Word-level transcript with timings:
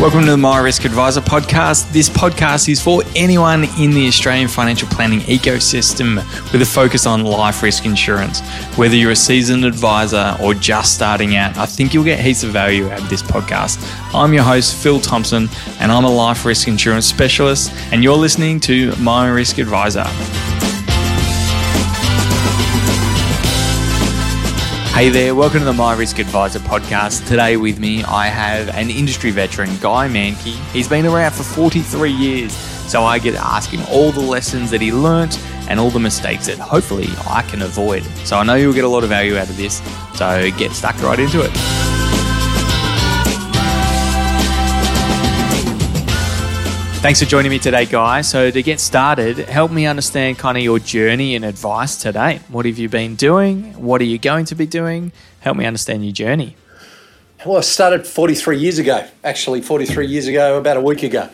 Welcome 0.00 0.26
to 0.26 0.30
the 0.30 0.36
My 0.36 0.60
Risk 0.60 0.84
Adviser 0.84 1.20
podcast. 1.20 1.90
This 1.90 2.08
podcast 2.08 2.68
is 2.68 2.80
for 2.80 3.02
anyone 3.16 3.64
in 3.80 3.90
the 3.90 4.06
Australian 4.06 4.46
financial 4.46 4.86
planning 4.86 5.18
ecosystem 5.22 6.18
with 6.52 6.62
a 6.62 6.64
focus 6.64 7.04
on 7.04 7.24
life 7.24 7.64
risk 7.64 7.84
insurance. 7.84 8.40
Whether 8.76 8.94
you're 8.94 9.10
a 9.10 9.16
seasoned 9.16 9.64
advisor 9.64 10.36
or 10.40 10.54
just 10.54 10.94
starting 10.94 11.34
out, 11.34 11.56
I 11.58 11.66
think 11.66 11.92
you'll 11.92 12.04
get 12.04 12.20
heaps 12.20 12.44
of 12.44 12.50
value 12.50 12.88
out 12.88 13.02
of 13.02 13.10
this 13.10 13.22
podcast. 13.22 13.80
I'm 14.14 14.32
your 14.32 14.44
host, 14.44 14.80
Phil 14.80 15.00
Thompson, 15.00 15.48
and 15.80 15.90
I'm 15.90 16.04
a 16.04 16.10
life 16.10 16.44
risk 16.44 16.68
insurance 16.68 17.06
specialist, 17.06 17.72
and 17.90 18.04
you're 18.04 18.16
listening 18.16 18.60
to 18.60 18.94
My 18.98 19.26
Risk 19.26 19.58
Adviser. 19.58 20.04
Hey 24.98 25.10
there, 25.10 25.32
welcome 25.32 25.60
to 25.60 25.64
the 25.64 25.72
My 25.72 25.94
Risk 25.94 26.18
Adviser 26.18 26.58
podcast. 26.58 27.24
Today 27.28 27.56
with 27.56 27.78
me, 27.78 28.02
I 28.02 28.26
have 28.26 28.68
an 28.70 28.90
industry 28.90 29.30
veteran, 29.30 29.68
Guy 29.80 30.08
Mankey. 30.08 30.58
He's 30.72 30.88
been 30.88 31.06
around 31.06 31.34
for 31.34 31.44
43 31.44 32.10
years, 32.10 32.52
so 32.52 33.04
I 33.04 33.20
get 33.20 33.34
to 33.34 33.38
ask 33.38 33.70
him 33.70 33.80
all 33.92 34.10
the 34.10 34.18
lessons 34.18 34.72
that 34.72 34.80
he 34.80 34.90
learnt 34.90 35.38
and 35.70 35.78
all 35.78 35.90
the 35.90 36.00
mistakes 36.00 36.48
that 36.48 36.58
hopefully 36.58 37.06
I 37.30 37.42
can 37.42 37.62
avoid. 37.62 38.02
So 38.26 38.38
I 38.38 38.42
know 38.42 38.56
you'll 38.56 38.74
get 38.74 38.82
a 38.82 38.88
lot 38.88 39.04
of 39.04 39.10
value 39.10 39.36
out 39.36 39.48
of 39.48 39.56
this, 39.56 39.80
so 40.14 40.50
get 40.58 40.72
stuck 40.72 41.00
right 41.00 41.20
into 41.20 41.42
it. 41.42 41.87
Thanks 47.00 47.22
for 47.22 47.26
joining 47.26 47.50
me 47.50 47.60
today, 47.60 47.86
guys. 47.86 48.28
So, 48.28 48.50
to 48.50 48.60
get 48.60 48.80
started, 48.80 49.38
help 49.38 49.70
me 49.70 49.86
understand 49.86 50.36
kind 50.36 50.58
of 50.58 50.64
your 50.64 50.80
journey 50.80 51.36
and 51.36 51.44
advice 51.44 51.96
today. 51.96 52.40
What 52.48 52.66
have 52.66 52.76
you 52.76 52.88
been 52.88 53.14
doing? 53.14 53.72
What 53.80 54.00
are 54.00 54.04
you 54.04 54.18
going 54.18 54.46
to 54.46 54.56
be 54.56 54.66
doing? 54.66 55.12
Help 55.38 55.56
me 55.56 55.64
understand 55.64 56.04
your 56.04 56.12
journey. 56.12 56.56
Well, 57.46 57.58
I 57.58 57.60
started 57.60 58.04
43 58.04 58.58
years 58.58 58.80
ago, 58.80 59.06
actually, 59.22 59.62
43 59.62 60.08
years 60.08 60.26
ago, 60.26 60.58
about 60.58 60.76
a 60.76 60.80
week 60.80 61.04
ago, 61.04 61.30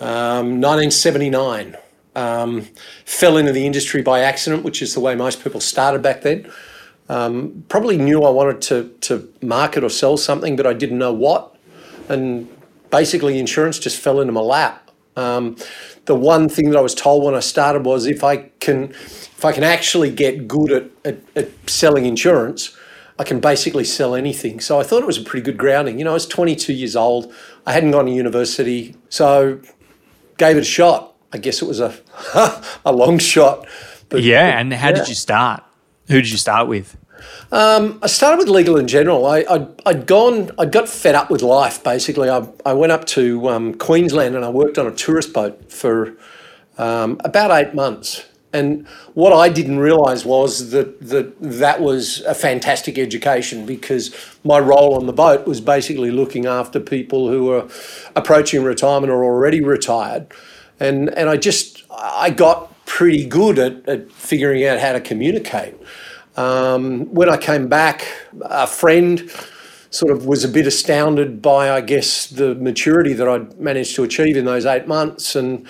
um, 0.00 0.60
1979. 0.60 1.78
Um, 2.14 2.68
fell 3.06 3.38
into 3.38 3.52
the 3.52 3.64
industry 3.64 4.02
by 4.02 4.20
accident, 4.20 4.64
which 4.64 4.82
is 4.82 4.92
the 4.92 5.00
way 5.00 5.14
most 5.14 5.42
people 5.42 5.60
started 5.60 6.02
back 6.02 6.20
then. 6.20 6.52
Um, 7.08 7.64
probably 7.70 7.96
knew 7.96 8.22
I 8.24 8.30
wanted 8.30 8.60
to, 8.62 8.94
to 9.00 9.32
market 9.40 9.82
or 9.82 9.88
sell 9.88 10.18
something, 10.18 10.56
but 10.56 10.66
I 10.66 10.74
didn't 10.74 10.98
know 10.98 11.14
what. 11.14 11.56
And 12.10 12.54
basically, 12.90 13.38
insurance 13.38 13.78
just 13.78 13.98
fell 13.98 14.20
into 14.20 14.34
my 14.34 14.42
lap. 14.42 14.88
Um, 15.20 15.56
the 16.06 16.14
one 16.14 16.48
thing 16.48 16.70
that 16.70 16.78
I 16.78 16.80
was 16.80 16.94
told 16.94 17.24
when 17.24 17.34
I 17.34 17.40
started 17.40 17.84
was 17.84 18.06
if 18.06 18.24
I 18.24 18.36
can, 18.58 18.90
if 18.90 19.44
I 19.44 19.52
can 19.52 19.64
actually 19.64 20.10
get 20.10 20.48
good 20.48 20.72
at, 20.72 20.84
at, 21.04 21.18
at 21.36 21.70
selling 21.70 22.06
insurance, 22.06 22.76
I 23.18 23.24
can 23.24 23.38
basically 23.38 23.84
sell 23.84 24.14
anything. 24.14 24.60
So 24.60 24.80
I 24.80 24.82
thought 24.82 25.02
it 25.02 25.06
was 25.06 25.18
a 25.18 25.22
pretty 25.22 25.44
good 25.44 25.58
grounding. 25.58 25.98
You 25.98 26.04
know, 26.04 26.12
I 26.12 26.14
was 26.14 26.26
22 26.26 26.72
years 26.72 26.96
old. 26.96 27.32
I 27.66 27.72
hadn't 27.72 27.90
gone 27.90 28.06
to 28.06 28.12
university, 28.12 28.96
so 29.10 29.60
gave 30.38 30.56
it 30.56 30.60
a 30.60 30.64
shot. 30.64 31.14
I 31.32 31.38
guess 31.38 31.62
it 31.62 31.66
was 31.66 31.80
a 31.80 31.94
a 32.84 32.92
long 32.92 33.18
shot. 33.18 33.68
But, 34.08 34.22
yeah, 34.22 34.58
and 34.58 34.72
how 34.72 34.88
yeah. 34.88 34.94
did 34.94 35.08
you 35.08 35.14
start? 35.14 35.62
Who 36.08 36.14
did 36.14 36.30
you 36.30 36.38
start 36.38 36.66
with? 36.66 36.96
Um, 37.52 37.98
I 38.02 38.06
started 38.06 38.38
with 38.38 38.48
Legal 38.48 38.76
and 38.76 38.88
General. 38.88 39.26
I, 39.26 39.44
I'd, 39.48 39.68
I'd, 39.86 40.06
gone, 40.06 40.50
I'd 40.58 40.72
got 40.72 40.88
fed 40.88 41.14
up 41.14 41.30
with 41.30 41.42
life. 41.42 41.82
Basically, 41.82 42.28
I, 42.28 42.46
I 42.64 42.72
went 42.72 42.92
up 42.92 43.04
to 43.06 43.48
um, 43.48 43.74
Queensland 43.74 44.36
and 44.36 44.44
I 44.44 44.48
worked 44.48 44.78
on 44.78 44.86
a 44.86 44.92
tourist 44.92 45.32
boat 45.32 45.72
for 45.72 46.14
um, 46.78 47.20
about 47.24 47.50
eight 47.50 47.74
months. 47.74 48.26
And 48.52 48.86
what 49.14 49.32
I 49.32 49.48
didn't 49.48 49.78
realise 49.78 50.24
was 50.24 50.70
that, 50.72 51.00
that 51.08 51.40
that 51.40 51.80
was 51.80 52.20
a 52.22 52.34
fantastic 52.34 52.98
education 52.98 53.64
because 53.64 54.14
my 54.42 54.58
role 54.58 54.96
on 54.96 55.06
the 55.06 55.12
boat 55.12 55.46
was 55.46 55.60
basically 55.60 56.10
looking 56.10 56.46
after 56.46 56.80
people 56.80 57.28
who 57.28 57.44
were 57.44 57.68
approaching 58.16 58.64
retirement 58.64 59.12
or 59.12 59.22
already 59.22 59.60
retired. 59.60 60.32
And, 60.80 61.10
and 61.10 61.28
I 61.28 61.36
just, 61.36 61.84
I 61.90 62.30
got 62.30 62.70
pretty 62.86 63.24
good 63.24 63.58
at, 63.58 63.88
at 63.88 64.10
figuring 64.10 64.64
out 64.64 64.80
how 64.80 64.92
to 64.92 65.00
communicate. 65.00 65.79
Um, 66.40 67.04
when 67.12 67.28
I 67.28 67.36
came 67.36 67.68
back, 67.68 68.06
a 68.40 68.66
friend 68.66 69.30
sort 69.90 70.10
of 70.10 70.24
was 70.24 70.42
a 70.42 70.48
bit 70.48 70.66
astounded 70.66 71.42
by, 71.42 71.70
I 71.70 71.82
guess, 71.82 72.28
the 72.28 72.54
maturity 72.54 73.12
that 73.12 73.28
I'd 73.28 73.60
managed 73.60 73.94
to 73.96 74.04
achieve 74.04 74.38
in 74.38 74.46
those 74.46 74.64
eight 74.64 74.86
months. 74.86 75.36
And 75.36 75.66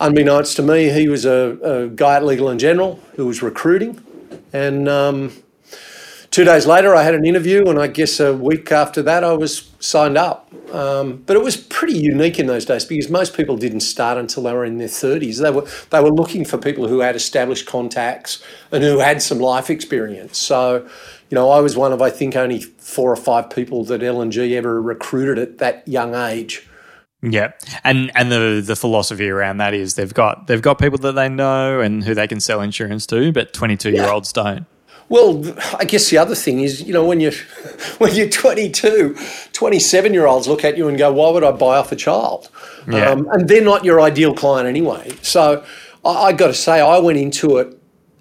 unbeknownst 0.00 0.56
to 0.56 0.62
me, 0.62 0.88
he 0.88 1.08
was 1.08 1.26
a, 1.26 1.58
a 1.62 1.88
guy 1.88 2.16
at 2.16 2.24
Legal 2.24 2.48
and 2.48 2.58
General 2.58 2.98
who 3.16 3.26
was 3.26 3.42
recruiting. 3.42 4.02
And 4.54 4.88
um, 4.88 5.32
two 6.30 6.44
days 6.44 6.66
later, 6.66 6.94
I 6.94 7.02
had 7.02 7.14
an 7.14 7.24
interview, 7.24 7.64
and 7.66 7.78
I 7.78 7.86
guess 7.86 8.20
a 8.20 8.34
week 8.34 8.70
after 8.72 9.02
that, 9.02 9.24
I 9.24 9.32
was 9.32 9.70
signed 9.80 10.16
up. 10.16 10.52
Um, 10.72 11.22
but 11.26 11.36
it 11.36 11.42
was 11.42 11.56
pretty 11.56 11.98
unique 11.98 12.38
in 12.38 12.46
those 12.46 12.64
days 12.64 12.84
because 12.84 13.08
most 13.08 13.34
people 13.34 13.56
didn't 13.56 13.80
start 13.80 14.18
until 14.18 14.42
they 14.42 14.52
were 14.52 14.64
in 14.64 14.78
their 14.78 14.88
30s. 14.88 15.40
They 15.40 15.50
were, 15.50 15.66
they 15.90 16.00
were 16.00 16.12
looking 16.12 16.44
for 16.44 16.58
people 16.58 16.88
who 16.88 17.00
had 17.00 17.16
established 17.16 17.66
contacts 17.66 18.42
and 18.70 18.84
who 18.84 18.98
had 18.98 19.22
some 19.22 19.38
life 19.38 19.70
experience. 19.70 20.36
So, 20.36 20.86
you 21.30 21.34
know, 21.34 21.50
I 21.50 21.60
was 21.60 21.76
one 21.76 21.92
of, 21.92 22.02
I 22.02 22.10
think, 22.10 22.36
only 22.36 22.60
four 22.60 23.10
or 23.10 23.16
five 23.16 23.50
people 23.50 23.84
that 23.84 24.02
L&G 24.02 24.56
ever 24.56 24.80
recruited 24.80 25.38
at 25.38 25.58
that 25.58 25.88
young 25.88 26.14
age. 26.14 26.68
Yeah, 27.20 27.50
and 27.82 28.12
and 28.14 28.30
the 28.30 28.62
the 28.64 28.76
philosophy 28.76 29.28
around 29.28 29.56
that 29.56 29.74
is 29.74 29.96
they've 29.96 30.14
got 30.14 30.46
they've 30.46 30.62
got 30.62 30.78
people 30.78 30.98
that 30.98 31.16
they 31.16 31.28
know 31.28 31.80
and 31.80 32.04
who 32.04 32.14
they 32.14 32.28
can 32.28 32.38
sell 32.38 32.60
insurance 32.60 33.06
to, 33.06 33.32
but 33.32 33.52
twenty 33.52 33.76
two 33.76 33.90
year 33.90 34.08
olds 34.08 34.32
don't. 34.32 34.66
Well, 35.08 35.42
I 35.78 35.84
guess 35.84 36.10
the 36.10 36.18
other 36.18 36.34
thing 36.34 36.60
is, 36.60 36.82
you 36.82 36.92
know, 36.92 37.04
when 37.04 37.20
you're 37.20 37.32
when 37.98 38.14
you're 38.14 38.28
22, 38.28 39.16
27 39.52 40.12
year 40.12 40.26
olds 40.26 40.46
look 40.46 40.64
at 40.64 40.76
you 40.76 40.88
and 40.88 40.98
go, 40.98 41.12
"Why 41.12 41.30
would 41.30 41.44
I 41.44 41.52
buy 41.52 41.78
off 41.78 41.92
a 41.92 41.96
child?" 41.96 42.50
Yeah. 42.90 43.10
Um, 43.10 43.28
and 43.30 43.48
they're 43.48 43.64
not 43.64 43.84
your 43.84 44.00
ideal 44.00 44.34
client 44.34 44.68
anyway. 44.68 45.12
So 45.22 45.64
I, 46.04 46.10
I 46.10 46.32
got 46.32 46.48
to 46.48 46.54
say, 46.54 46.80
I 46.80 46.98
went 46.98 47.18
into 47.18 47.58
it 47.58 47.78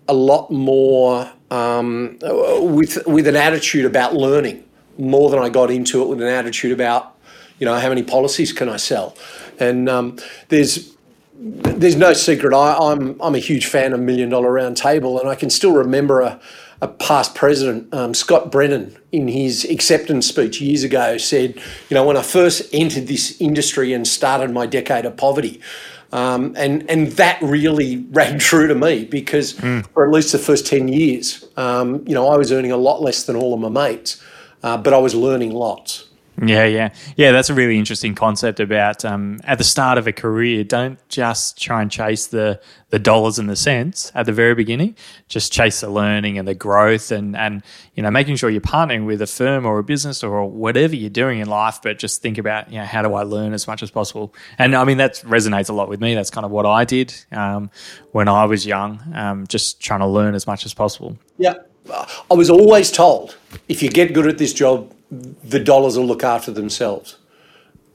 a 0.08 0.14
lot 0.14 0.52
more 0.52 1.30
um, 1.52 2.18
with 2.22 3.06
with 3.06 3.28
an 3.28 3.36
attitude 3.36 3.86
about 3.86 4.14
learning 4.14 4.64
more 4.98 5.30
than 5.30 5.40
I 5.40 5.50
got 5.50 5.70
into 5.70 6.02
it 6.02 6.08
with 6.08 6.22
an 6.22 6.28
attitude 6.28 6.72
about, 6.72 7.16
you 7.60 7.66
know, 7.66 7.76
how 7.76 7.90
many 7.90 8.04
policies 8.04 8.52
can 8.52 8.70
I 8.70 8.78
sell? 8.78 9.16
And 9.60 9.88
um, 9.90 10.18
there's 10.50 10.96
there's 11.40 11.96
no 11.96 12.14
secret. 12.14 12.54
I, 12.54 12.76
I'm 12.78 13.20
I'm 13.22 13.36
a 13.36 13.40
huge 13.40 13.68
fan 13.68 13.94
of 13.94 14.00
Million 14.00 14.30
Dollar 14.30 14.52
Round 14.52 14.76
Table, 14.76 15.20
and 15.20 15.30
I 15.30 15.36
can 15.36 15.50
still 15.50 15.74
remember 15.74 16.22
a 16.22 16.40
a 16.82 16.88
past 16.88 17.34
president, 17.34 17.92
um, 17.94 18.14
Scott 18.14 18.52
Brennan, 18.52 18.96
in 19.12 19.28
his 19.28 19.66
acceptance 19.66 20.28
speech 20.28 20.62
years 20.62 20.84
ago, 20.84 21.18
said, 21.18 21.56
You 21.90 21.96
know, 21.96 22.06
when 22.06 22.18
I 22.18 22.22
first 22.22 22.70
entered 22.74 23.08
this 23.08 23.40
industry 23.42 23.94
and 23.94 24.08
started 24.08 24.52
my 24.52 24.66
decade 24.66 25.06
of 25.06 25.18
poverty, 25.18 25.60
um, 26.12 26.54
and 26.56 26.90
and 26.90 27.08
that 27.14 27.42
really 27.42 27.98
rang 28.12 28.40
true 28.40 28.68
to 28.68 28.76
me 28.76 29.06
because 29.06 29.54
mm. 29.56 29.86
for 29.88 30.06
at 30.06 30.12
least 30.12 30.32
the 30.32 30.40
first 30.40 30.68
ten 30.68 30.88
years, 30.88 31.46
um, 31.58 32.04
you 32.08 32.14
know, 32.14 32.30
I 32.30 32.38
was 32.38 32.52
earning 32.52 32.72
a 32.72 32.78
lot 32.78 33.02
less 33.02 33.24
than 33.24 33.36
all 33.36 33.54
of 33.54 33.60
my 33.60 33.70
mates, 33.70 34.22
uh, 34.64 34.78
but 34.78 34.94
I 34.94 34.98
was 34.98 35.16
learning 35.16 35.52
lots. 35.52 36.07
Yeah, 36.40 36.66
yeah, 36.66 36.94
yeah. 37.16 37.32
That's 37.32 37.50
a 37.50 37.56
really 37.56 37.80
interesting 37.80 38.14
concept 38.14 38.60
about 38.60 39.04
um, 39.04 39.40
at 39.44 39.58
the 39.58 39.64
start 39.64 39.98
of 39.98 40.06
a 40.06 40.14
career. 40.14 40.64
Don't 40.64 41.00
just 41.10 41.60
try 41.60 41.82
and 41.82 41.90
chase 41.90 42.28
the 42.28 42.62
the 42.92 43.00
dollars 43.00 43.40
and 43.40 43.50
the 43.50 43.56
cents 43.56 44.12
at 44.14 44.28
the 44.28 44.32
very 44.32 44.54
beginning. 44.54 44.96
Just 45.30 45.52
chase 45.52 45.82
the 45.82 45.90
learning 45.90 46.38
and 46.38 46.48
the 46.48 46.54
growth, 46.54 47.12
and 47.12 47.36
and 47.36 47.64
you 47.96 48.04
know 48.04 48.12
making 48.12 48.36
sure 48.36 48.52
you're 48.52 48.62
partnering 48.62 49.08
with 49.08 49.20
a 49.24 49.28
firm 49.28 49.66
or 49.66 49.80
a 49.80 49.84
business 49.84 50.24
or 50.24 50.46
whatever 50.46 50.96
you're 50.96 51.10
doing 51.10 51.40
in 51.40 51.50
life. 51.50 51.80
But 51.82 51.98
just 51.98 52.22
think 52.22 52.38
about 52.38 52.72
you 52.72 52.78
know 52.78 52.86
how 52.86 53.02
do 53.02 53.16
I 53.16 53.24
learn 53.24 53.54
as 53.54 53.66
much 53.68 53.82
as 53.82 53.90
possible. 53.90 54.36
And 54.60 54.76
I 54.76 54.84
mean 54.84 54.98
that 54.98 55.16
resonates 55.26 55.70
a 55.70 55.74
lot 55.74 55.90
with 55.90 56.02
me. 56.02 56.14
That's 56.14 56.30
kind 56.30 56.46
of 56.46 56.52
what 56.52 56.68
I 56.68 56.86
did 56.86 57.16
um, 57.32 57.72
when 58.12 58.28
I 58.28 58.46
was 58.46 58.64
young. 58.64 59.02
Um, 59.16 59.48
just 59.48 59.82
trying 59.82 60.02
to 60.02 60.08
learn 60.08 60.36
as 60.36 60.46
much 60.46 60.68
as 60.68 60.74
possible. 60.76 61.18
Yeah, 61.40 61.56
I 62.30 62.36
was 62.36 62.52
always 62.52 62.92
told 62.92 63.36
if 63.68 63.82
you 63.82 63.90
get 63.90 64.14
good 64.14 64.28
at 64.28 64.38
this 64.38 64.54
job 64.54 64.94
the 65.10 65.60
dollars 65.60 65.98
will 65.98 66.06
look 66.06 66.24
after 66.24 66.52
themselves. 66.52 67.18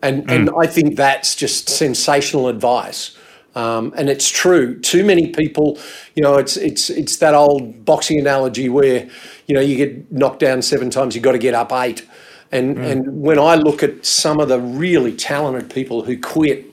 And, 0.03 0.27
mm. 0.27 0.35
and 0.35 0.51
I 0.61 0.67
think 0.67 0.97
that's 0.97 1.35
just 1.35 1.69
sensational 1.69 2.49
advice. 2.49 3.17
Um, 3.55 3.93
and 3.97 4.09
it's 4.09 4.31
true. 4.31 4.81
Too 4.81 5.05
many 5.05 5.29
people, 5.29 5.79
you 6.15 6.23
know, 6.23 6.39
it's 6.39 6.57
it's 6.57 6.89
it's 6.89 7.17
that 7.19 7.35
old 7.35 7.85
boxing 7.85 8.19
analogy 8.19 8.71
where, 8.71 9.09
you 9.47 9.55
know, 9.55 9.61
you 9.61 9.77
get 9.77 10.11
knocked 10.11 10.41
down 10.41 10.63
seven 10.63 10.89
times, 10.89 11.15
you've 11.15 11.25
got 11.25 11.33
to 11.33 11.39
get 11.39 11.55
up 11.55 11.71
eight. 11.73 12.07
And 12.51 12.77
mm. 12.77 12.91
and 12.91 13.21
when 13.23 13.39
I 13.39 13.57
look 13.57 13.83
at 13.83 14.07
some 14.07 14.41
of 14.41 14.49
the 14.49 14.59
really 14.59 15.15
talented 15.15 15.71
people 15.71 16.05
who 16.05 16.19
quit 16.19 16.65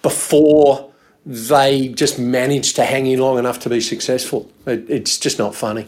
before 0.00 0.90
they 1.26 1.88
just 1.88 2.18
manage 2.18 2.72
to 2.74 2.84
hang 2.84 3.06
in 3.06 3.18
long 3.18 3.38
enough 3.38 3.58
to 3.60 3.68
be 3.68 3.80
successful, 3.80 4.50
it, 4.66 4.88
it's 4.88 5.18
just 5.18 5.38
not 5.38 5.54
funny. 5.54 5.86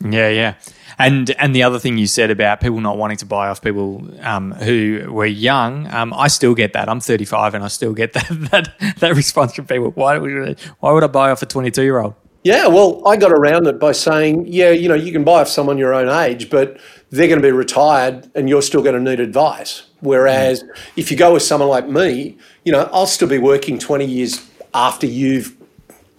Yeah, 0.00 0.28
yeah. 0.28 0.54
And 0.98 1.30
and 1.38 1.54
the 1.54 1.62
other 1.62 1.78
thing 1.78 1.98
you 1.98 2.06
said 2.06 2.30
about 2.30 2.60
people 2.60 2.80
not 2.80 2.98
wanting 2.98 3.18
to 3.18 3.26
buy 3.26 3.48
off 3.48 3.62
people 3.62 4.08
um, 4.20 4.52
who 4.52 5.06
were 5.10 5.26
young, 5.26 5.92
um, 5.92 6.12
I 6.14 6.28
still 6.28 6.54
get 6.54 6.72
that. 6.72 6.88
I'm 6.88 7.00
35 7.00 7.54
and 7.54 7.64
I 7.64 7.68
still 7.68 7.92
get 7.92 8.12
that 8.14 8.26
that, 8.50 8.96
that 8.98 9.16
response 9.16 9.54
from 9.54 9.66
people. 9.66 9.90
Why 9.90 10.18
would 10.18 10.60
why 10.80 10.92
would 10.92 11.04
I 11.04 11.08
buy 11.08 11.30
off 11.30 11.42
a 11.42 11.46
22 11.46 11.82
year 11.82 11.98
old? 11.98 12.14
Yeah, 12.44 12.66
well, 12.66 13.06
I 13.06 13.16
got 13.16 13.30
around 13.30 13.68
it 13.68 13.78
by 13.78 13.92
saying, 13.92 14.46
yeah, 14.48 14.70
you 14.70 14.88
know, 14.88 14.96
you 14.96 15.12
can 15.12 15.22
buy 15.22 15.42
off 15.42 15.48
someone 15.48 15.78
your 15.78 15.94
own 15.94 16.08
age, 16.08 16.50
but 16.50 16.76
they're 17.10 17.28
going 17.28 17.40
to 17.40 17.46
be 17.46 17.52
retired 17.52 18.28
and 18.34 18.48
you're 18.48 18.62
still 18.62 18.82
going 18.82 18.96
to 18.96 19.10
need 19.10 19.20
advice. 19.20 19.84
Whereas 20.00 20.64
mm. 20.64 20.68
if 20.96 21.12
you 21.12 21.16
go 21.16 21.34
with 21.34 21.44
someone 21.44 21.68
like 21.68 21.86
me, 21.86 22.36
you 22.64 22.72
know, 22.72 22.90
I'll 22.92 23.06
still 23.06 23.28
be 23.28 23.38
working 23.38 23.78
20 23.78 24.04
years 24.04 24.44
after 24.74 25.06
you've 25.06 25.56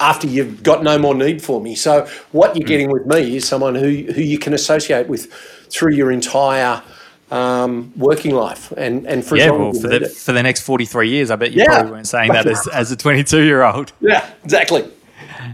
after 0.03 0.27
you've 0.27 0.63
got 0.63 0.83
no 0.83 0.97
more 0.97 1.15
need 1.15 1.41
for 1.41 1.61
me. 1.61 1.75
So 1.75 2.05
what 2.31 2.55
you're 2.55 2.65
mm. 2.65 2.67
getting 2.67 2.91
with 2.91 3.05
me 3.05 3.38
is 3.38 3.47
someone 3.47 3.75
who 3.75 3.89
who 4.13 4.21
you 4.21 4.38
can 4.38 4.53
associate 4.53 5.07
with 5.07 5.31
through 5.69 5.94
your 5.94 6.11
entire 6.11 6.83
um, 7.31 7.94
working 7.95 8.35
life 8.35 8.71
and 8.77 9.07
and 9.07 9.25
for 9.25 9.38
yeah, 9.38 9.50
well, 9.50 9.73
for 9.73 9.88
the, 9.88 10.09
for 10.09 10.33
the 10.33 10.44
next 10.44 10.61
43 10.61 11.09
years, 11.09 11.31
I 11.31 11.35
bet 11.35 11.51
you 11.51 11.61
yeah. 11.61 11.67
probably 11.67 11.91
weren't 11.94 12.07
saying 12.07 12.31
that 12.33 12.45
as, 12.45 12.67
as 12.67 12.91
a 12.91 12.97
22 12.97 13.44
year 13.44 13.63
old. 13.63 13.91
Yeah, 14.01 14.29
exactly. 14.44 14.91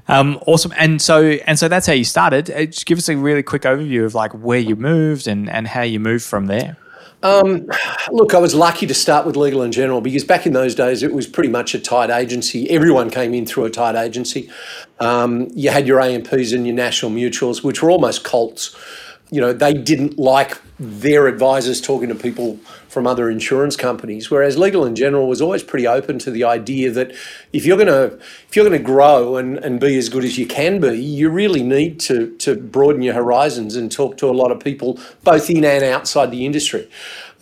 Um, 0.07 0.40
awesome. 0.48 0.74
And 0.78 1.02
so 1.02 1.24
and 1.45 1.57
so 1.60 1.68
that's 1.68 1.86
how 1.86 1.94
you 1.94 2.04
started. 2.04 2.50
Uh, 2.50 2.66
just 2.66 2.86
give 2.86 2.98
us 2.98 3.07
a 3.07 3.16
really 3.16 3.44
quick 3.44 3.62
overview 3.62 4.06
of 4.06 4.16
like 4.16 4.34
where 4.34 4.60
you 4.60 4.75
moved 4.75 5.28
and 5.28 5.50
and 5.50 5.68
how 5.68 5.84
you 5.84 6.00
moved 6.00 6.25
from 6.25 6.48
there. 6.48 6.78
Um, 7.21 7.68
look, 8.12 8.33
I 8.33 8.38
was 8.39 8.56
lucky 8.56 8.88
to 8.88 8.94
start 8.94 9.25
with 9.25 9.36
Legal 9.36 9.62
and 9.62 9.74
General 9.74 10.00
because 10.00 10.24
back 10.24 10.45
in 10.45 10.54
those 10.54 10.74
days 10.74 11.04
it 11.04 11.13
was 11.13 11.27
pretty 11.27 11.50
much 11.50 11.75
a 11.75 11.80
tight 11.80 12.10
agency. 12.10 12.69
Everyone 12.69 13.10
came 13.10 13.33
in 13.33 13.45
through 13.45 13.66
a 13.66 13.69
tight 13.69 13.95
agency. 13.95 14.50
Um, 15.00 15.50
you 15.54 15.69
had 15.69 15.86
your 15.86 16.00
AMPs 16.00 16.54
and 16.54 16.66
your 16.66 16.75
national 16.75 17.12
mutuals, 17.12 17.63
which 17.63 17.83
were 17.83 17.92
almost 17.92 18.24
cults 18.24 18.75
you 19.31 19.40
know, 19.40 19.54
they 19.54 19.74
didn't 19.74 20.18
like 20.18 20.60
their 20.80 21.28
advisors 21.28 21.81
talking 21.81 22.10
to 22.10 22.16
people 22.16 22.58
from 22.88 23.06
other 23.06 23.30
insurance 23.30 23.76
companies. 23.76 24.31
Whereas 24.31 24.58
Legal 24.58 24.86
and 24.86 24.96
General 24.96 25.28
was 25.28 25.42
always 25.42 25.62
pretty 25.62 25.86
open 25.86 26.18
to 26.20 26.31
the 26.31 26.44
idea 26.44 26.90
that 26.92 27.12
if 27.54 27.66
you're 27.66 27.78
gonna 27.78 28.18
if 28.48 28.56
you're 28.56 28.66
gonna 28.66 28.80
grow 28.80 29.38
and, 29.38 29.58
and 29.60 29.80
be 29.80 29.98
as 29.98 30.10
good 30.10 30.24
as 30.24 30.38
you 30.38 30.48
can 30.48 30.80
be, 30.80 30.98
you 31.00 31.30
really 31.30 31.62
need 31.62 32.00
to 32.02 32.36
to 32.38 32.56
broaden 32.56 33.02
your 33.02 33.14
horizons 33.14 33.76
and 33.76 33.92
talk 33.92 34.18
to 34.18 34.28
a 34.28 34.31
lot 34.31 34.52
of 34.52 34.60
people 34.60 35.00
both 35.24 35.50
in 35.50 35.64
and 35.64 35.84
outside 35.84 36.31
the 36.31 36.46
industry. 36.46 36.90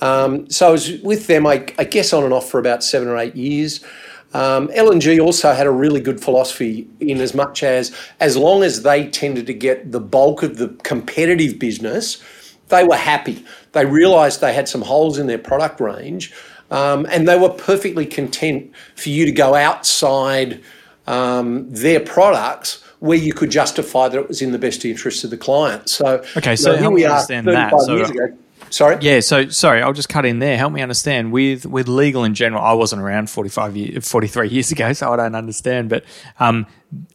Um, 0.02 0.50
so 0.50 0.68
I 0.68 0.72
was 0.72 1.02
with 1.02 1.28
them, 1.28 1.48
I, 1.48 1.66
I 1.80 1.86
guess, 1.86 2.14
on 2.14 2.24
and 2.24 2.34
off 2.34 2.50
for 2.50 2.60
about 2.60 2.84
seven 2.84 3.08
or 3.08 3.18
eight 3.18 3.36
years. 3.36 3.84
Um, 4.34 4.70
L&G 4.74 5.20
also 5.20 5.54
had 5.54 5.68
a 5.68 5.72
really 5.72 6.02
good 6.02 6.22
philosophy 6.22 6.88
in 7.00 7.20
as 7.22 7.34
much 7.34 7.64
as 7.64 7.96
as 8.20 8.36
long 8.36 8.64
as 8.64 8.84
they 8.84 9.08
tended 9.08 9.48
to 9.48 9.54
get 9.54 9.92
the 9.92 10.00
bulk 10.00 10.44
of 10.44 10.58
the 10.58 10.70
competitive 10.84 11.60
business, 11.60 12.22
they 12.68 12.84
were 12.84 12.98
happy. 12.98 13.46
They 13.72 13.86
realised 13.86 14.42
they 14.42 14.54
had 14.54 14.68
some 14.68 14.82
holes 14.82 15.18
in 15.18 15.28
their 15.28 15.38
product 15.38 15.80
range, 15.80 16.34
um, 16.72 17.08
and 17.10 17.28
they 17.28 17.38
were 17.38 17.50
perfectly 17.50 18.06
content 18.06 18.72
for 18.96 19.10
you 19.10 19.26
to 19.26 19.32
go 19.32 19.56
outside 19.56 20.62
um, 21.08 21.70
their 21.70 22.02
products 22.02 22.84
where 23.00 23.18
you 23.18 23.32
could 23.32 23.52
justify 23.52 24.10
that 24.10 24.18
it 24.20 24.28
was 24.28 24.42
in 24.42 24.52
the 24.52 24.60
best 24.60 24.84
interest 24.84 25.24
of 25.24 25.30
the 25.30 25.38
client. 25.38 25.88
So, 25.88 26.24
okay, 26.36 26.56
so 26.56 26.72
you 26.72 26.76
know, 26.78 26.82
here 26.82 26.92
we 26.92 27.06
are, 27.06 27.26
that. 27.28 27.80
So, 27.82 27.96
years 27.96 28.10
ago 28.10 28.38
Sorry. 28.70 28.98
Yeah. 29.02 29.20
So 29.20 29.50
sorry, 29.50 29.82
I'll 29.82 29.94
just 29.94 30.10
cut 30.10 30.26
in 30.26 30.40
there. 30.40 30.58
Help 30.58 30.74
me 30.74 30.82
understand 30.82 31.32
with 31.32 31.66
with 31.66 31.88
Legal 31.88 32.24
and 32.24 32.36
General. 32.36 32.64
I 32.64 32.74
wasn't 32.74 33.02
around 33.02 33.30
forty 33.30 33.50
five 33.50 33.76
years, 33.76 34.10
forty 34.10 34.28
three 34.28 34.50
years 34.50 34.72
ago, 34.72 34.94
so 35.00 35.12
I 35.12 35.16
don't 35.16 35.36
understand. 35.36 35.90
But 35.90 36.04
um, 36.40 36.68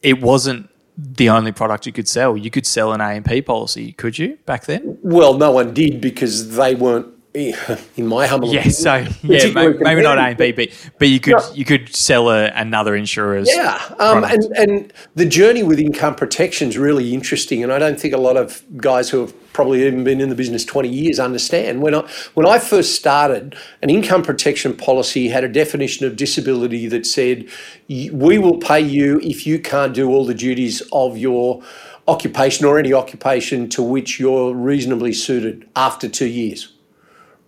it 0.03 0.21
wasn't 0.21 0.69
the 0.97 1.31
only 1.31 1.53
product 1.53 1.87
you 1.87 1.93
could 1.93 2.09
sell. 2.09 2.37
You 2.37 2.51
could 2.51 2.67
sell 2.67 2.93
an 2.93 3.01
AMP 3.01 3.47
policy, 3.47 3.93
could 3.93 4.19
you 4.19 4.39
back 4.47 4.67
then? 4.67 4.99
Well, 5.03 5.35
no 5.35 5.51
one 5.51 5.73
did 5.73 6.01
because 6.01 6.57
they 6.57 6.75
weren't 6.75 7.07
in 7.97 8.07
my 8.07 8.27
humble 8.27 8.53
yeah, 8.53 8.69
so 8.69 8.95
yeah, 9.23 9.51
maybe, 9.55 9.79
maybe, 9.79 10.03
not 10.03 10.19
AMP, 10.19 10.55
but 10.55 10.69
but 10.99 11.09
you 11.09 11.19
could 11.19 11.33
no. 11.33 11.53
you 11.55 11.65
could 11.65 11.95
sell 11.95 12.29
a, 12.29 12.49
another 12.49 12.95
insurer's 12.95 13.49
yeah, 13.51 13.81
um, 13.99 14.23
and 14.23 14.45
and 14.55 14.93
the 15.15 15.25
journey 15.25 15.63
with 15.63 15.79
income 15.79 16.15
protection 16.15 16.69
is 16.69 16.77
really 16.77 17.15
interesting, 17.15 17.63
and 17.63 17.73
I 17.73 17.79
don't 17.79 17.99
think 17.99 18.13
a 18.13 18.19
lot 18.19 18.37
of 18.37 18.63
guys 18.77 19.09
who 19.09 19.21
have 19.21 19.53
probably 19.55 19.87
even 19.87 20.05
been 20.05 20.21
in 20.21 20.29
the 20.29 20.35
business 20.35 20.63
twenty 20.63 20.91
years 20.91 21.19
understand. 21.19 21.81
When 21.81 21.95
I 21.95 22.01
when 22.35 22.47
I 22.47 22.59
first 22.59 22.97
started, 22.97 23.57
an 23.81 23.89
income 23.89 24.23
protection 24.23 24.77
policy 24.77 25.29
had 25.29 25.43
a 25.43 25.49
definition 25.49 26.07
of 26.07 26.17
disability 26.17 26.87
that 26.89 27.07
said 27.07 27.49
we 27.89 28.39
will 28.39 28.59
pay 28.59 28.81
you 28.81 29.19
if 29.21 29.47
you 29.47 29.59
can't 29.59 29.95
do 29.95 30.11
all 30.11 30.27
the 30.27 30.35
duties 30.35 30.83
of 30.93 31.17
your 31.17 31.63
occupation 32.09 32.67
or 32.67 32.79
any 32.79 32.93
occupation 32.93 33.71
to 33.71 33.83
which 33.83 34.21
you're 34.21 34.53
reasonably 34.53 35.15
suited 35.15 35.67
after 35.77 36.11
two 36.11 36.27
years 36.27 36.73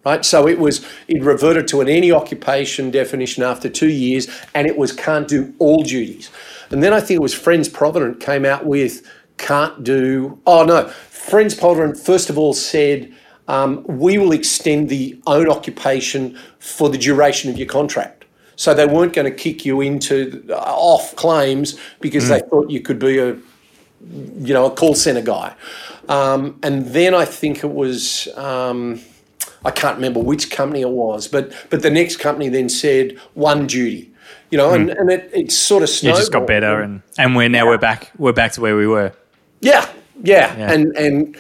right? 0.04 0.24
So 0.24 0.46
it 0.46 0.58
was 0.58 0.86
it 1.08 1.22
reverted 1.22 1.68
to 1.68 1.80
an 1.80 1.88
any 1.88 2.12
occupation 2.12 2.90
definition 2.90 3.42
after 3.42 3.68
two 3.68 3.90
years, 3.90 4.28
and 4.54 4.66
it 4.66 4.76
was 4.76 4.92
can't 4.92 5.28
do 5.28 5.54
all 5.58 5.82
duties. 5.82 6.30
And 6.70 6.82
then 6.82 6.92
I 6.92 7.00
think 7.00 7.18
it 7.18 7.22
was 7.22 7.34
Friends 7.34 7.68
Provident 7.68 8.20
came 8.20 8.44
out 8.44 8.66
with 8.66 9.08
can't 9.36 9.82
do. 9.82 10.40
Oh 10.46 10.64
no, 10.64 10.88
Friends 10.88 11.54
Provident 11.54 11.98
first 11.98 12.30
of 12.30 12.38
all 12.38 12.54
said. 12.54 13.12
Um, 13.46 13.84
we 13.86 14.16
will 14.16 14.32
extend 14.32 14.88
the 14.88 15.20
own 15.26 15.50
occupation 15.50 16.38
for 16.60 16.88
the 16.88 16.96
duration 16.96 17.50
of 17.50 17.58
your 17.58 17.66
contract. 17.68 18.24
So 18.56 18.72
they 18.72 18.86
weren't 18.86 19.12
going 19.12 19.30
to 19.30 19.36
kick 19.36 19.66
you 19.66 19.82
into 19.82 20.46
uh, 20.48 20.54
off 20.54 21.14
claims 21.16 21.78
because 22.00 22.24
mm. 22.24 22.28
they 22.28 22.40
thought 22.40 22.70
you 22.70 22.80
could 22.80 22.98
be 22.98 23.18
a, 23.18 23.34
you 23.34 24.54
know, 24.54 24.64
a 24.64 24.70
call 24.70 24.94
center 24.94 25.20
guy. 25.20 25.54
Um, 26.08 26.58
and 26.62 26.86
then 26.86 27.14
I 27.14 27.24
think 27.24 27.64
it 27.64 27.70
was 27.70 28.28
um, 28.36 29.00
I 29.64 29.70
can't 29.70 29.96
remember 29.96 30.20
which 30.20 30.50
company 30.50 30.82
it 30.82 30.90
was, 30.90 31.28
but 31.28 31.52
but 31.70 31.82
the 31.82 31.90
next 31.90 32.16
company 32.16 32.48
then 32.48 32.68
said 32.68 33.18
one 33.34 33.66
duty. 33.66 34.10
You 34.50 34.58
know, 34.58 34.72
and, 34.72 34.90
hmm. 34.90 34.98
and 34.98 35.10
it, 35.10 35.30
it 35.32 35.52
sort 35.52 35.82
of 35.82 35.88
snowballed. 35.88 36.18
It 36.18 36.22
just 36.22 36.32
got 36.32 36.46
better, 36.46 36.80
and, 36.80 37.02
and 37.18 37.34
we're 37.34 37.48
now 37.48 37.64
yeah. 37.64 37.70
we're 37.70 37.78
back 37.78 38.12
we're 38.18 38.32
back 38.32 38.52
to 38.52 38.60
where 38.60 38.76
we 38.76 38.86
were. 38.86 39.12
Yeah, 39.60 39.88
yeah, 40.22 40.56
yeah. 40.56 40.72
and 40.72 40.96
and 40.96 41.36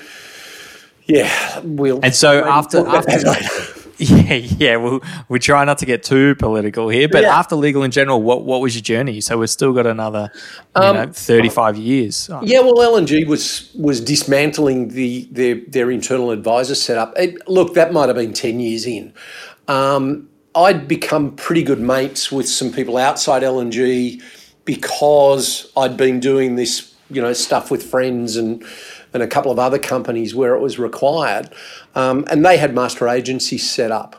yeah, 1.04 1.60
we'll. 1.60 2.00
And 2.02 2.14
so 2.14 2.44
after 2.44 2.86
after 2.86 3.73
Yeah, 4.04 4.34
yeah. 4.34 4.76
Well, 4.76 5.00
we 5.28 5.38
try 5.38 5.64
not 5.64 5.78
to 5.78 5.86
get 5.86 6.02
too 6.02 6.34
political 6.36 6.88
here, 6.88 7.08
but 7.08 7.22
yeah. 7.22 7.38
after 7.38 7.54
Legal 7.54 7.82
and 7.82 7.92
General, 7.92 8.20
what 8.20 8.44
what 8.44 8.60
was 8.60 8.74
your 8.74 8.82
journey? 8.82 9.20
So 9.20 9.38
we've 9.38 9.50
still 9.50 9.72
got 9.72 9.86
another, 9.86 10.30
you 10.34 10.82
um, 10.82 10.96
know, 10.96 11.12
thirty 11.12 11.48
five 11.48 11.76
years. 11.76 12.28
Yeah, 12.42 12.60
well, 12.60 12.80
L&G 12.82 13.24
was 13.24 13.72
was 13.78 14.00
dismantling 14.00 14.88
the 14.88 15.28
their 15.30 15.60
their 15.68 15.90
internal 15.90 16.30
advisor 16.30 16.74
setup. 16.74 17.16
It, 17.16 17.46
look, 17.48 17.74
that 17.74 17.92
might 17.92 18.08
have 18.08 18.16
been 18.16 18.32
ten 18.32 18.60
years 18.60 18.86
in. 18.86 19.12
Um, 19.68 20.28
I'd 20.54 20.86
become 20.86 21.34
pretty 21.36 21.62
good 21.62 21.80
mates 21.80 22.30
with 22.30 22.48
some 22.48 22.72
people 22.72 22.96
outside 22.96 23.42
L&G 23.42 24.20
because 24.64 25.70
I'd 25.76 25.96
been 25.96 26.20
doing 26.20 26.56
this, 26.56 26.94
you 27.10 27.20
know, 27.20 27.32
stuff 27.32 27.70
with 27.70 27.82
friends 27.82 28.36
and 28.36 28.64
and 29.14 29.22
a 29.22 29.26
couple 29.26 29.50
of 29.50 29.58
other 29.58 29.78
companies 29.78 30.34
where 30.34 30.54
it 30.54 30.60
was 30.60 30.78
required. 30.78 31.48
Um, 31.94 32.24
and 32.30 32.44
they 32.44 32.56
had 32.56 32.74
master 32.74 33.08
agencies 33.08 33.68
set 33.68 33.90
up. 33.90 34.16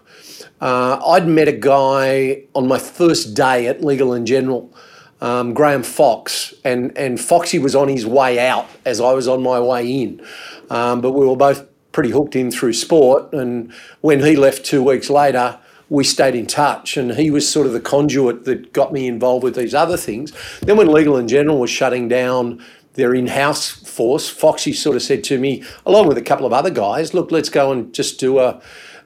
Uh, 0.61 0.99
I'd 1.05 1.27
met 1.27 1.47
a 1.47 1.53
guy 1.53 2.43
on 2.55 2.67
my 2.67 2.79
first 2.79 3.35
day 3.35 3.67
at 3.67 3.83
Legal 3.83 4.13
and 4.13 4.25
General, 4.25 4.73
um, 5.21 5.53
Graham 5.53 5.83
Fox, 5.83 6.53
and, 6.63 6.97
and 6.97 7.19
Foxy 7.19 7.59
was 7.59 7.75
on 7.75 7.89
his 7.89 8.05
way 8.05 8.39
out 8.39 8.67
as 8.85 9.01
I 9.01 9.11
was 9.13 9.27
on 9.27 9.43
my 9.43 9.59
way 9.59 10.01
in. 10.01 10.25
Um, 10.69 11.01
but 11.01 11.11
we 11.11 11.25
were 11.25 11.35
both 11.35 11.67
pretty 11.91 12.09
hooked 12.09 12.35
in 12.35 12.51
through 12.51 12.73
sport. 12.73 13.33
And 13.33 13.73
when 14.01 14.21
he 14.21 14.35
left 14.35 14.65
two 14.65 14.81
weeks 14.81 15.09
later, 15.09 15.59
we 15.89 16.03
stayed 16.03 16.33
in 16.35 16.47
touch, 16.47 16.97
and 16.97 17.13
he 17.13 17.29
was 17.29 17.47
sort 17.47 17.67
of 17.67 17.73
the 17.73 17.79
conduit 17.79 18.45
that 18.45 18.73
got 18.73 18.91
me 18.91 19.07
involved 19.07 19.43
with 19.43 19.55
these 19.55 19.75
other 19.75 19.97
things. 19.97 20.33
Then, 20.61 20.77
when 20.77 20.87
Legal 20.87 21.15
and 21.15 21.29
General 21.29 21.59
was 21.59 21.69
shutting 21.69 22.07
down 22.07 22.63
their 22.95 23.13
in-house 23.13 23.69
force, 23.69 24.29
Foxy 24.29 24.73
sort 24.73 24.95
of 24.95 25.01
said 25.01 25.23
to 25.25 25.39
me, 25.39 25.63
along 25.85 26.07
with 26.07 26.17
a 26.17 26.21
couple 26.21 26.45
of 26.45 26.53
other 26.53 26.69
guys, 26.69 27.13
"Look, 27.13 27.31
let's 27.31 27.49
go 27.49 27.71
and 27.71 27.93
just 27.93 28.19
do 28.19 28.39
a 28.39 28.61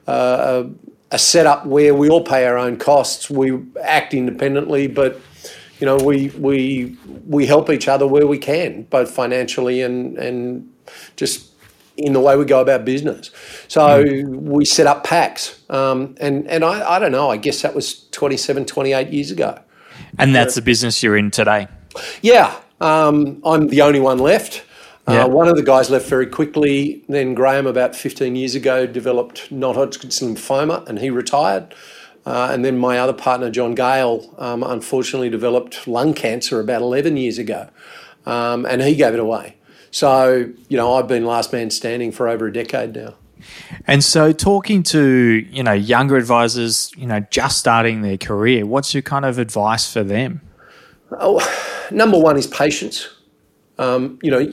a, 0.06 0.68
a 1.10 1.18
setup 1.18 1.66
where 1.66 1.94
we 1.94 2.08
all 2.08 2.24
pay 2.24 2.46
our 2.46 2.58
own 2.58 2.76
costs. 2.76 3.30
We 3.30 3.60
act 3.82 4.14
independently, 4.14 4.86
but." 4.86 5.20
You 5.78 5.86
know, 5.86 5.96
we 5.96 6.28
we 6.38 6.98
we 7.26 7.46
help 7.46 7.70
each 7.70 7.88
other 7.88 8.06
where 8.06 8.26
we 8.26 8.36
can, 8.36 8.82
both 8.90 9.10
financially 9.10 9.80
and 9.80 10.18
and 10.18 10.70
just 11.16 11.50
in 12.00 12.12
the 12.12 12.20
way 12.20 12.36
we 12.36 12.44
go 12.44 12.60
about 12.60 12.84
business. 12.84 13.30
So 13.68 14.04
mm. 14.04 14.26
we 14.26 14.64
set 14.64 14.86
up 14.86 15.04
packs. 15.04 15.60
Um, 15.68 16.14
and, 16.20 16.46
and 16.48 16.64
I, 16.64 16.96
I 16.96 16.98
don't 16.98 17.12
know, 17.12 17.30
I 17.30 17.36
guess 17.36 17.62
that 17.62 17.74
was 17.74 18.04
27, 18.10 18.64
28 18.64 19.08
years 19.08 19.30
ago. 19.30 19.58
And 20.18 20.34
that's 20.34 20.54
the 20.54 20.62
business 20.62 21.02
you're 21.02 21.16
in 21.16 21.30
today? 21.30 21.68
Yeah. 22.22 22.56
Um, 22.80 23.42
I'm 23.44 23.68
the 23.68 23.82
only 23.82 24.00
one 24.00 24.18
left. 24.18 24.64
Uh, 25.06 25.26
one 25.28 25.48
of 25.48 25.56
the 25.56 25.62
guys 25.62 25.90
left 25.90 26.06
very 26.06 26.26
quickly. 26.26 27.02
Then 27.08 27.34
Graham, 27.34 27.66
about 27.66 27.96
15 27.96 28.36
years 28.36 28.54
ago, 28.54 28.86
developed 28.86 29.50
non-Hodgkin's 29.50 30.20
lymphoma, 30.20 30.86
and 30.88 30.98
he 31.00 31.10
retired. 31.10 31.74
Uh, 32.26 32.50
and 32.52 32.64
then 32.64 32.78
my 32.78 32.98
other 32.98 33.12
partner, 33.12 33.50
John 33.50 33.74
Gale, 33.74 34.32
um, 34.38 34.62
unfortunately 34.62 35.30
developed 35.30 35.88
lung 35.88 36.14
cancer 36.14 36.60
about 36.60 36.82
11 36.82 37.16
years 37.16 37.38
ago, 37.38 37.68
um, 38.26 38.66
and 38.66 38.82
he 38.82 38.94
gave 38.94 39.14
it 39.14 39.20
away. 39.20 39.56
So, 39.90 40.52
you 40.68 40.76
know, 40.76 40.94
I've 40.94 41.08
been 41.08 41.24
last 41.24 41.52
man 41.52 41.70
standing 41.70 42.12
for 42.12 42.28
over 42.28 42.46
a 42.46 42.52
decade 42.52 42.94
now. 42.94 43.14
And 43.86 44.04
so, 44.04 44.32
talking 44.32 44.82
to 44.84 45.46
you 45.50 45.62
know 45.62 45.72
younger 45.72 46.18
advisors, 46.18 46.92
you 46.94 47.06
know, 47.06 47.20
just 47.30 47.56
starting 47.56 48.02
their 48.02 48.18
career, 48.18 48.66
what's 48.66 48.92
your 48.92 49.02
kind 49.02 49.24
of 49.24 49.38
advice 49.38 49.90
for 49.90 50.04
them? 50.04 50.42
Oh, 51.18 51.40
number 51.90 52.18
one 52.18 52.36
is 52.36 52.46
patience. 52.46 53.08
Um, 53.78 54.18
you 54.22 54.30
know, 54.30 54.46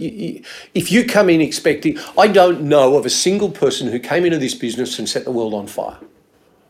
if 0.74 0.92
you 0.92 1.06
come 1.06 1.30
in 1.30 1.42
expecting, 1.42 1.98
I 2.18 2.28
don't 2.28 2.62
know 2.62 2.98
of 2.98 3.06
a 3.06 3.10
single 3.10 3.52
person 3.52 3.90
who 3.90 4.00
came 4.00 4.24
into 4.24 4.38
this 4.38 4.54
business 4.54 5.00
and 5.00 5.08
set 5.08 5.26
the 5.26 5.32
world 5.32 5.54
on 5.54 5.68
fire. 5.68 5.98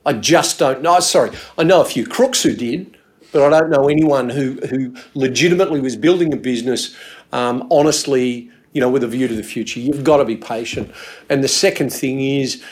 I 0.05 0.13
just 0.13 0.57
don't 0.57 0.81
know. 0.81 0.99
Sorry, 0.99 1.31
I 1.57 1.63
know 1.63 1.81
a 1.81 1.85
few 1.85 2.05
crooks 2.07 2.41
who 2.41 2.55
did, 2.55 2.97
but 3.31 3.53
I 3.53 3.59
don't 3.59 3.69
know 3.69 3.87
anyone 3.89 4.29
who 4.29 4.53
who 4.69 4.95
legitimately 5.13 5.81
was 5.81 5.95
building 5.95 6.33
a 6.33 6.37
business 6.37 6.95
um, 7.31 7.67
honestly. 7.71 8.49
You 8.73 8.81
know, 8.81 8.89
with 8.89 9.03
a 9.03 9.07
view 9.07 9.27
to 9.27 9.33
the 9.33 9.41
future. 9.43 9.79
You've 9.79 10.03
got 10.03 10.17
to 10.17 10.25
be 10.25 10.35
patient. 10.37 10.91
And 11.29 11.43
the 11.43 11.47
second 11.47 11.91
thing 11.91 12.19
is, 12.19 12.63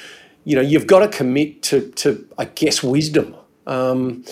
you 0.43 0.55
know, 0.55 0.61
you've 0.61 0.85
got 0.85 0.99
to 0.99 1.07
commit 1.07 1.63
to, 1.63 1.89
to 1.91 2.27
I 2.37 2.45
guess, 2.45 2.83
wisdom. 2.83 3.35
Um, 3.65 4.23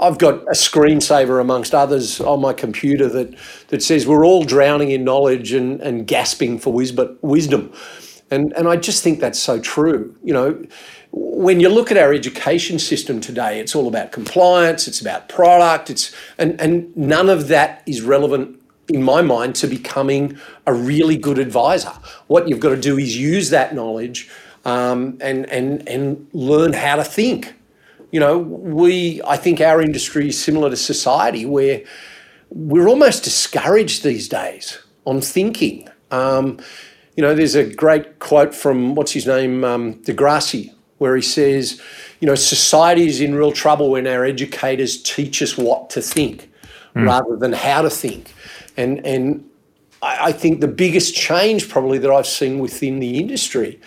I've 0.00 0.18
got 0.18 0.42
a 0.42 0.52
screensaver 0.52 1.40
amongst 1.40 1.74
others 1.74 2.20
on 2.20 2.40
my 2.40 2.52
computer 2.52 3.08
that, 3.08 3.34
that 3.68 3.82
says 3.82 4.06
we're 4.06 4.24
all 4.24 4.44
drowning 4.44 4.90
in 4.90 5.04
knowledge 5.04 5.52
and, 5.52 5.80
and 5.80 6.06
gasping 6.06 6.58
for 6.58 6.72
wisdom. 6.72 7.72
And, 8.30 8.52
and 8.54 8.68
I 8.68 8.76
just 8.76 9.02
think 9.02 9.20
that's 9.20 9.38
so 9.38 9.58
true. 9.58 10.14
You 10.22 10.34
know, 10.34 10.66
when 11.10 11.60
you 11.60 11.68
look 11.68 11.90
at 11.90 11.96
our 11.96 12.12
education 12.12 12.78
system 12.78 13.20
today, 13.20 13.58
it's 13.60 13.74
all 13.74 13.88
about 13.88 14.12
compliance, 14.12 14.86
it's 14.86 15.00
about 15.00 15.28
product, 15.28 15.88
it's 15.88 16.14
and, 16.36 16.60
and 16.60 16.94
none 16.96 17.30
of 17.30 17.48
that 17.48 17.82
is 17.86 18.02
relevant 18.02 18.60
in 18.88 19.02
my 19.02 19.22
mind 19.22 19.54
to 19.56 19.66
becoming 19.66 20.38
a 20.66 20.74
really 20.74 21.16
good 21.16 21.38
advisor. 21.38 21.92
What 22.26 22.48
you've 22.48 22.60
got 22.60 22.70
to 22.70 22.80
do 22.80 22.98
is 22.98 23.16
use 23.16 23.50
that 23.50 23.74
knowledge 23.74 24.30
um, 24.64 25.18
and 25.20 25.46
and 25.46 25.88
and 25.88 26.28
learn 26.32 26.74
how 26.74 26.96
to 26.96 27.04
think 27.04 27.54
you 28.10 28.20
know, 28.20 28.38
we, 28.38 29.20
I 29.26 29.36
think 29.36 29.60
our 29.60 29.82
industry 29.82 30.28
is 30.28 30.42
similar 30.42 30.70
to 30.70 30.76
society 30.76 31.44
where 31.44 31.82
we're 32.50 32.88
almost 32.88 33.24
discouraged 33.24 34.02
these 34.02 34.28
days 34.28 34.78
on 35.04 35.20
thinking. 35.20 35.88
Um, 36.10 36.58
you 37.16 37.22
know, 37.22 37.34
there's 37.34 37.54
a 37.54 37.64
great 37.64 38.18
quote 38.18 38.54
from 38.54 38.94
what's 38.94 39.12
his 39.12 39.26
name, 39.26 39.64
um, 39.64 39.94
deGrasse, 40.04 40.72
where 40.98 41.14
he 41.16 41.22
says, 41.22 41.80
you 42.20 42.26
know, 42.26 42.34
society 42.34 43.06
is 43.06 43.20
in 43.20 43.34
real 43.34 43.52
trouble 43.52 43.90
when 43.90 44.06
our 44.06 44.24
educators 44.24 45.02
teach 45.02 45.42
us 45.42 45.58
what 45.58 45.90
to 45.90 46.00
think 46.00 46.50
mm. 46.94 47.06
rather 47.06 47.36
than 47.36 47.52
how 47.52 47.82
to 47.82 47.90
think. 47.90 48.32
And, 48.76 49.04
and 49.06 49.48
I, 50.02 50.28
I 50.28 50.32
think 50.32 50.60
the 50.60 50.68
biggest 50.68 51.14
change 51.14 51.68
probably 51.68 51.98
that 51.98 52.10
I've 52.10 52.26
seen 52.26 52.58
within 52.58 53.00
the 53.00 53.18
industry 53.18 53.80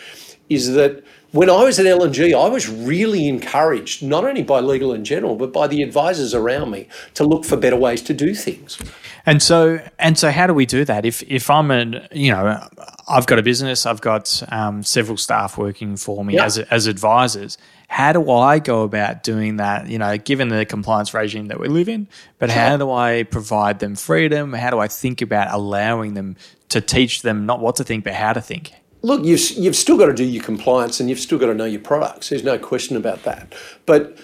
is 0.50 0.74
that 0.74 1.04
when 1.32 1.50
I 1.50 1.64
was 1.64 1.80
at 1.80 1.86
L&G, 1.86 2.34
I 2.34 2.48
was 2.48 2.68
really 2.68 3.28
encouraged, 3.28 4.04
not 4.04 4.26
only 4.26 4.44
by 4.44 4.60
Legal 4.60 4.92
and 4.92 5.06
General, 5.06 5.36
but 5.36 5.54
by 5.54 5.68
the 5.68 5.82
advisors 5.82 6.34
around 6.34 6.72
me 6.72 6.88
to 7.14 7.24
look 7.24 7.46
for 7.46 7.56
better 7.56 7.78
ways 7.78 8.02
to 8.04 8.14
do 8.14 8.36
things. 8.36 8.78
And 9.26 9.42
so, 9.42 9.80
and 9.98 10.18
so, 10.18 10.30
how 10.32 10.48
do 10.48 10.54
we 10.54 10.66
do 10.66 10.84
that? 10.86 11.06
If 11.06 11.22
if 11.24 11.50
I'm 11.50 11.72
an, 11.72 12.08
you 12.12 12.32
know, 12.32 12.68
I've 13.08 13.28
got 13.28 13.40
a 13.40 13.44
business, 13.44 13.86
I've 13.86 14.02
got 14.02 14.42
um, 14.52 14.84
several 14.84 15.16
staff 15.16 15.58
working 15.58 15.96
for 15.96 16.26
me 16.26 16.34
yep. 16.34 16.46
as 16.46 16.58
as 16.58 16.88
advisors. 16.88 17.58
How 17.88 18.14
do 18.14 18.32
I 18.32 18.60
go 18.60 18.84
about 18.84 19.22
doing 19.22 19.58
that? 19.58 19.88
You 19.88 20.00
know, 20.00 20.18
given 20.18 20.50
the 20.50 20.66
compliance 20.66 21.14
regime 21.14 21.48
that 21.48 21.60
we 21.60 21.68
live 21.68 21.88
in, 21.88 22.08
but 22.40 22.50
sure. 22.50 22.60
how 22.60 22.78
do 22.78 22.92
I 22.92 23.24
provide 23.24 23.80
them 23.80 23.96
freedom? 23.96 24.54
How 24.54 24.72
do 24.72 24.80
I 24.80 24.88
think 24.88 25.22
about 25.22 25.54
allowing 25.54 26.16
them 26.16 26.36
to 26.70 26.82
teach 26.82 27.22
them 27.22 27.46
not 27.46 27.60
what 27.60 27.76
to 27.76 27.84
think, 27.84 28.04
but 28.04 28.14
how 28.14 28.34
to 28.34 28.42
think? 28.42 28.74
Look, 29.02 29.24
you've, 29.24 29.52
you've 29.52 29.76
still 29.76 29.98
got 29.98 30.08
to 30.08 30.14
do 30.14 30.24
your 30.24 30.44
compliance 30.44 31.00
and 31.00 31.10
you've 31.10 31.20
still 31.20 31.38
got 31.38 31.48
to 31.48 31.54
know 31.54 31.66
your 31.66 31.82
products. 31.82 32.30
There's 32.30 32.44
no 32.44 32.58
question 32.58 32.98
about 32.98 33.24
that. 33.24 33.54
But 33.86 34.18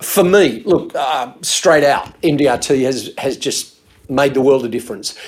for 0.00 0.24
me, 0.24 0.62
look, 0.64 0.94
uh, 0.94 1.32
straight 1.42 1.84
out, 1.84 2.20
MDRT 2.22 2.84
has, 2.84 3.12
has 3.18 3.36
just 3.36 3.76
made 4.08 4.34
the 4.34 4.40
world 4.40 4.64
a 4.64 4.68
difference. 4.68 5.18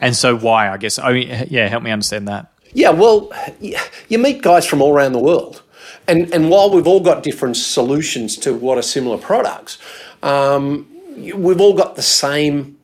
And 0.00 0.14
so, 0.14 0.36
why? 0.36 0.68
I 0.68 0.76
guess. 0.76 0.98
I 0.98 1.12
mean, 1.12 1.46
yeah, 1.50 1.66
help 1.68 1.82
me 1.82 1.90
understand 1.90 2.28
that. 2.28 2.52
Yeah, 2.74 2.90
well, 2.90 3.32
you 3.60 4.18
meet 4.18 4.42
guys 4.42 4.66
from 4.66 4.82
all 4.82 4.92
around 4.92 5.12
the 5.12 5.18
world. 5.18 5.62
And, 6.06 6.32
and 6.34 6.50
while 6.50 6.70
we've 6.70 6.86
all 6.86 7.00
got 7.00 7.22
different 7.22 7.56
solutions 7.56 8.36
to 8.38 8.54
what 8.54 8.78
are 8.78 8.82
similar 8.82 9.18
products, 9.18 9.78
um, 10.22 10.86
we've 11.16 11.60
all 11.60 11.74
got 11.74 11.96
the 11.96 12.02
same 12.02 12.77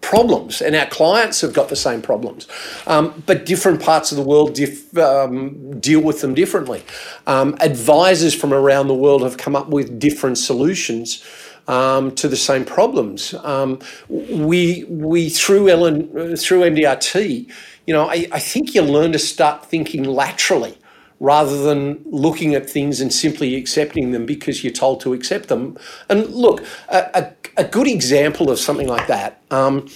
problems, 0.00 0.60
and 0.60 0.74
our 0.74 0.86
clients 0.86 1.40
have 1.40 1.52
got 1.52 1.68
the 1.68 1.76
same 1.76 2.02
problems, 2.02 2.48
um, 2.86 3.22
but 3.26 3.46
different 3.46 3.82
parts 3.82 4.10
of 4.12 4.16
the 4.16 4.24
world 4.24 4.54
dif- 4.54 4.96
um, 4.96 5.78
deal 5.80 6.00
with 6.00 6.20
them 6.20 6.34
differently. 6.34 6.82
Um, 7.26 7.56
advisors 7.60 8.34
from 8.34 8.52
around 8.52 8.88
the 8.88 8.94
world 8.94 9.22
have 9.22 9.36
come 9.36 9.54
up 9.54 9.68
with 9.68 9.98
different 9.98 10.38
solutions. 10.38 11.24
Um, 11.68 12.16
to 12.16 12.26
the 12.26 12.36
same 12.36 12.64
problems, 12.64 13.32
um, 13.44 13.78
we 14.08 14.84
we 14.88 15.28
through 15.28 15.68
Ellen 15.68 16.36
through 16.36 16.62
MDRT, 16.62 17.48
you 17.86 17.94
know, 17.94 18.08
I, 18.08 18.26
I 18.32 18.40
think 18.40 18.74
you 18.74 18.82
learn 18.82 19.12
to 19.12 19.20
start 19.20 19.66
thinking 19.66 20.02
laterally 20.02 20.76
rather 21.20 21.62
than 21.62 22.02
looking 22.06 22.54
at 22.54 22.68
things 22.68 23.00
and 23.00 23.12
simply 23.12 23.54
accepting 23.54 24.10
them 24.10 24.24
because 24.24 24.64
you're 24.64 24.72
told 24.72 25.00
to 25.02 25.12
accept 25.12 25.48
them. 25.48 25.78
And 26.08 26.26
look, 26.34 26.64
a, 26.88 27.10
a, 27.14 27.62
a 27.62 27.64
good 27.64 27.86
example 27.86 28.50
of 28.50 28.58
something 28.58 28.88
like 28.88 29.06
that, 29.06 29.42
um, 29.50 29.86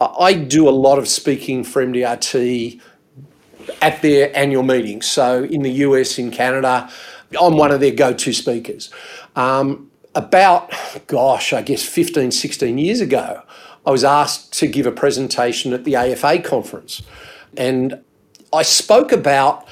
I 0.00 0.34
do 0.34 0.68
a 0.68 0.70
lot 0.70 0.98
of 0.98 1.08
speaking 1.08 1.64
for 1.64 1.84
MDRT 1.84 2.80
at 3.80 4.02
their 4.02 4.36
annual 4.36 4.62
meetings. 4.62 5.06
So 5.06 5.44
in 5.44 5.62
the 5.62 5.70
US, 5.70 6.18
in 6.18 6.30
Canada, 6.30 6.90
I'm 7.40 7.56
one 7.56 7.70
of 7.70 7.80
their 7.80 7.94
go 7.94 8.12
to 8.12 8.32
speakers. 8.34 8.90
Um, 9.34 9.90
about, 10.14 10.70
gosh, 11.06 11.54
I 11.54 11.62
guess 11.62 11.82
15, 11.82 12.30
16 12.30 12.78
years 12.78 13.00
ago, 13.00 13.42
I 13.86 13.90
was 13.90 14.04
asked 14.04 14.52
to 14.58 14.66
give 14.66 14.86
a 14.86 14.92
presentation 14.92 15.72
at 15.72 15.84
the 15.84 15.96
AFA 15.96 16.40
conference. 16.40 17.02
And 17.56 18.02
I 18.52 18.62
spoke 18.62 19.12
about 19.12 19.66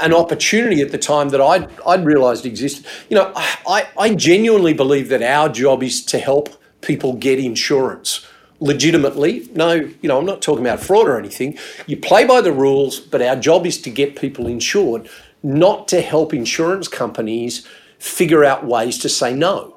an 0.00 0.14
opportunity 0.14 0.80
at 0.80 0.92
the 0.92 0.98
time 0.98 1.30
that 1.30 1.40
I'd, 1.40 1.68
I'd 1.86 2.04
realised 2.04 2.46
existed. 2.46 2.86
You 3.08 3.16
know, 3.16 3.32
I, 3.34 3.88
I 3.98 4.14
genuinely 4.14 4.72
believe 4.72 5.08
that 5.08 5.22
our 5.22 5.48
job 5.48 5.82
is 5.82 6.04
to 6.06 6.18
help 6.18 6.48
people 6.80 7.14
get 7.14 7.38
insurance 7.38 8.26
legitimately. 8.60 9.48
No, 9.54 9.72
you 9.72 10.08
know, 10.08 10.18
I'm 10.18 10.26
not 10.26 10.42
talking 10.42 10.64
about 10.64 10.80
fraud 10.80 11.08
or 11.08 11.18
anything. 11.18 11.58
You 11.86 11.96
play 11.96 12.24
by 12.24 12.40
the 12.40 12.52
rules, 12.52 13.00
but 13.00 13.22
our 13.22 13.36
job 13.36 13.66
is 13.66 13.80
to 13.82 13.90
get 13.90 14.16
people 14.16 14.46
insured, 14.46 15.08
not 15.42 15.88
to 15.88 16.00
help 16.00 16.34
insurance 16.34 16.88
companies 16.88 17.66
figure 17.98 18.44
out 18.44 18.64
ways 18.64 18.98
to 18.98 19.08
say 19.08 19.34
no. 19.34 19.76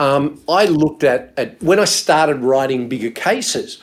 Um, 0.00 0.42
I 0.48 0.64
looked 0.66 1.04
at, 1.04 1.32
at 1.36 1.62
when 1.62 1.78
I 1.78 1.84
started 1.84 2.38
writing 2.38 2.88
bigger 2.88 3.10
cases, 3.10 3.78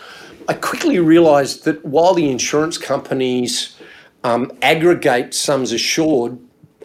I 0.48 0.54
quickly 0.54 1.00
realised 1.00 1.64
that 1.64 1.86
while 1.86 2.14
the 2.14 2.30
insurance 2.30 2.78
companies 2.78 3.78
um, 4.24 4.52
aggregate 4.62 5.34
sums 5.34 5.72
assured 5.72 6.38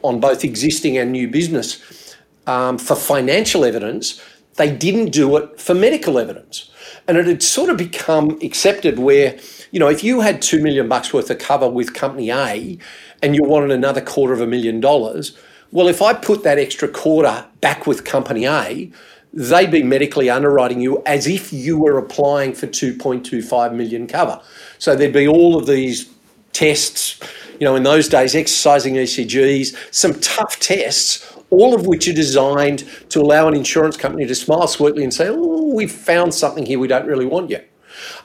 on 0.02 0.20
both 0.20 0.44
existing 0.44 0.96
and 0.98 1.12
new 1.12 1.28
business 1.28 2.16
um, 2.46 2.78
for 2.78 2.94
financial 2.94 3.64
evidence, 3.64 4.22
they 4.54 4.74
didn't 4.74 5.10
do 5.10 5.36
it 5.36 5.60
for 5.60 5.74
medical 5.74 6.18
evidence. 6.18 6.70
And 7.08 7.16
it 7.16 7.26
had 7.26 7.42
sort 7.42 7.70
of 7.70 7.76
become 7.76 8.38
accepted 8.42 8.98
where, 8.98 9.38
you 9.70 9.78
know, 9.78 9.88
if 9.88 10.02
you 10.02 10.20
had 10.20 10.42
two 10.42 10.62
million 10.62 10.88
bucks 10.88 11.12
worth 11.12 11.30
of 11.30 11.38
cover 11.38 11.68
with 11.68 11.94
company 11.94 12.30
A 12.30 12.78
and 13.22 13.34
you 13.34 13.42
wanted 13.44 13.70
another 13.70 14.00
quarter 14.00 14.32
of 14.32 14.40
a 14.40 14.46
million 14.46 14.80
dollars, 14.80 15.36
well, 15.72 15.88
if 15.88 16.00
I 16.00 16.14
put 16.14 16.42
that 16.44 16.58
extra 16.58 16.88
quarter 16.88 17.46
back 17.60 17.86
with 17.86 18.04
company 18.04 18.46
A, 18.46 18.90
they'd 19.32 19.70
be 19.70 19.82
medically 19.82 20.30
underwriting 20.30 20.80
you 20.80 21.02
as 21.04 21.26
if 21.26 21.52
you 21.52 21.78
were 21.78 21.98
applying 21.98 22.54
for 22.54 22.66
2.25 22.66 23.74
million 23.74 24.06
cover. 24.06 24.40
So 24.78 24.96
there'd 24.96 25.12
be 25.12 25.28
all 25.28 25.58
of 25.58 25.66
these 25.66 26.08
tests, 26.56 27.20
you 27.60 27.66
know, 27.66 27.76
in 27.76 27.82
those 27.82 28.08
days, 28.08 28.34
exercising 28.34 28.94
ECGs, 28.94 29.94
some 29.94 30.14
tough 30.20 30.58
tests, 30.58 31.36
all 31.50 31.74
of 31.74 31.86
which 31.86 32.08
are 32.08 32.14
designed 32.14 32.88
to 33.10 33.20
allow 33.20 33.46
an 33.46 33.54
insurance 33.54 33.96
company 33.96 34.26
to 34.26 34.34
smile 34.34 34.66
sweetly 34.66 35.04
and 35.04 35.12
say, 35.12 35.28
oh, 35.28 35.74
we've 35.74 35.92
found 35.92 36.32
something 36.32 36.64
here, 36.64 36.78
we 36.78 36.88
don't 36.88 37.06
really 37.06 37.26
want 37.26 37.50
you. 37.50 37.60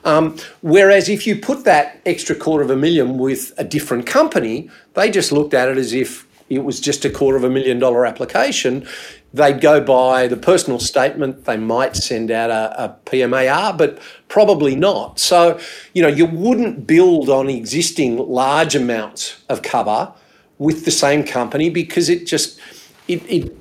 Um, 0.06 0.38
whereas 0.62 1.10
if 1.10 1.28
you 1.28 1.36
put 1.36 1.66
that 1.66 2.00
extra 2.06 2.36
quarter 2.36 2.64
of 2.64 2.70
a 2.72 2.76
million 2.76 3.18
with 3.18 3.52
a 3.58 3.64
different 3.66 4.06
company, 4.06 4.70
they 4.94 5.12
just 5.12 5.32
looked 5.32 5.54
at 5.54 5.68
it 5.68 5.78
as 5.78 5.94
if 5.94 6.26
it 6.50 6.64
was 6.64 6.80
just 6.80 7.06
a 7.06 7.10
quarter 7.10 7.38
of 7.38 7.44
a 7.44 7.50
million 7.50 7.80
dollar 7.80 8.06
application 8.06 8.88
they'd 9.34 9.62
go 9.62 9.82
by 9.82 10.28
the 10.28 10.38
personal 10.38 10.80
statement. 10.80 11.46
They 11.46 11.58
might 11.58 11.96
send 11.96 12.32
out 12.32 12.50
a, 12.50 12.84
a, 12.84 12.96
PMAR, 13.06 13.78
but 13.78 14.00
probably 14.28 14.76
not. 14.76 15.20
So, 15.20 15.60
you 15.94 16.02
know, 16.02 16.08
you 16.08 16.26
wouldn't 16.26 16.86
build 16.86 17.30
on 17.30 17.50
existing 17.50 18.18
large 18.18 18.76
amounts 18.76 19.42
of 19.50 19.62
cover 19.62 20.14
with 20.58 20.86
the 20.86 20.92
same 20.92 21.24
company 21.24 21.70
because 21.70 22.10
it 22.10 22.28
just 22.28 22.60
it, 23.08 23.24
it 23.30 23.58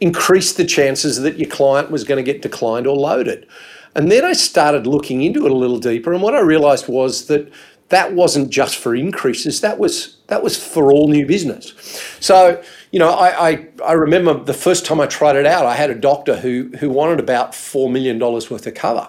increased 0.00 0.56
the 0.56 0.64
chances 0.64 1.20
that 1.20 1.38
your 1.38 1.48
client 1.48 1.90
was 1.90 2.04
going 2.04 2.22
to 2.22 2.32
get 2.32 2.42
declined 2.42 2.86
or 2.86 2.96
loaded. 2.96 3.46
And 3.94 4.12
then 4.12 4.24
I 4.24 4.34
started 4.34 4.86
looking 4.86 5.22
into 5.22 5.46
it 5.46 5.50
a 5.50 5.54
little 5.54 5.78
deeper, 5.78 6.12
and 6.12 6.20
what 6.20 6.34
I 6.34 6.40
realised 6.40 6.86
was 6.86 7.28
that 7.28 7.50
that 7.88 8.12
wasn't 8.14 8.50
just 8.50 8.76
for 8.76 8.94
increases. 8.94 9.60
That 9.60 9.78
was 9.78 10.16
that 10.26 10.42
was 10.42 10.56
for 10.56 10.92
all 10.92 11.08
new 11.08 11.26
business. 11.26 11.72
So 12.20 12.62
you 12.90 12.98
know, 12.98 13.10
I, 13.10 13.48
I, 13.50 13.68
I 13.84 13.92
remember 13.92 14.34
the 14.42 14.54
first 14.54 14.86
time 14.86 15.00
I 15.00 15.06
tried 15.06 15.36
it 15.36 15.44
out, 15.44 15.66
I 15.66 15.74
had 15.74 15.90
a 15.90 15.94
doctor 15.94 16.36
who 16.36 16.70
who 16.78 16.90
wanted 16.90 17.20
about 17.20 17.54
four 17.54 17.90
million 17.90 18.18
dollars 18.18 18.50
worth 18.50 18.66
of 18.66 18.74
cover, 18.74 19.08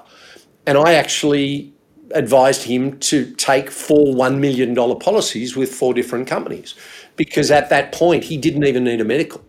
and 0.66 0.78
I 0.78 0.94
actually 0.94 1.74
advised 2.12 2.64
him 2.64 2.98
to 3.00 3.34
take 3.36 3.70
four 3.70 4.16
$1 4.16 4.40
million 4.40 4.76
policies 5.00 5.56
with 5.56 5.74
four 5.74 5.94
different 5.94 6.28
companies 6.28 6.76
because 7.16 7.52
at 7.52 7.70
that 7.70 7.92
point 7.92 8.24
he 8.24 8.38
didn't 8.38 8.64
even 8.64 8.84
need 8.84 9.02
a 9.02 9.04
medical. 9.04 9.44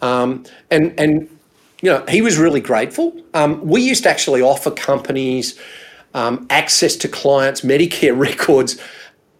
Um, 0.00 0.44
and, 0.70 0.98
and, 0.98 1.28
you 1.80 1.90
know, 1.90 2.04
he 2.08 2.22
was 2.22 2.38
really 2.38 2.60
grateful. 2.60 3.16
Um, 3.34 3.64
we 3.64 3.82
used 3.82 4.02
to 4.04 4.10
actually 4.10 4.42
offer 4.42 4.70
companies 4.70 5.58
um, 6.14 6.46
access 6.50 6.96
to 6.96 7.08
clients' 7.08 7.62
Medicare 7.62 8.16
records 8.28 8.80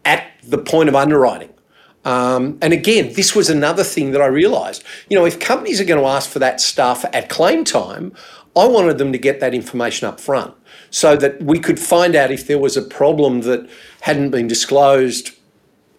at 0.04 0.30
the 0.42 0.58
point 0.58 0.88
of 0.88 0.94
underwriting. 0.94 1.50
Um, 2.04 2.58
and 2.60 2.72
again, 2.72 3.12
this 3.14 3.34
was 3.34 3.48
another 3.48 3.84
thing 3.84 4.10
that 4.10 4.20
I 4.20 4.26
realised. 4.26 4.82
You 5.08 5.18
know, 5.18 5.24
if 5.24 5.38
companies 5.38 5.80
are 5.80 5.84
going 5.84 6.00
to 6.00 6.08
ask 6.08 6.28
for 6.28 6.40
that 6.40 6.60
stuff 6.60 7.04
at 7.12 7.28
claim 7.28 7.64
time, 7.64 8.12
I 8.56 8.66
wanted 8.66 8.98
them 8.98 9.12
to 9.12 9.18
get 9.18 9.40
that 9.40 9.54
information 9.54 10.08
up 10.08 10.20
front 10.20 10.54
so 10.90 11.16
that 11.16 11.40
we 11.42 11.58
could 11.58 11.78
find 11.78 12.14
out 12.14 12.30
if 12.30 12.46
there 12.46 12.58
was 12.58 12.76
a 12.76 12.82
problem 12.82 13.42
that 13.42 13.68
hadn't 14.00 14.30
been 14.30 14.48
disclosed 14.48 15.30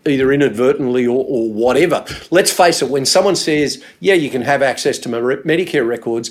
either 0.06 0.32
inadvertently 0.34 1.08
or, 1.08 1.24
or, 1.26 1.52
whatever. 1.52 2.06
Let's 2.30 2.52
face 2.52 2.82
it, 2.82 2.90
when 2.90 3.06
someone 3.06 3.38
says, 3.38 3.82
yeah, 4.02 4.16
you 4.16 4.30
can 4.30 4.42
have 4.42 4.62
access 4.62 5.00
to 5.00 5.10
my 5.10 5.20
Medicare 5.20 5.88
records, 5.88 6.30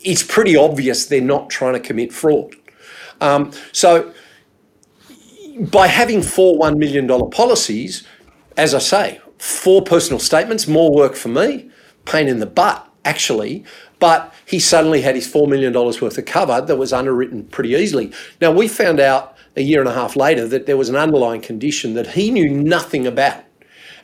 it's 0.00 0.22
pretty 0.22 0.54
obvious 0.54 1.06
they're 1.06 1.22
not 1.22 1.48
trying 1.48 1.72
to 1.72 1.80
commit 1.80 2.12
fraud. 2.12 2.54
Um, 3.20 3.52
so 3.72 4.12
by 5.58 5.86
having 5.86 6.22
four 6.22 6.58
$1 6.58 6.76
million 6.76 7.08
policies, 7.30 8.06
as 8.56 8.74
I 8.74 8.78
say, 8.78 9.20
four 9.38 9.82
personal 9.82 10.18
statements, 10.18 10.66
more 10.66 10.92
work 10.92 11.14
for 11.14 11.28
me, 11.28 11.70
pain 12.04 12.28
in 12.28 12.40
the 12.40 12.46
butt, 12.46 12.88
actually. 13.04 13.64
But 13.98 14.34
he 14.44 14.58
suddenly 14.58 15.00
had 15.00 15.14
his 15.14 15.26
$4 15.26 15.48
million 15.48 15.72
worth 15.72 16.18
of 16.18 16.24
cover 16.26 16.60
that 16.60 16.76
was 16.76 16.92
underwritten 16.92 17.44
pretty 17.44 17.70
easily. 17.70 18.12
Now, 18.40 18.52
we 18.52 18.68
found 18.68 19.00
out 19.00 19.36
a 19.56 19.62
year 19.62 19.80
and 19.80 19.88
a 19.88 19.94
half 19.94 20.16
later 20.16 20.46
that 20.48 20.66
there 20.66 20.76
was 20.76 20.90
an 20.90 20.96
underlying 20.96 21.40
condition 21.40 21.94
that 21.94 22.08
he 22.08 22.30
knew 22.30 22.50
nothing 22.50 23.06
about. 23.06 23.42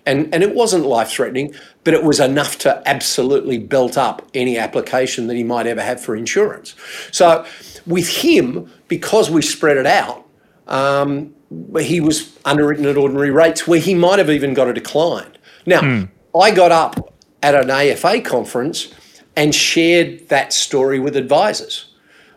And, 0.05 0.35
and 0.35 0.43
it 0.43 0.55
wasn't 0.55 0.85
life 0.85 1.11
threatening, 1.11 1.55
but 1.85 1.95
it 1.95 2.03
was 2.03 2.19
enough 2.19 2.59
to 2.59 2.83
absolutely 2.87 3.59
belt 3.59 3.97
up 3.97 4.29
any 4.35 4.59
application 4.59 5.29
that 5.29 5.37
he 5.37 5.45
might 5.45 5.67
ever 5.67 5.81
have 5.81 6.01
for 6.01 6.17
insurance. 6.17 6.75
So, 7.13 7.47
with 7.87 8.09
him, 8.09 8.71
because 8.89 9.31
we 9.31 9.43
spread 9.43 9.77
it 9.77 9.87
out, 9.87 10.27
um, 10.67 11.35
he 11.79 12.01
was 12.01 12.37
underwritten 12.45 12.87
at 12.87 12.97
ordinary 12.97 13.31
rates 13.31 13.67
where 13.67 13.81
he 13.81 13.95
might 13.95 14.19
have 14.19 14.31
even 14.31 14.55
got 14.55 14.69
a 14.69 14.73
decline. 14.73 15.37
Now, 15.67 15.81
mm. 15.81 16.09
I 16.39 16.51
got 16.51 16.73
up 16.73 17.15
at 17.43 17.55
an 17.55 17.71
AFA 17.71 18.21
conference 18.23 18.93
and 19.37 19.55
shared 19.55 20.29
that 20.29 20.53
story 20.53 20.99
with 20.99 21.17
advisors. 21.17 21.87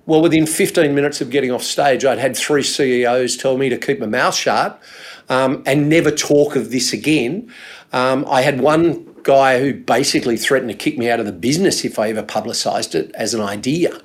Well, 0.05 0.21
within 0.21 0.45
15 0.45 0.93
minutes 0.93 1.19
of 1.21 1.29
getting 1.29 1.51
off 1.51 1.63
stage, 1.63 2.05
I'd 2.05 2.19
had 2.19 2.37
three 2.37 2.61
CEOs 2.61 3.37
tell 3.37 3.57
me 3.57 3.69
to 3.69 3.77
keep 3.77 3.99
my 3.99 4.05
mouth 4.05 4.35
shut 4.35 4.81
um, 5.29 5.63
and 5.65 5.89
never 5.89 6.11
talk 6.11 6.55
of 6.55 6.71
this 6.71 6.93
again. 6.93 7.51
Um, 7.93 8.25
I 8.29 8.41
had 8.41 8.59
one 8.59 9.13
guy 9.23 9.59
who 9.59 9.73
basically 9.73 10.37
threatened 10.37 10.69
to 10.69 10.77
kick 10.77 10.97
me 10.97 11.09
out 11.09 11.19
of 11.19 11.25
the 11.25 11.31
business 11.31 11.83
if 11.83 11.97
I 11.97 12.09
ever 12.09 12.23
publicised 12.23 12.93
it 12.93 13.11
as 13.15 13.33
an 13.33 13.41
idea. 13.41 13.99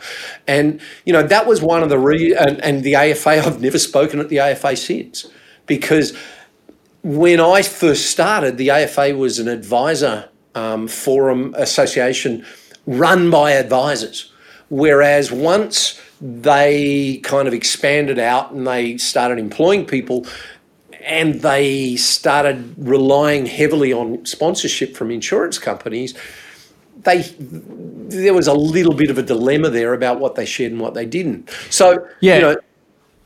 And, 0.47 0.81
you 1.05 1.13
know, 1.13 1.23
that 1.23 1.47
was 1.47 1.61
one 1.61 1.83
of 1.83 1.91
the, 1.91 1.99
re- 1.99 2.35
and, 2.35 2.59
and 2.65 2.83
the 2.83 2.95
AFA, 2.95 3.31
I've 3.47 3.61
never 3.61 3.79
spoken 3.79 4.19
at 4.19 4.29
the 4.29 4.39
AFA 4.39 4.77
since 4.77 5.27
because 5.67 6.17
when 7.03 7.41
I 7.41 7.63
first 7.63 8.11
started, 8.11 8.57
the 8.57 8.71
AFA 8.71 9.15
was 9.17 9.39
an 9.39 9.49
advisor 9.49 10.29
um, 10.55 10.89
forum 10.89 11.55
association 11.57 12.45
run 12.87 13.31
by 13.31 13.53
advisors. 13.53 14.33
Whereas 14.69 15.31
once 15.31 16.01
they 16.21 17.19
kind 17.25 17.49
of 17.49 17.55
expanded 17.55 18.19
out 18.19 18.53
and 18.53 18.67
they 18.67 18.99
started 18.99 19.39
employing 19.39 19.87
people, 19.87 20.27
and 21.05 21.41
they 21.43 21.97
started 21.97 22.75
relying 22.79 23.47
heavily 23.47 23.93
on 23.93 24.25
sponsorship 24.27 24.97
from 24.97 25.11
insurance 25.11 25.59
companies, 25.59 26.15
they 27.05 27.23
there 27.39 28.35
was 28.35 28.47
a 28.47 28.55
little 28.55 28.95
bit 28.95 29.11
of 29.11 29.19
a 29.19 29.23
dilemma 29.23 29.71
there 29.71 29.95
about 29.95 30.21
what 30.21 30.35
they 30.35 30.45
shared 30.45 30.73
and 30.73 30.81
what 30.81 30.95
they 30.95 31.07
didn't. 31.07 31.51
So 31.71 32.07
yeah. 32.21 32.35
you 32.35 32.41
know, 32.43 32.57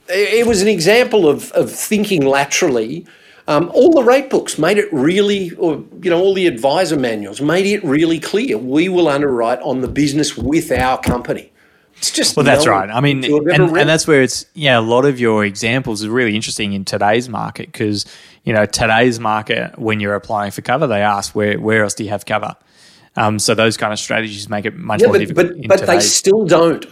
it 0.08 0.46
was 0.46 0.62
an 0.62 0.68
example 0.68 1.28
of 1.28 1.50
of 1.52 1.70
thinking 1.70 2.24
laterally. 2.24 3.06
Um, 3.46 3.70
all 3.74 3.92
the 3.92 4.02
rate 4.02 4.30
books 4.30 4.58
made 4.58 4.78
it 4.78 4.90
really, 4.90 5.50
or 5.56 5.84
you 6.00 6.08
know, 6.08 6.18
all 6.18 6.32
the 6.32 6.46
advisor 6.46 6.96
manuals 6.96 7.42
made 7.42 7.66
it 7.66 7.84
really 7.84 8.18
clear. 8.18 8.56
We 8.56 8.88
will 8.88 9.06
underwrite 9.06 9.60
on 9.60 9.82
the 9.82 9.88
business 9.88 10.34
with 10.34 10.72
our 10.72 10.98
company. 10.98 11.52
It's 12.04 12.14
just 12.14 12.36
well, 12.36 12.44
that's 12.44 12.66
right. 12.66 12.90
I 12.90 13.00
mean, 13.00 13.24
and, 13.24 13.76
and 13.76 13.88
that's 13.88 14.06
where 14.06 14.20
it's 14.20 14.44
yeah. 14.52 14.78
A 14.78 14.82
lot 14.82 15.06
of 15.06 15.18
your 15.18 15.42
examples 15.42 16.04
are 16.04 16.10
really 16.10 16.34
interesting 16.34 16.74
in 16.74 16.84
today's 16.84 17.30
market 17.30 17.72
because 17.72 18.04
you 18.44 18.52
know 18.52 18.66
today's 18.66 19.18
market 19.18 19.78
when 19.78 20.00
you're 20.00 20.14
applying 20.14 20.50
for 20.50 20.60
cover, 20.60 20.86
they 20.86 21.00
ask 21.00 21.34
where 21.34 21.58
where 21.58 21.82
else 21.82 21.94
do 21.94 22.04
you 22.04 22.10
have 22.10 22.26
cover. 22.26 22.54
Um, 23.16 23.38
so 23.38 23.54
those 23.54 23.78
kind 23.78 23.90
of 23.90 23.98
strategies 23.98 24.50
make 24.50 24.66
it 24.66 24.76
much 24.76 25.00
yeah, 25.00 25.06
more 25.06 25.14
but, 25.14 25.18
difficult. 25.20 25.52
But, 25.66 25.80
but 25.80 25.86
they 25.86 26.00
still 26.00 26.44
don't 26.44 26.84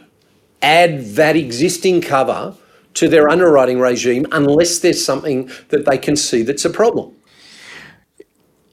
add 0.62 1.04
that 1.16 1.36
existing 1.36 2.00
cover 2.00 2.56
to 2.94 3.08
their 3.08 3.28
underwriting 3.28 3.80
regime 3.80 4.24
unless 4.32 4.78
there's 4.78 5.04
something 5.04 5.50
that 5.68 5.84
they 5.84 5.98
can 5.98 6.16
see 6.16 6.42
that's 6.42 6.64
a 6.64 6.70
problem. 6.70 7.14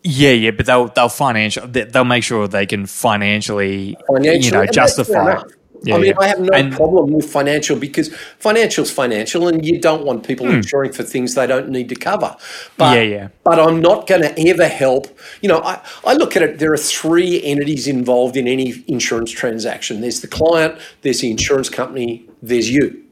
Yeah, 0.04 0.32
yeah, 0.32 0.52
but 0.52 0.66
they'll 0.68 0.88
they'll 0.88 1.10
financial 1.10 1.68
they'll 1.68 2.06
make 2.06 2.24
sure 2.24 2.48
they 2.48 2.66
can 2.66 2.86
financially, 2.86 3.98
financially 4.08 4.46
you 4.46 4.52
know 4.52 4.66
justify. 4.66 5.42
Yeah, 5.84 5.96
I 5.96 5.98
mean, 6.00 6.08
yeah. 6.08 6.20
I 6.20 6.28
have 6.28 6.40
no 6.40 6.50
and, 6.54 6.74
problem 6.74 7.12
with 7.12 7.32
financial 7.32 7.78
because 7.78 8.14
financial's 8.38 8.92
financial, 8.92 9.48
and 9.48 9.66
you 9.66 9.80
don't 9.80 10.06
want 10.06 10.28
people 10.28 10.46
hmm. 10.46 10.56
insuring 10.56 10.92
for 10.92 11.04
things 11.04 11.36
they 11.36 11.48
don't 11.48 11.70
need 11.70 11.90
to 11.90 11.96
cover. 11.96 12.36
But, 12.78 12.96
yeah, 12.96 13.04
yeah. 13.04 13.28
But 13.44 13.60
I'm 13.60 13.80
not 13.80 14.08
going 14.08 14.22
to 14.22 14.50
ever 14.50 14.68
help. 14.68 15.08
You 15.42 15.50
know, 15.50 15.60
I, 15.60 15.82
I 16.06 16.14
look 16.14 16.36
at 16.36 16.42
it. 16.42 16.60
There 16.60 16.74
are 16.74 16.78
three 16.78 17.42
entities 17.44 17.88
involved 17.88 18.36
in 18.36 18.48
any 18.48 18.84
insurance 18.88 19.32
transaction. 19.32 20.02
There's 20.02 20.22
the 20.22 20.28
client, 20.28 20.80
there's 21.02 21.22
the 21.22 21.32
insurance 21.32 21.70
company, 21.70 22.28
there's 22.42 22.70
you. 22.70 23.06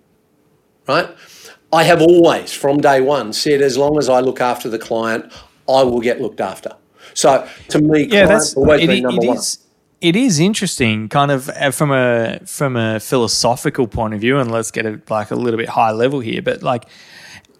Right. 0.88 1.10
I 1.72 1.84
have 1.84 2.02
always, 2.02 2.54
from 2.54 2.78
day 2.78 3.02
one, 3.02 3.34
said 3.34 3.62
as 3.62 3.78
long 3.78 3.98
as 3.98 4.08
I 4.08 4.22
look 4.22 4.40
after 4.40 4.70
the 4.70 4.80
client, 4.80 5.32
I 5.68 5.84
will 5.84 6.00
get 6.00 6.22
looked 6.22 6.40
after. 6.40 6.72
So 7.14 7.48
to 7.70 7.80
me, 7.80 8.04
yeah, 8.04 8.26
that's 8.26 8.56
always 8.56 8.84
it, 8.84 8.88
been 8.88 9.04
number 9.04 9.24
it 9.24 9.28
one. 9.28 9.38
Is, 9.38 9.67
it 10.00 10.16
is 10.16 10.40
interesting, 10.40 11.10
kind 11.10 11.32
of 11.32 11.50
uh, 11.50 11.72
from 11.72 11.92
a 11.92 12.40
from 12.46 12.76
a 12.76 13.00
philosophical 13.00 13.88
point 13.88 14.14
of 14.14 14.22
view, 14.22 14.38
and 14.38 14.52
let's 14.52 14.72
get 14.72 14.86
it 14.86 15.10
like 15.10 15.32
a 15.32 15.36
little 15.36 15.58
bit 15.58 15.70
high 15.70 15.92
level 15.92 16.20
here. 16.20 16.42
But 16.42 16.62
like, 16.62 16.88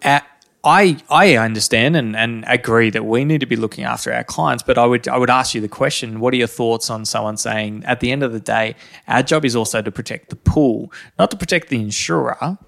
at, 0.02 0.24
I 0.62 0.98
I 1.10 1.36
understand 1.36 1.96
and, 1.96 2.14
and 2.14 2.44
agree 2.46 2.90
that 2.90 3.04
we 3.04 3.24
need 3.24 3.40
to 3.40 3.46
be 3.46 3.56
looking 3.56 3.84
after 3.84 4.12
our 4.12 4.24
clients. 4.24 4.62
But 4.62 4.78
I 4.78 4.86
would 4.86 5.08
I 5.08 5.18
would 5.18 5.30
ask 5.30 5.54
you 5.54 5.60
the 5.60 5.68
question: 5.68 6.20
What 6.20 6.32
are 6.32 6.36
your 6.36 6.46
thoughts 6.46 6.90
on 6.90 7.04
someone 7.04 7.36
saying 7.36 7.84
at 7.84 8.00
the 8.00 8.12
end 8.12 8.22
of 8.22 8.32
the 8.32 8.40
day, 8.40 8.76
our 9.08 9.22
job 9.22 9.44
is 9.44 9.56
also 9.56 9.82
to 9.82 9.90
protect 9.90 10.30
the 10.30 10.36
pool, 10.36 10.92
not 11.18 11.30
to 11.32 11.36
protect 11.36 11.68
the 11.68 11.80
insurer, 11.80 12.58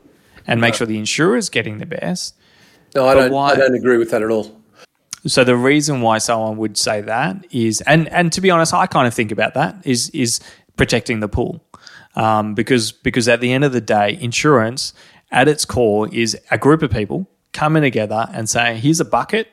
and 0.47 0.61
make 0.61 0.75
sure 0.75 0.87
the 0.87 0.99
insurer 0.99 1.37
is 1.37 1.49
getting 1.49 1.79
the 1.79 1.87
best. 1.87 2.35
No, 2.95 3.07
I 3.07 3.15
don't. 3.15 3.31
Why, 3.31 3.53
I 3.53 3.57
don't 3.57 3.75
agree 3.75 3.99
with 3.99 4.11
that 4.11 4.23
at 4.23 4.31
all. 4.31 4.60
So 5.27 5.45
the 5.45 5.57
reason 5.57 6.01
why 6.01 6.19
someone 6.19 6.57
would 6.59 6.77
say 6.77 7.01
that 7.03 7.47
is, 7.51 7.81
and 7.83 8.09
and 8.09 8.33
to 8.33 8.41
be 8.41 8.51
honest, 8.51 8.73
I 8.73 8.87
kind 8.87 9.07
of 9.07 9.15
think 9.15 9.33
about 9.33 9.55
that 9.55 9.77
is 9.85 10.11
is 10.11 10.41
protecting 10.77 11.21
the 11.21 11.29
pool, 11.29 11.63
um, 12.15 12.55
because 12.55 12.93
because 12.93 13.29
at 13.29 13.41
the 13.41 13.53
end 13.53 13.65
of 13.65 13.73
the 13.73 13.81
day, 13.81 14.19
insurance 14.21 14.95
at 15.31 15.49
its 15.49 15.65
core 15.65 16.09
is 16.13 16.39
a 16.51 16.59
group 16.59 16.83
of 16.83 16.91
people 16.91 17.29
coming 17.53 17.83
together 17.83 18.29
and 18.33 18.49
saying, 18.49 18.81
here's 18.81 19.01
a 19.01 19.05
bucket 19.05 19.49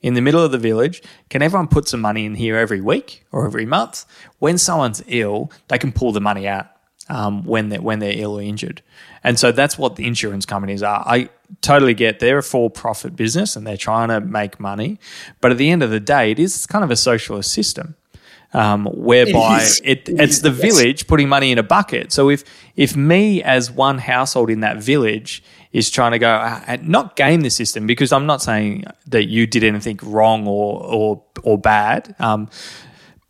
in 0.00 0.14
the 0.14 0.20
middle 0.20 0.42
of 0.42 0.52
the 0.52 0.58
village. 0.58 1.02
Can 1.28 1.42
everyone 1.42 1.68
put 1.68 1.88
some 1.88 2.00
money 2.00 2.24
in 2.24 2.34
here 2.34 2.56
every 2.56 2.80
week 2.80 3.24
or 3.32 3.46
every 3.46 3.66
month? 3.66 4.04
When 4.38 4.58
someone's 4.58 5.02
ill, 5.06 5.50
they 5.68 5.78
can 5.78 5.92
pull 5.92 6.12
the 6.12 6.20
money 6.20 6.46
out 6.46 6.66
um, 7.08 7.44
when 7.44 7.68
they're 7.70 7.82
when 7.82 7.98
they're 7.98 8.16
ill 8.16 8.38
or 8.38 8.42
injured. 8.42 8.82
And 9.24 9.38
so 9.38 9.52
that's 9.52 9.76
what 9.76 9.96
the 9.96 10.06
insurance 10.06 10.46
companies 10.46 10.82
are. 10.82 11.02
I 11.06 11.30
totally 11.60 11.94
get 11.94 12.20
they're 12.20 12.38
a 12.38 12.42
for 12.42 12.70
profit 12.70 13.16
business 13.16 13.56
and 13.56 13.66
they're 13.66 13.76
trying 13.76 14.08
to 14.08 14.20
make 14.20 14.60
money. 14.60 14.98
But 15.40 15.52
at 15.52 15.58
the 15.58 15.70
end 15.70 15.82
of 15.82 15.90
the 15.90 16.00
day, 16.00 16.30
it 16.30 16.38
is 16.38 16.66
kind 16.66 16.84
of 16.84 16.90
a 16.90 16.96
socialist 16.96 17.52
system. 17.52 17.96
Um, 18.54 18.86
whereby 18.86 19.68
it, 19.84 20.08
it, 20.08 20.20
it's 20.20 20.38
the 20.38 20.50
village 20.50 21.06
putting 21.06 21.28
money 21.28 21.52
in 21.52 21.58
a 21.58 21.62
bucket. 21.62 22.12
So 22.12 22.30
if 22.30 22.44
if 22.76 22.96
me 22.96 23.42
as 23.42 23.70
one 23.70 23.98
household 23.98 24.48
in 24.48 24.60
that 24.60 24.78
village 24.78 25.42
is 25.72 25.90
trying 25.90 26.12
to 26.12 26.18
go 26.18 26.30
uh, 26.30 26.78
not 26.80 27.14
game 27.14 27.42
the 27.42 27.50
system 27.50 27.86
because 27.86 28.10
I'm 28.10 28.24
not 28.24 28.40
saying 28.40 28.84
that 29.08 29.28
you 29.28 29.46
did 29.46 29.64
anything 29.64 29.98
wrong 30.02 30.46
or 30.46 30.82
or 30.82 31.22
or 31.42 31.58
bad. 31.58 32.14
Um, 32.18 32.48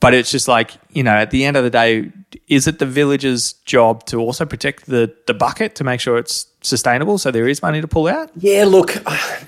but 0.01 0.15
it's 0.15 0.31
just 0.31 0.47
like, 0.47 0.73
you 0.91 1.03
know, 1.03 1.15
at 1.15 1.31
the 1.31 1.45
end 1.45 1.57
of 1.57 1.65
the 1.65 1.71
day, 1.71 2.13
is 2.47 2.67
it 2.67 2.79
the 2.79 2.87
village's 2.87 3.55
job 3.65 4.05
to 4.07 4.19
also 4.19 4.45
protect 4.45 4.87
the, 4.87 5.15
the 5.27 5.35
bucket 5.35 5.75
to 5.77 5.85
make 5.85 6.01
sure 6.01 6.19
it's 6.19 6.47
sustainable 6.61 7.17
so 7.17 7.31
there 7.31 7.49
is 7.49 7.63
money 7.63 7.81
to 7.81 7.89
pull 7.89 8.07
out? 8.07 8.31
Yeah, 8.37 8.65
look, 8.65 8.95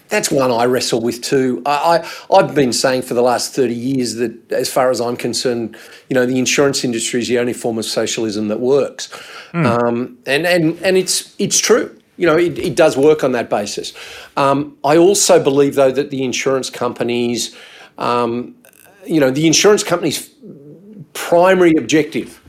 that's 0.09 0.31
one 0.31 0.51
I 0.51 0.65
wrestle 0.65 1.01
with 1.01 1.23
too. 1.23 1.63
I, 1.67 2.05
I, 2.31 2.37
I've 2.39 2.55
been 2.55 2.73
saying 2.73 3.03
for 3.03 3.15
the 3.15 3.23
last 3.23 3.55
30 3.55 3.75
years 3.75 4.15
that, 4.15 4.53
as 4.53 4.73
far 4.73 4.91
as 4.91 5.01
I'm 5.01 5.17
concerned, 5.17 5.77
you 6.09 6.15
know, 6.15 6.25
the 6.25 6.39
insurance 6.39 6.85
industry 6.85 7.21
is 7.21 7.29
the 7.29 7.39
only 7.39 7.53
form 7.53 7.79
of 7.79 7.85
socialism 7.85 8.49
that 8.49 8.61
works. 8.61 9.09
Mm. 9.53 9.67
Um, 9.67 10.19
and, 10.27 10.47
and, 10.47 10.79
and 10.83 10.97
it's, 10.97 11.35
it's 11.39 11.59
true. 11.59 11.95
you 12.17 12.27
know, 12.27 12.37
it, 12.37 12.59
it 12.59 12.77
does 12.77 12.97
work 12.97 13.25
on 13.25 13.33
that 13.33 13.51
basis. 13.51 13.93
Um, 14.37 14.77
I 14.85 14.97
also 14.97 15.43
believe, 15.43 15.75
though, 15.75 15.91
that 15.91 16.11
the 16.11 16.23
insurance 16.23 16.71
companies, 16.71 17.57
um, 17.99 18.55
you 19.07 19.21
know, 19.21 19.31
the 19.31 19.47
insurance 19.47 19.83
companies' 19.83 20.31
primary 21.13 21.75
objective 21.77 22.40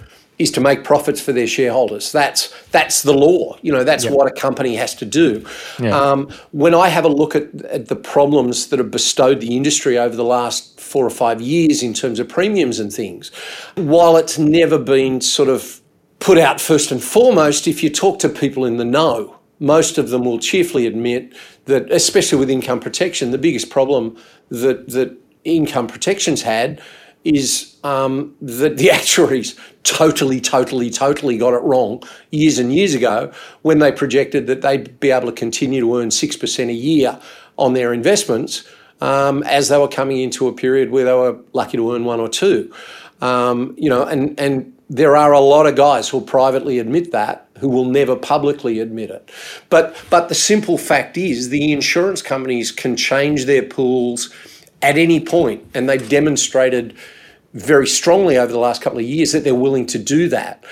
is 0.41 0.51
to 0.51 0.61
make 0.61 0.83
profits 0.83 1.21
for 1.21 1.31
their 1.31 1.47
shareholders. 1.47 2.11
That's 2.11 2.53
that's 2.71 3.03
the 3.03 3.13
law. 3.13 3.57
You 3.61 3.71
know, 3.71 3.83
that's 3.83 4.05
yep. 4.05 4.13
what 4.13 4.27
a 4.27 4.31
company 4.31 4.75
has 4.75 4.95
to 4.95 5.05
do. 5.05 5.45
Yeah. 5.79 5.97
Um, 5.97 6.29
when 6.51 6.73
I 6.73 6.89
have 6.89 7.05
a 7.05 7.09
look 7.09 7.35
at, 7.35 7.53
at, 7.65 7.87
the 7.87 7.95
problems 7.95 8.67
that 8.67 8.79
have 8.79 8.91
bestowed 8.91 9.39
the 9.41 9.55
industry 9.55 9.97
over 9.97 10.15
the 10.15 10.23
last 10.23 10.79
four 10.79 11.05
or 11.05 11.09
five 11.09 11.41
years 11.41 11.83
in 11.83 11.93
terms 11.93 12.19
of 12.19 12.27
premiums 12.27 12.79
and 12.79 12.91
things, 12.91 13.29
while 13.75 14.17
it's 14.17 14.37
never 14.37 14.77
been 14.77 15.21
sort 15.21 15.49
of 15.49 15.81
put 16.19 16.37
out 16.37 16.59
first 16.59 16.91
and 16.91 17.03
foremost, 17.03 17.67
if 17.67 17.83
you 17.83 17.89
talk 17.89 18.19
to 18.19 18.29
people 18.29 18.65
in 18.65 18.77
the 18.77 18.85
know, 18.85 19.37
most 19.59 19.97
of 19.97 20.09
them 20.09 20.23
will 20.23 20.39
cheerfully 20.39 20.87
admit 20.87 21.33
that, 21.65 21.91
especially 21.91 22.39
with 22.39 22.49
income 22.49 22.79
protection, 22.79 23.31
the 23.31 23.37
biggest 23.37 23.69
problem 23.69 24.17
that 24.49 24.89
that 24.89 25.17
income 25.43 25.87
protection's 25.87 26.41
had 26.43 26.81
is 27.23 27.75
um, 27.83 28.35
that 28.41 28.77
the 28.77 28.89
actuaries 28.91 29.59
totally, 29.83 30.39
totally, 30.39 30.89
totally 30.89 31.37
got 31.37 31.53
it 31.53 31.61
wrong 31.61 32.01
years 32.31 32.59
and 32.59 32.73
years 32.73 32.93
ago 32.93 33.31
when 33.61 33.79
they 33.79 33.91
projected 33.91 34.47
that 34.47 34.61
they'd 34.61 34.99
be 34.99 35.11
able 35.11 35.27
to 35.27 35.33
continue 35.33 35.81
to 35.81 35.97
earn 35.97 36.09
6% 36.09 36.69
a 36.69 36.73
year 36.73 37.19
on 37.57 37.73
their 37.73 37.93
investments 37.93 38.67
um, 39.01 39.43
as 39.43 39.69
they 39.69 39.77
were 39.77 39.87
coming 39.87 40.19
into 40.19 40.47
a 40.47 40.53
period 40.53 40.91
where 40.91 41.05
they 41.05 41.13
were 41.13 41.37
lucky 41.53 41.77
to 41.77 41.93
earn 41.93 42.05
one 42.05 42.19
or 42.19 42.29
two. 42.29 42.71
Um, 43.21 43.75
you 43.77 43.89
know, 43.89 44.03
and, 44.03 44.39
and 44.39 44.75
there 44.89 45.15
are 45.15 45.31
a 45.31 45.39
lot 45.39 45.67
of 45.67 45.75
guys 45.75 46.09
who'll 46.09 46.21
privately 46.21 46.79
admit 46.79 47.11
that 47.11 47.47
who 47.59 47.69
will 47.69 47.85
never 47.85 48.15
publicly 48.15 48.79
admit 48.79 49.11
it. 49.11 49.31
But, 49.69 49.95
but 50.09 50.29
the 50.29 50.35
simple 50.35 50.77
fact 50.77 51.17
is 51.17 51.49
the 51.49 51.71
insurance 51.71 52.21
companies 52.21 52.71
can 52.71 52.95
change 52.95 53.45
their 53.45 53.63
pools– 53.63 54.33
at 54.81 54.97
any 54.97 55.19
point, 55.19 55.69
and 55.73 55.89
they've 55.89 56.07
demonstrated 56.07 56.95
very 57.53 57.87
strongly 57.87 58.37
over 58.37 58.51
the 58.51 58.59
last 58.59 58.81
couple 58.81 58.99
of 58.99 59.05
years 59.05 59.31
that 59.33 59.43
they're 59.43 59.55
willing 59.55 59.85
to 59.87 59.99
do 59.99 60.29
that. 60.29 60.63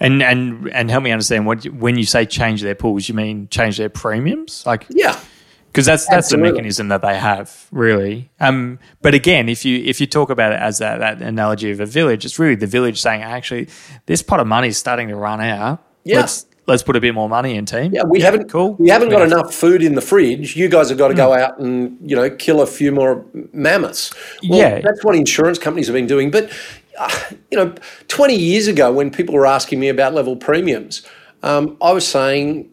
And 0.00 0.22
and 0.22 0.68
and 0.72 0.90
help 0.90 1.04
me 1.04 1.10
understand 1.10 1.46
what 1.46 1.64
when 1.64 1.96
you 1.98 2.04
say 2.04 2.24
change 2.24 2.62
their 2.62 2.74
pools, 2.74 3.08
you 3.08 3.14
mean 3.14 3.48
change 3.50 3.76
their 3.76 3.90
premiums, 3.90 4.64
like 4.64 4.86
yeah, 4.88 5.20
because 5.66 5.86
that's 5.86 6.06
that's 6.06 6.26
Absolutely. 6.26 6.48
the 6.48 6.52
mechanism 6.54 6.88
that 6.88 7.02
they 7.02 7.18
have 7.18 7.66
really. 7.70 8.30
Um, 8.40 8.78
but 9.02 9.14
again, 9.14 9.48
if 9.48 9.64
you 9.64 9.78
if 9.84 10.00
you 10.00 10.06
talk 10.06 10.30
about 10.30 10.52
it 10.52 10.60
as 10.60 10.78
that, 10.78 10.98
that 10.98 11.20
analogy 11.20 11.70
of 11.70 11.80
a 11.80 11.86
village, 11.86 12.24
it's 12.24 12.38
really 12.38 12.54
the 12.54 12.66
village 12.66 13.00
saying 13.00 13.22
actually 13.22 13.68
this 14.06 14.22
pot 14.22 14.40
of 14.40 14.46
money 14.46 14.68
is 14.68 14.78
starting 14.78 15.08
to 15.08 15.16
run 15.16 15.40
out. 15.40 15.84
Yeah. 16.04 16.26
Let's 16.70 16.84
put 16.84 16.94
a 16.94 17.00
bit 17.00 17.14
more 17.14 17.28
money 17.28 17.56
in 17.56 17.66
team. 17.66 17.92
Yeah, 17.92 18.04
we 18.04 18.20
haven't 18.20 18.48
cool. 18.48 18.74
We 18.74 18.90
haven't 18.90 19.08
got 19.08 19.22
enough 19.22 19.52
food 19.52 19.82
in 19.82 19.96
the 19.96 20.00
fridge. 20.00 20.54
You 20.54 20.68
guys 20.68 20.88
have 20.88 20.98
got 20.98 21.08
to 21.08 21.14
go 21.14 21.34
hmm. 21.34 21.40
out 21.40 21.58
and 21.58 21.98
you 22.08 22.14
know 22.14 22.30
kill 22.30 22.62
a 22.62 22.66
few 22.66 22.92
more 22.92 23.24
mammoths. 23.52 24.14
Well, 24.48 24.60
yeah, 24.60 24.80
that's 24.80 25.04
what 25.04 25.16
insurance 25.16 25.58
companies 25.58 25.88
have 25.88 25.94
been 25.94 26.06
doing. 26.06 26.30
But 26.30 26.48
uh, 26.96 27.10
you 27.50 27.58
know, 27.58 27.74
twenty 28.06 28.36
years 28.36 28.68
ago, 28.68 28.92
when 28.92 29.10
people 29.10 29.34
were 29.34 29.46
asking 29.46 29.80
me 29.80 29.88
about 29.88 30.14
level 30.14 30.36
premiums, 30.36 31.04
um, 31.42 31.76
I 31.82 31.90
was 31.90 32.06
saying 32.06 32.70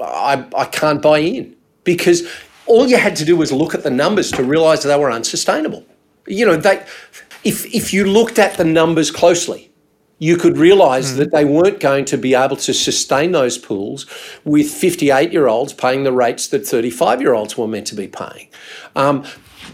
I, 0.00 0.46
I 0.56 0.66
can't 0.66 1.02
buy 1.02 1.18
in 1.18 1.56
because 1.82 2.28
all 2.66 2.86
you 2.86 2.96
had 2.96 3.16
to 3.16 3.24
do 3.24 3.36
was 3.36 3.50
look 3.50 3.74
at 3.74 3.82
the 3.82 3.90
numbers 3.90 4.30
to 4.32 4.44
realise 4.44 4.84
that 4.84 4.88
they 4.88 4.96
were 4.96 5.10
unsustainable. 5.10 5.84
You 6.28 6.46
know, 6.46 6.56
they 6.56 6.86
if 7.42 7.66
if 7.74 7.92
you 7.92 8.04
looked 8.04 8.38
at 8.38 8.56
the 8.56 8.64
numbers 8.64 9.10
closely 9.10 9.69
you 10.20 10.36
could 10.36 10.56
realise 10.56 11.12
mm. 11.12 11.16
that 11.16 11.32
they 11.32 11.44
weren't 11.44 11.80
going 11.80 12.04
to 12.04 12.16
be 12.16 12.34
able 12.34 12.56
to 12.56 12.72
sustain 12.72 13.32
those 13.32 13.58
pools 13.58 14.06
with 14.44 14.70
58 14.70 15.32
year 15.32 15.48
olds 15.48 15.72
paying 15.72 16.04
the 16.04 16.12
rates 16.12 16.46
that 16.48 16.64
35 16.64 17.20
year 17.20 17.34
olds 17.34 17.58
were 17.58 17.66
meant 17.66 17.88
to 17.88 17.96
be 17.96 18.06
paying. 18.06 18.48
Um, 18.94 19.24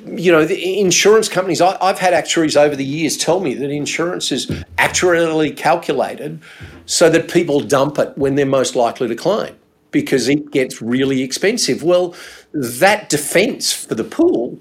you 0.07 0.31
know, 0.31 0.45
the 0.45 0.81
insurance 0.81 1.29
companies, 1.29 1.61
I, 1.61 1.77
have 1.85 1.99
had 1.99 2.15
actuaries 2.15 2.57
over 2.57 2.77
the 2.77 2.85
years 2.85 3.17
tell 3.17 3.41
me 3.41 3.55
that 3.55 3.71
insurance 3.71 4.31
is 4.31 4.47
actuarially 4.79 5.57
calculated 5.57 6.41
so 6.87 7.11
that 7.11 7.29
people 7.29 7.61
dump 7.61 7.99
it 7.99 8.17
when 8.17 8.37
they're 8.37 8.47
most 8.47 8.77
likely 8.77 9.09
to 9.09 9.17
claim 9.17 9.57
because 9.91 10.29
it 10.29 10.53
gets 10.53 10.81
really 10.81 11.23
expensive. 11.23 11.83
Well, 11.83 12.15
that 12.53 13.09
defence 13.09 13.73
for 13.73 13.97
the 13.97 14.05
pool 14.05 14.61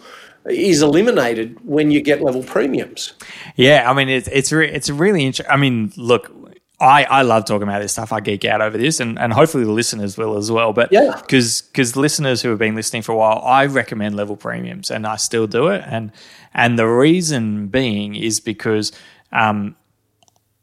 is 0.49 0.81
eliminated 0.81 1.57
when 1.65 1.91
you 1.91 2.01
get 2.01 2.21
level 2.21 2.43
premiums. 2.43 3.13
Yeah, 3.55 3.89
I 3.89 3.93
mean 3.93 4.09
it's 4.09 4.27
it's 4.29 4.51
re- 4.51 4.71
it's 4.71 4.89
really 4.89 5.25
interesting. 5.25 5.51
I 5.51 5.57
mean, 5.57 5.91
look, 5.97 6.31
I, 6.79 7.05
I 7.05 7.21
love 7.21 7.45
talking 7.45 7.63
about 7.67 7.81
this 7.81 7.93
stuff. 7.93 8.11
I 8.11 8.19
geek 8.19 8.43
out 8.43 8.61
over 8.61 8.77
this, 8.77 8.99
and, 8.99 9.17
and 9.17 9.31
hopefully 9.31 9.63
the 9.63 9.71
listeners 9.71 10.17
will 10.17 10.37
as 10.37 10.51
well. 10.51 10.73
But 10.73 10.91
yeah, 10.91 11.19
because 11.21 11.61
because 11.61 11.95
listeners 11.95 12.41
who 12.41 12.49
have 12.49 12.59
been 12.59 12.75
listening 12.75 13.01
for 13.01 13.13
a 13.13 13.17
while, 13.17 13.41
I 13.43 13.65
recommend 13.65 14.15
level 14.15 14.35
premiums, 14.35 14.91
and 14.91 15.07
I 15.07 15.15
still 15.15 15.47
do 15.47 15.67
it. 15.67 15.83
And 15.85 16.11
and 16.53 16.77
the 16.77 16.87
reason 16.87 17.67
being 17.67 18.15
is 18.15 18.39
because 18.39 18.91
um, 19.31 19.75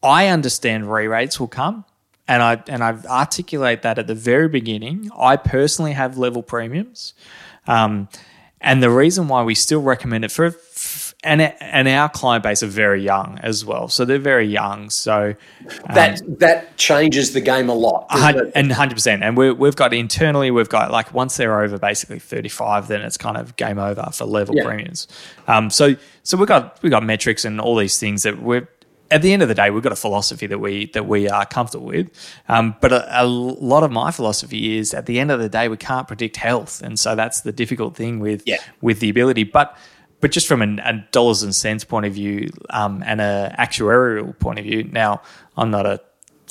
I 0.03 0.27
understand 0.29 0.93
re-rates 0.93 1.41
will 1.41 1.49
come, 1.49 1.87
and 2.29 2.43
I 2.43 2.63
and 2.69 2.85
I 2.85 2.99
articulate 3.07 3.83
that 3.83 3.99
at 3.99 4.07
the 4.07 4.15
very 4.15 4.49
beginning. 4.49 5.11
I 5.17 5.37
personally 5.37 5.93
have 5.93 6.19
level 6.19 6.43
premiums. 6.43 7.15
Um, 7.67 8.09
and 8.63 8.83
the 8.83 8.91
reason 8.91 9.29
why 9.29 9.43
we 9.43 9.55
still 9.55 9.83
recommend 9.83 10.25
it 10.25 10.31
for, 10.31 10.55
and 11.25 11.41
and 11.43 11.89
our 11.89 12.09
client 12.09 12.43
base 12.43 12.63
are 12.63 12.69
very 12.69 13.03
young 13.03 13.39
as 13.43 13.65
well, 13.65 13.89
so 13.89 14.05
they're 14.05 14.19
very 14.19 14.47
young. 14.47 14.91
So 14.91 15.35
um, 15.69 15.95
that 15.95 16.23
that 16.39 16.77
changes 16.77 17.33
the 17.33 17.41
game 17.41 17.69
a 17.69 17.75
lot, 17.75 18.07
and 18.55 18.73
hundred 18.73 18.95
percent. 18.95 19.23
And 19.23 19.37
we 19.37 19.53
we've 19.53 19.77
got 19.77 19.93
internally, 19.93 20.51
we've 20.51 20.69
got 20.69 20.91
like 20.91 21.13
once 21.13 21.37
they're 21.37 21.61
over 21.61 21.79
basically 21.79 22.19
thirty 22.19 22.49
five, 22.49 22.89
then 22.89 23.03
it's 23.03 23.17
kind 23.17 23.37
of 23.37 23.57
game 23.57 23.79
over 23.79 24.09
for 24.13 24.25
level 24.25 24.57
yeah. 24.57 24.65
premiums. 24.65 25.09
Um, 25.47 25.71
so 25.71 25.97
so 26.23 26.37
we've 26.37 26.49
got 26.49 26.83
we 26.83 26.91
got 26.91 27.05
metrics 27.05 27.45
and 27.45 27.61
all 27.61 27.77
these 27.77 27.99
things 27.99 28.23
that 28.23 28.41
we're 28.43 28.69
at 29.13 29.23
the 29.23 29.33
end 29.33 29.43
of 29.43 29.49
the 29.49 29.55
day, 29.55 29.71
we've 29.71 29.83
got 29.83 29.93
a 29.93 29.97
philosophy 29.97 30.47
that 30.47 30.59
we 30.59 30.87
that 30.87 31.07
we 31.07 31.29
are 31.29 31.45
comfortable 31.47 31.87
with. 31.87 32.11
Um, 32.49 32.75
but 32.81 32.93
a, 32.93 33.23
a, 33.23 33.27
lot 33.27 33.83
of 33.83 33.93
my 33.93 34.11
philosophy 34.11 34.79
is, 34.79 34.95
at 34.95 35.07
the 35.07 35.21
end 35.21 35.31
of 35.31 35.39
the 35.39 35.49
day, 35.49 35.69
we 35.69 35.77
can't 35.77 36.09
predict 36.09 36.37
health, 36.37 36.83
and 36.83 36.99
so 36.99 37.15
that's 37.15 37.43
the 37.43 37.53
difficult 37.53 37.95
thing 37.95 38.19
with 38.21 38.43
yeah. 38.47 38.59
with 38.81 39.01
the 39.01 39.11
ability. 39.11 39.45
But 39.45 39.77
but 40.21 40.31
just 40.31 40.47
from 40.47 40.63
an, 40.63 40.79
a 40.81 41.07
dollars 41.13 41.43
and 41.43 41.55
cents 41.55 41.85
point 41.85 42.07
of 42.07 42.15
view 42.15 42.51
um, 42.71 43.03
and 43.05 43.21
a 43.21 43.55
actuarial 43.59 44.39
point 44.39 44.59
of 44.59 44.65
view, 44.65 44.85
now 44.85 45.21
I'm 45.57 45.71
not 45.71 45.85
a 45.85 46.01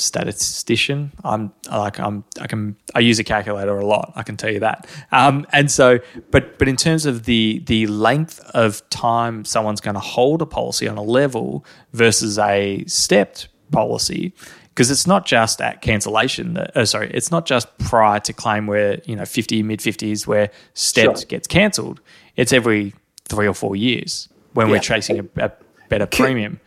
statistician. 0.02 1.12
I'm 1.24 1.54
like 1.70 2.00
I'm 2.00 2.24
I 2.40 2.48
can 2.48 2.76
I 2.96 3.00
use 3.00 3.20
a 3.20 3.24
calculator 3.24 3.78
a 3.78 3.86
lot. 3.86 4.12
I 4.16 4.24
can 4.24 4.38
tell 4.38 4.52
you 4.52 4.60
that. 4.60 4.88
Um, 5.12 5.46
and 5.52 5.70
so, 5.70 6.00
but 6.32 6.58
but 6.58 6.68
in 6.68 6.76
terms 6.76 7.06
of 7.06 7.24
the 7.26 7.62
the 7.66 7.88
length 7.88 8.40
of 8.54 8.88
time 8.90 9.46
someone's 9.46 9.82
going 9.82 9.94
to 9.96 10.02
hold 10.02 10.42
a 10.42 10.46
policy 10.46 10.88
on 10.88 10.98
a 10.98 11.04
level 11.04 11.66
versus 11.94 12.38
a 12.40 12.84
stepped 12.88 13.48
policy, 13.72 14.34
because 14.70 14.92
it's 14.92 15.08
not 15.08 15.26
just 15.26 15.62
at 15.62 15.82
cancellation. 15.82 16.54
That, 16.56 16.76
uh, 16.76 16.86
sorry, 16.86 17.12
it's 17.14 17.32
not 17.32 17.46
just 17.46 17.68
prior 17.78 18.20
to 18.22 18.34
claim 18.34 18.68
where 18.68 19.00
you 19.06 19.16
know 19.16 19.26
fifty 19.26 19.64
mid 19.64 19.82
fifties 19.82 20.28
where 20.28 20.50
stepped 20.74 21.20
sure. 21.20 21.28
gets 21.28 21.48
cancelled. 21.48 22.02
It's 22.36 22.54
every 22.54 22.94
three 23.26 23.48
or 23.48 23.54
four 23.54 23.76
years 23.76 24.28
when 24.54 24.68
yeah. 24.68 24.74
we're 24.74 24.80
chasing 24.80 25.20
a, 25.20 25.46
a 25.46 25.52
better 25.90 26.06
premium. 26.06 26.60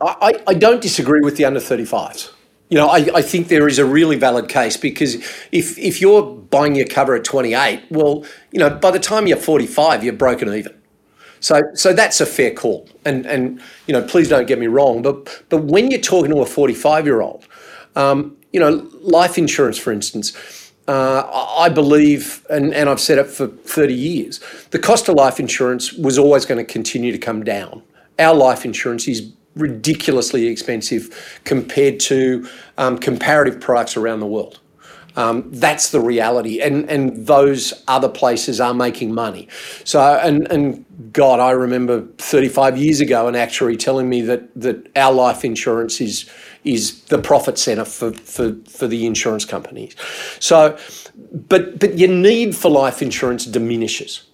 I, 0.00 0.42
I 0.46 0.54
don't 0.54 0.80
disagree 0.80 1.20
with 1.20 1.36
the 1.36 1.44
under 1.44 1.60
35s. 1.60 2.30
You 2.70 2.78
know, 2.78 2.88
I, 2.88 3.08
I 3.14 3.22
think 3.22 3.48
there 3.48 3.66
is 3.66 3.78
a 3.78 3.84
really 3.84 4.16
valid 4.16 4.48
case 4.48 4.76
because 4.76 5.16
if 5.50 5.76
if 5.76 6.00
you're 6.00 6.22
buying 6.22 6.76
your 6.76 6.86
cover 6.86 7.16
at 7.16 7.24
28, 7.24 7.82
well, 7.90 8.24
you 8.52 8.60
know, 8.60 8.70
by 8.70 8.92
the 8.92 9.00
time 9.00 9.26
you're 9.26 9.36
45, 9.36 10.04
you're 10.04 10.12
broken 10.12 10.52
even. 10.54 10.80
So 11.40 11.60
so 11.74 11.92
that's 11.92 12.20
a 12.20 12.26
fair 12.26 12.52
call. 12.52 12.88
And 13.04 13.26
and 13.26 13.60
you 13.88 13.92
know, 13.92 14.02
please 14.02 14.28
don't 14.28 14.46
get 14.46 14.60
me 14.60 14.68
wrong, 14.68 15.02
but 15.02 15.42
but 15.48 15.64
when 15.64 15.90
you're 15.90 16.00
talking 16.00 16.30
to 16.30 16.40
a 16.42 16.46
45 16.46 17.06
year 17.06 17.20
old, 17.22 17.44
um, 17.96 18.36
you 18.52 18.60
know, 18.60 18.88
life 19.00 19.36
insurance, 19.36 19.76
for 19.76 19.92
instance, 19.92 20.32
uh, 20.86 21.28
I 21.58 21.68
believe, 21.68 22.44
and, 22.50 22.74
and 22.74 22.88
I've 22.88 23.00
said 23.00 23.18
it 23.18 23.26
for 23.28 23.46
30 23.46 23.94
years, 23.94 24.40
the 24.70 24.78
cost 24.78 25.08
of 25.08 25.14
life 25.14 25.38
insurance 25.38 25.92
was 25.92 26.18
always 26.18 26.44
going 26.44 26.64
to 26.64 26.72
continue 26.72 27.12
to 27.12 27.18
come 27.18 27.44
down. 27.44 27.82
Our 28.18 28.34
life 28.34 28.64
insurance 28.64 29.06
is 29.06 29.32
ridiculously 29.56 30.46
expensive 30.46 31.40
compared 31.44 32.00
to 32.00 32.48
um, 32.78 32.98
comparative 32.98 33.60
products 33.60 33.96
around 33.96 34.20
the 34.20 34.26
world. 34.26 34.60
Um, 35.16 35.50
that's 35.50 35.90
the 35.90 36.00
reality, 36.00 36.60
and 36.60 36.88
and 36.88 37.26
those 37.26 37.82
other 37.88 38.08
places 38.08 38.60
are 38.60 38.72
making 38.72 39.12
money. 39.12 39.48
So 39.84 40.00
and 40.00 40.50
and 40.52 40.84
God, 41.12 41.40
I 41.40 41.50
remember 41.50 42.06
35 42.18 42.78
years 42.78 43.00
ago 43.00 43.26
an 43.26 43.34
actuary 43.34 43.76
telling 43.76 44.08
me 44.08 44.20
that 44.22 44.48
that 44.54 44.88
our 44.96 45.12
life 45.12 45.44
insurance 45.44 46.00
is 46.00 46.30
is 46.62 47.02
the 47.04 47.18
profit 47.18 47.58
center 47.58 47.84
for 47.84 48.12
for 48.12 48.54
for 48.68 48.86
the 48.86 49.04
insurance 49.04 49.44
companies. 49.44 49.96
So, 50.38 50.78
but 51.32 51.80
but 51.80 51.98
your 51.98 52.10
need 52.10 52.54
for 52.54 52.70
life 52.70 53.02
insurance 53.02 53.46
diminishes, 53.46 54.26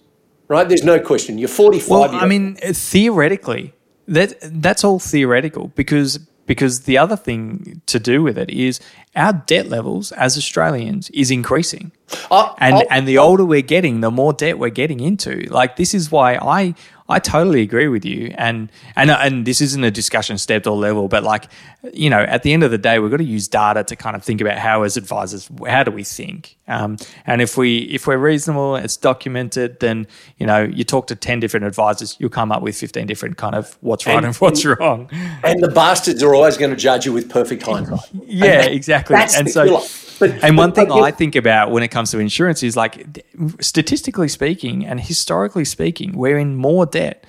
right? 0.47 0.67
There's 0.69 0.83
no 0.83 0.99
question. 0.99 1.39
You're 1.39 1.49
45. 1.49 1.89
Well, 1.89 2.15
I 2.15 2.27
mean, 2.27 2.55
theoretically, 2.55 3.73
that 4.07 4.33
that's 4.41 4.83
all 4.83 4.99
theoretical 4.99 5.69
because 5.75 6.19
because 6.45 6.81
the 6.83 6.97
other 6.97 7.17
thing 7.17 7.81
to 7.87 7.99
do 7.99 8.23
with 8.23 8.37
it 8.37 8.49
is 8.49 8.79
our 9.17 9.33
debt 9.33 9.67
levels 9.67 10.13
as 10.13 10.37
Australians 10.37 11.09
is 11.09 11.29
increasing. 11.29 11.91
I- 12.31 12.53
and 12.59 12.75
I- 12.75 12.85
and 12.89 13.07
the 13.07 13.17
older 13.17 13.43
we're 13.43 13.61
getting, 13.61 13.99
the 13.99 14.09
more 14.11 14.31
debt 14.31 14.57
we're 14.57 14.69
getting 14.69 15.01
into. 15.01 15.41
Like 15.49 15.75
this 15.75 15.93
is 15.93 16.09
why 16.09 16.35
I 16.35 16.73
I 17.09 17.19
totally 17.19 17.61
agree 17.61 17.87
with 17.87 18.05
you. 18.05 18.33
And 18.37 18.69
and 18.95 19.09
and 19.09 19.45
this 19.45 19.61
isn't 19.61 19.83
a 19.83 19.91
discussion 19.91 20.37
stepped 20.37 20.67
or 20.67 20.75
level, 20.75 21.07
but 21.07 21.23
like 21.23 21.47
you 21.93 22.09
know, 22.09 22.19
at 22.19 22.43
the 22.43 22.53
end 22.53 22.63
of 22.63 22.71
the 22.71 22.77
day, 22.77 22.99
we've 22.99 23.11
got 23.11 23.17
to 23.17 23.23
use 23.23 23.47
data 23.47 23.83
to 23.83 23.95
kind 23.95 24.15
of 24.15 24.23
think 24.23 24.41
about 24.41 24.57
how 24.57 24.83
as 24.83 24.97
advisors, 24.97 25.49
how 25.65 25.83
do 25.83 25.91
we 25.91 26.03
think? 26.03 26.57
Um, 26.67 26.97
and 27.25 27.41
if 27.41 27.57
we 27.57 27.79
if 27.83 28.07
we're 28.07 28.17
reasonable, 28.17 28.75
it's 28.75 28.97
documented, 28.97 29.79
then 29.79 30.07
you 30.37 30.45
know, 30.45 30.63
you 30.63 30.83
talk 30.83 31.07
to 31.07 31.15
ten 31.15 31.39
different 31.39 31.65
advisors, 31.65 32.17
you'll 32.19 32.29
come 32.29 32.51
up 32.51 32.61
with 32.61 32.77
fifteen 32.77 33.07
different 33.07 33.37
kind 33.37 33.55
of 33.55 33.77
what's 33.81 34.05
right 34.05 34.17
and, 34.17 34.25
and 34.25 34.35
what's 34.35 34.65
wrong. 34.65 35.09
And 35.43 35.63
the 35.63 35.69
bastards 35.69 36.21
are 36.23 36.35
always 36.35 36.57
going 36.57 36.71
to 36.71 36.77
judge 36.77 37.05
you 37.05 37.13
with 37.13 37.29
perfect 37.29 37.63
hindsight. 37.63 37.99
Yeah, 38.25 38.63
exactly. 38.63 39.15
and 39.15 39.49
so. 39.49 39.65
Killer. 39.65 39.81
But, 40.19 40.31
and 40.43 40.57
one 40.57 40.71
thing 40.71 40.91
I 40.91 41.11
think 41.11 41.35
about 41.35 41.71
when 41.71 41.83
it 41.83 41.89
comes 41.89 42.11
to 42.11 42.19
insurance 42.19 42.63
is 42.63 42.75
like, 42.75 43.25
statistically 43.59 44.27
speaking 44.27 44.85
and 44.85 44.99
historically 44.99 45.65
speaking, 45.65 46.17
we're 46.17 46.37
in 46.37 46.55
more 46.55 46.85
debt. 46.85 47.25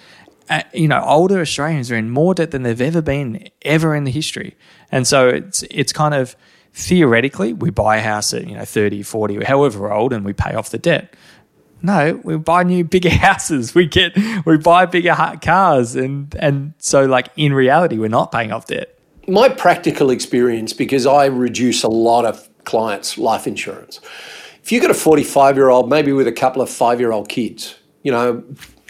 Uh, 0.51 0.63
you 0.73 0.89
know, 0.89 1.03
older 1.05 1.41
Australians 1.41 1.91
are 1.91 1.97
in 1.97 2.11
more 2.11 2.35
debt 2.35 2.53
than 2.53 2.63
they've 2.63 2.81
ever 2.81 3.03
been 3.03 3.49
ever 3.63 3.95
in 3.95 4.05
the 4.05 4.11
history. 4.11 4.57
And 4.91 5.07
so 5.07 5.29
it's 5.29 5.63
it's 5.65 5.93
kind 5.93 6.15
of 6.15 6.37
theoretically 6.73 7.53
we 7.53 7.71
buy 7.71 7.97
a 7.99 8.01
house 8.01 8.33
at 8.33 8.47
you 8.47 8.57
know 8.57 8.65
30, 8.65 9.03
40, 9.03 9.45
however 9.45 9.93
old, 9.93 10.13
and 10.13 10.25
we 10.25 10.33
pay 10.33 10.55
off 10.55 10.71
the 10.71 10.79
debt. 10.79 11.15
No, 11.83 12.21
we 12.25 12.37
buy 12.37 12.63
new 12.63 12.85
bigger 12.85 13.11
houses. 13.27 13.75
We 13.75 13.87
get 13.87 14.17
we 14.47 14.57
buy 14.57 14.87
bigger 14.87 15.15
cars, 15.43 15.95
and 15.95 16.35
and 16.39 16.73
so 16.79 17.05
like 17.05 17.29
in 17.37 17.53
reality, 17.53 17.99
we're 17.99 18.09
not 18.09 18.33
paying 18.33 18.53
off 18.53 18.67
debt. 18.67 18.99
My 19.27 19.51
practical 19.51 20.09
experience, 20.09 20.73
because 20.73 21.07
I 21.07 21.27
reduce 21.27 21.83
a 21.83 21.89
lot 21.89 22.25
of 22.25 22.48
clients' 22.69 23.17
life 23.17 23.47
insurance. 23.47 24.01
If 24.63 24.71
you've 24.71 24.83
got 24.83 24.91
a 24.91 24.95
45 24.95 25.57
year 25.57 25.71
old, 25.71 25.89
maybe 25.89 26.13
with 26.13 26.27
a 26.27 26.33
couple 26.33 26.61
of 26.61 26.69
five 26.69 27.01
year 27.01 27.11
old 27.11 27.31
kids, 27.31 27.75
you 28.03 28.13
know, 28.13 28.45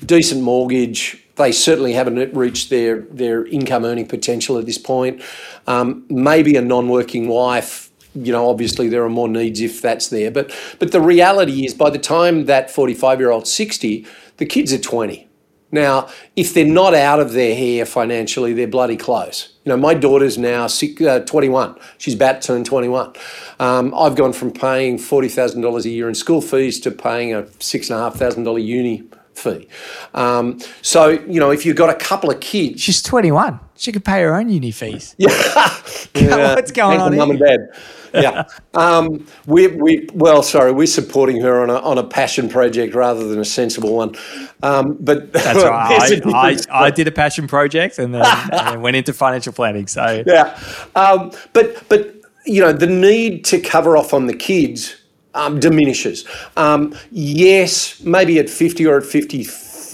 decent 0.04 0.42
mortgage, 0.42 1.24
they 1.36 1.52
certainly 1.52 1.92
haven't 1.92 2.34
reached 2.34 2.68
their, 2.70 3.02
their 3.02 3.46
income 3.46 3.84
earning 3.84 4.08
potential 4.08 4.58
at 4.58 4.66
this 4.66 4.78
point. 4.78 5.22
Um, 5.68 6.04
maybe 6.08 6.56
a 6.56 6.60
non 6.60 6.88
working 6.88 7.28
wife, 7.28 7.92
you 8.14 8.32
know, 8.32 8.50
obviously 8.50 8.88
there 8.88 9.04
are 9.04 9.08
more 9.08 9.28
needs 9.28 9.60
if 9.60 9.80
that's 9.80 10.08
there. 10.08 10.32
But, 10.32 10.52
but 10.80 10.90
the 10.90 11.00
reality 11.00 11.64
is, 11.64 11.72
by 11.72 11.90
the 11.90 11.98
time 11.98 12.46
that 12.46 12.72
45 12.72 13.20
year 13.20 13.30
old's 13.30 13.52
60, 13.52 14.04
the 14.38 14.46
kids 14.46 14.72
are 14.72 14.78
20. 14.78 15.27
Now, 15.70 16.08
if 16.34 16.54
they're 16.54 16.64
not 16.64 16.94
out 16.94 17.20
of 17.20 17.32
their 17.32 17.54
hair 17.54 17.84
financially, 17.84 18.54
they're 18.54 18.66
bloody 18.66 18.96
close. 18.96 19.54
You 19.64 19.70
know, 19.70 19.76
my 19.76 19.92
daughter's 19.92 20.38
now 20.38 20.66
six, 20.66 21.00
uh, 21.02 21.20
21. 21.20 21.76
She's 21.98 22.14
about 22.14 22.40
to 22.40 22.46
turn 22.46 22.64
21. 22.64 23.12
Um, 23.60 23.94
I've 23.94 24.16
gone 24.16 24.32
from 24.32 24.50
paying 24.50 24.96
$40,000 24.96 25.84
a 25.84 25.88
year 25.88 26.08
in 26.08 26.14
school 26.14 26.40
fees 26.40 26.80
to 26.80 26.90
paying 26.90 27.34
a 27.34 27.42
$6,500 27.42 28.64
uni 28.64 29.04
fee. 29.34 29.68
Um, 30.14 30.58
so, 30.80 31.08
you 31.08 31.38
know, 31.38 31.50
if 31.50 31.66
you've 31.66 31.76
got 31.76 31.90
a 31.90 31.94
couple 31.94 32.30
of 32.30 32.40
kids. 32.40 32.80
She's 32.80 33.02
21. 33.02 33.60
She 33.78 33.92
could 33.92 34.04
pay 34.04 34.22
her 34.22 34.34
own 34.34 34.48
uni 34.50 34.72
fees. 34.72 35.14
Yeah. 36.14 36.28
yeah. 36.36 36.54
What's 36.54 36.72
going 36.72 37.00
on? 37.00 37.16
Mum 37.16 37.30
and 37.30 37.38
dad. 37.38 37.70
Yeah. 38.12 38.44
Um, 38.74 39.26
we, 39.46 39.66
we, 39.66 40.08
well, 40.14 40.42
sorry, 40.42 40.70
we're 40.70 40.86
supporting 40.86 41.40
her 41.40 41.62
on 41.62 41.70
a, 41.70 41.76
on 41.80 41.98
a 41.98 42.04
passion 42.04 42.48
project 42.48 42.94
rather 42.94 43.26
than 43.26 43.40
a 43.40 43.44
sensible 43.44 43.94
one. 43.96 44.14
Um, 44.62 44.96
but 45.00 45.32
that's 45.32 45.58
right. 45.64 46.24
I, 46.24 46.52
I, 46.70 46.86
I, 46.86 46.90
did 46.90 47.08
a 47.08 47.10
passion 47.10 47.48
project 47.48 47.98
and 47.98 48.14
then, 48.14 48.24
and 48.24 48.52
then, 48.52 48.82
went 48.82 48.96
into 48.96 49.12
financial 49.12 49.52
planning. 49.52 49.88
So, 49.88 50.22
yeah. 50.26 50.56
Um, 50.94 51.32
but, 51.52 51.88
but, 51.88 52.14
you 52.46 52.60
know, 52.60 52.72
the 52.72 52.86
need 52.86 53.44
to 53.46 53.60
cover 53.60 53.96
off 53.96 54.14
on 54.14 54.26
the 54.26 54.34
kids 54.34 54.94
um, 55.34 55.58
diminishes. 55.58 56.24
Um, 56.56 56.94
yes, 57.10 58.00
maybe 58.00 58.38
at 58.38 58.48
50 58.48 58.86
or 58.86 58.98
at 58.98 59.04
50 59.04 59.44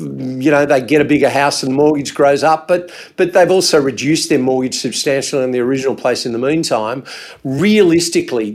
you 0.00 0.50
know 0.50 0.66
they 0.66 0.80
get 0.80 1.00
a 1.00 1.04
bigger 1.04 1.30
house 1.30 1.62
and 1.62 1.74
mortgage 1.74 2.14
grows 2.14 2.42
up 2.42 2.68
but 2.68 2.90
but 3.16 3.32
they've 3.32 3.50
also 3.50 3.80
reduced 3.80 4.28
their 4.28 4.38
mortgage 4.38 4.76
substantially 4.76 5.42
in 5.42 5.50
the 5.50 5.60
original 5.60 5.94
place 5.94 6.26
in 6.26 6.32
the 6.32 6.38
meantime. 6.38 7.04
Realistically 7.44 8.52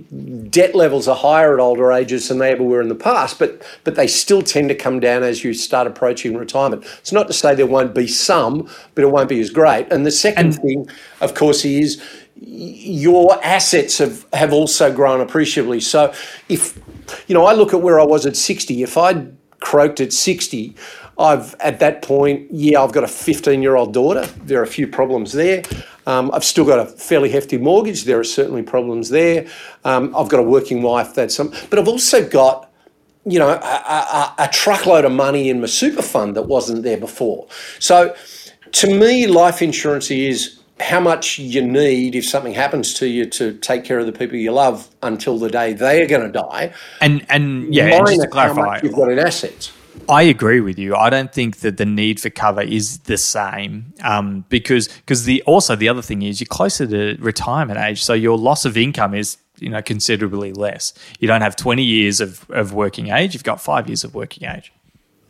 debt 0.49 0.75
levels 0.75 1.07
are 1.07 1.15
higher 1.15 1.53
at 1.53 1.59
older 1.59 1.91
ages 1.91 2.27
than 2.27 2.37
they 2.37 2.51
ever 2.51 2.63
were 2.63 2.81
in 2.81 2.89
the 2.89 2.95
past 2.95 3.39
but 3.39 3.65
but 3.83 3.95
they 3.95 4.07
still 4.07 4.41
tend 4.41 4.69
to 4.69 4.75
come 4.75 4.99
down 4.99 5.23
as 5.23 5.43
you 5.43 5.53
start 5.53 5.87
approaching 5.87 6.35
retirement. 6.35 6.83
It's 6.99 7.11
not 7.11 7.27
to 7.27 7.33
say 7.33 7.55
there 7.55 7.65
won't 7.65 7.93
be 7.95 8.07
some 8.07 8.69
but 8.95 9.03
it 9.03 9.11
won't 9.11 9.29
be 9.29 9.39
as 9.39 9.49
great. 9.49 9.91
And 9.91 10.05
the 10.05 10.11
second 10.11 10.45
and, 10.47 10.55
thing 10.55 10.89
of 11.21 11.33
course 11.33 11.65
is 11.65 12.01
your 12.41 13.43
assets 13.43 13.97
have, 13.97 14.25
have 14.33 14.53
also 14.53 14.93
grown 14.93 15.21
appreciably. 15.21 15.79
So 15.79 16.13
if, 16.47 16.79
you 17.27 17.35
know, 17.35 17.45
I 17.45 17.53
look 17.53 17.73
at 17.73 17.81
where 17.81 17.99
I 17.99 18.05
was 18.05 18.25
at 18.25 18.35
60, 18.35 18.83
if 18.83 18.97
I'd 18.97 19.35
croaked 19.59 19.99
at 20.01 20.13
60, 20.13 20.75
I've 21.19 21.53
at 21.59 21.79
that 21.79 22.01
point, 22.01 22.47
yeah, 22.49 22.81
I've 22.81 22.93
got 22.93 23.03
a 23.03 23.07
15 23.07 23.61
year 23.61 23.75
old 23.75 23.93
daughter. 23.93 24.25
There 24.43 24.59
are 24.59 24.63
a 24.63 24.67
few 24.67 24.87
problems 24.87 25.33
there. 25.33 25.63
Um, 26.07 26.31
I've 26.33 26.45
still 26.45 26.65
got 26.65 26.79
a 26.79 26.85
fairly 26.85 27.29
hefty 27.29 27.57
mortgage. 27.57 28.05
There 28.05 28.19
are 28.19 28.23
certainly 28.23 28.63
problems 28.63 29.09
there. 29.09 29.47
Um, 29.83 30.15
I've 30.15 30.29
got 30.29 30.39
a 30.39 30.43
working 30.43 30.81
wife. 30.81 31.13
That's 31.13 31.35
some, 31.35 31.53
but 31.69 31.77
I've 31.77 31.89
also 31.89 32.27
got, 32.27 32.71
you 33.25 33.37
know, 33.37 33.49
a, 33.49 33.53
a, 33.53 34.35
a 34.39 34.47
truckload 34.47 35.03
of 35.03 35.11
money 35.11 35.49
in 35.49 35.59
my 35.59 35.67
super 35.67 36.01
fund 36.01 36.35
that 36.37 36.43
wasn't 36.43 36.83
there 36.83 36.97
before. 36.97 37.47
So, 37.79 38.15
to 38.71 38.99
me, 38.99 39.27
life 39.27 39.61
insurance 39.61 40.09
is 40.09 40.58
how 40.79 40.99
much 40.99 41.37
you 41.37 41.61
need 41.61 42.15
if 42.15 42.25
something 42.25 42.53
happens 42.53 42.93
to 42.95 43.07
you 43.07 43.25
to 43.25 43.53
take 43.57 43.83
care 43.83 43.99
of 43.99 44.05
the 44.05 44.11
people 44.11 44.37
you 44.37 44.51
love 44.51 44.87
until 45.03 45.37
the 45.37 45.49
day 45.49 45.73
they 45.73 46.01
are 46.01 46.07
going 46.07 46.21
to 46.21 46.31
die. 46.31 46.73
And 47.01 47.25
and 47.29 47.73
yeah, 47.73 47.97
and 47.97 48.07
just 48.07 48.21
to 48.21 48.27
clarify, 48.27 48.79
you've 48.81 48.93
got 48.93 49.11
in 49.11 49.19
assets. 49.19 49.71
I 50.07 50.23
agree 50.23 50.61
with 50.61 50.79
you. 50.79 50.95
I 50.95 51.09
don't 51.09 51.33
think 51.33 51.57
that 51.57 51.77
the 51.77 51.85
need 51.85 52.19
for 52.19 52.29
cover 52.29 52.61
is 52.61 52.99
the 52.99 53.17
same 53.17 53.93
um, 54.03 54.45
because 54.49 54.87
because 54.87 55.25
the 55.25 55.41
also 55.43 55.75
the 55.75 55.89
other 55.89 56.01
thing 56.01 56.21
is 56.21 56.39
you're 56.39 56.47
closer 56.47 56.87
to 56.87 57.17
retirement 57.19 57.79
age, 57.79 58.03
so 58.03 58.13
your 58.13 58.37
loss 58.37 58.65
of 58.65 58.77
income 58.77 59.13
is 59.13 59.37
you 59.57 59.69
know 59.69 59.81
considerably 59.81 60.53
less. 60.53 60.93
You 61.19 61.27
don't 61.27 61.41
have 61.41 61.55
20 61.55 61.83
years 61.83 62.21
of, 62.21 62.49
of 62.49 62.73
working 62.73 63.09
age; 63.09 63.33
you've 63.33 63.43
got 63.43 63.61
five 63.61 63.87
years 63.87 64.03
of 64.03 64.15
working 64.15 64.47
age. 64.47 64.71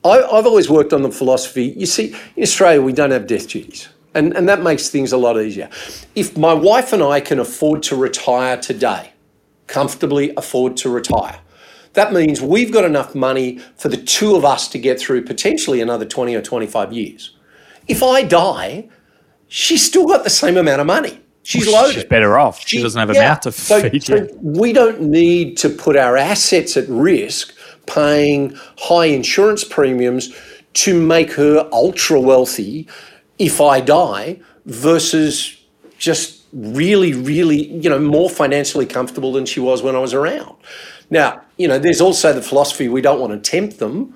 I, 0.06 0.22
I've 0.22 0.46
always 0.46 0.70
worked 0.70 0.94
on 0.94 1.02
the 1.02 1.12
philosophy. 1.12 1.74
You 1.76 1.86
see, 1.86 2.16
in 2.36 2.44
Australia, 2.44 2.82
we 2.82 2.94
don't 2.94 3.12
have 3.12 3.28
death 3.28 3.48
duties. 3.48 3.90
And, 4.16 4.36
and 4.36 4.50
that 4.50 4.64
makes 4.64 4.90
things 4.90 5.12
a 5.12 5.18
lot 5.18 5.40
easier. 5.40 5.70
If 6.16 6.38
my 6.38 6.54
wife 6.54 6.94
and 6.94 7.04
I 7.04 7.20
can 7.20 7.40
afford 7.40 7.84
to 7.84 7.96
retire 7.96 8.58
today, 8.58 9.14
comfortably 9.68 10.34
afford 10.36 10.78
to 10.78 10.90
retire, 10.90 11.40
that 11.94 12.14
means 12.14 12.42
we've 12.42 12.72
got 12.72 12.86
enough 12.86 13.14
money 13.14 13.60
for 13.78 13.90
the 13.90 13.98
two 13.98 14.36
of 14.36 14.46
us 14.46 14.68
to 14.70 14.80
get 14.80 15.00
through 15.00 15.26
potentially 15.26 15.82
another 15.82 16.06
20 16.06 16.36
or 16.36 16.42
25 16.42 16.94
years. 16.94 17.36
If 17.88 18.04
I 18.04 18.24
die, 18.24 18.90
she's 19.48 19.86
still 19.86 20.08
got 20.08 20.24
the 20.24 20.30
same 20.30 20.58
amount 20.58 20.82
of 20.82 20.88
money. 20.88 21.20
She's 21.44 21.68
loaded. 21.68 21.96
She's 21.96 22.04
better 22.04 22.38
off. 22.38 22.60
She, 22.60 22.78
she 22.78 22.84
doesn't 22.84 23.00
have 23.00 23.10
a 23.10 23.14
yeah. 23.14 23.30
mouth 23.30 23.40
to 23.42 23.52
feed 23.52 24.04
so, 24.04 24.28
so 24.28 24.36
we 24.42 24.72
don't 24.72 25.02
need 25.02 25.58
to 25.58 25.70
put 25.70 25.96
our 25.96 26.16
assets 26.16 26.78
at 26.78 26.88
risk 26.90 27.56
paying 27.88 28.56
high 28.78 29.06
insurance 29.06 29.64
premiums 29.64 30.34
to 30.74 31.02
make 31.02 31.32
her 31.34 31.68
ultra 31.72 32.22
wealthy 32.22 32.88
if 33.40 33.62
I 33.62 33.82
die 33.82 34.40
versus 34.66 35.58
just 35.98 36.44
really, 36.54 37.14
really, 37.14 37.68
you 37.68 37.90
know, 37.90 38.00
more 38.00 38.30
financially 38.30 38.86
comfortable 38.86 39.32
than 39.32 39.46
she 39.46 39.60
was 39.60 39.82
when 39.82 39.96
I 39.96 40.00
was 40.00 40.14
around. 40.14 40.56
Now, 41.10 41.42
you 41.58 41.68
know, 41.68 41.80
there's 41.80 42.02
also 42.02 42.34
the 42.34 42.42
philosophy 42.42 42.88
we 42.88 43.02
don't 43.02 43.20
want 43.20 43.32
to 43.32 43.52
tempt 43.52 43.80
them. 43.80 44.14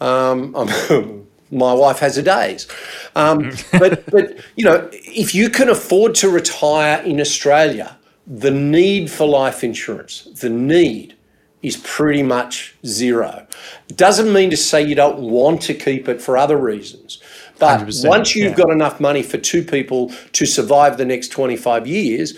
Um, 0.00 0.52
my 1.50 1.72
wife 1.72 1.98
has 2.00 2.16
her 2.16 2.22
days. 2.22 2.66
Um, 3.14 3.52
but, 3.72 4.04
but, 4.10 4.38
you 4.56 4.64
know, 4.64 4.88
if 4.92 5.34
you 5.34 5.48
can 5.48 5.68
afford 5.68 6.14
to 6.16 6.28
retire 6.28 7.02
in 7.02 7.20
Australia, 7.20 7.96
the 8.26 8.50
need 8.50 9.10
for 9.10 9.26
life 9.26 9.62
insurance, 9.62 10.24
the 10.40 10.50
need 10.50 11.14
is 11.62 11.78
pretty 11.78 12.22
much 12.22 12.74
zero. 12.86 13.46
Doesn't 13.88 14.32
mean 14.32 14.50
to 14.50 14.56
say 14.56 14.82
you 14.82 14.94
don't 14.94 15.18
want 15.20 15.62
to 15.62 15.74
keep 15.74 16.08
it 16.08 16.20
for 16.20 16.36
other 16.36 16.58
reasons. 16.58 17.20
But 17.58 17.88
once 18.04 18.34
you've 18.34 18.52
yeah. 18.52 18.56
got 18.56 18.70
enough 18.70 19.00
money 19.00 19.22
for 19.22 19.38
two 19.38 19.62
people 19.62 20.12
to 20.32 20.46
survive 20.46 20.98
the 20.98 21.04
next 21.04 21.28
25 21.28 21.86
years, 21.86 22.36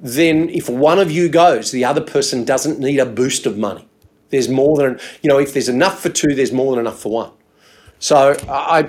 then 0.00 0.48
if 0.48 0.68
one 0.68 0.98
of 0.98 1.10
you 1.10 1.28
goes, 1.28 1.70
the 1.70 1.84
other 1.84 2.00
person 2.00 2.44
doesn't 2.44 2.78
need 2.78 2.98
a 2.98 3.06
boost 3.06 3.46
of 3.46 3.58
money. 3.58 3.86
There's 4.30 4.48
more 4.48 4.76
than, 4.76 4.98
you 5.22 5.28
know, 5.28 5.38
if 5.38 5.52
there's 5.52 5.68
enough 5.68 6.00
for 6.00 6.08
two, 6.08 6.34
there's 6.34 6.52
more 6.52 6.72
than 6.72 6.80
enough 6.80 6.98
for 6.98 7.12
one. 7.12 7.30
So 7.98 8.36
I, 8.48 8.88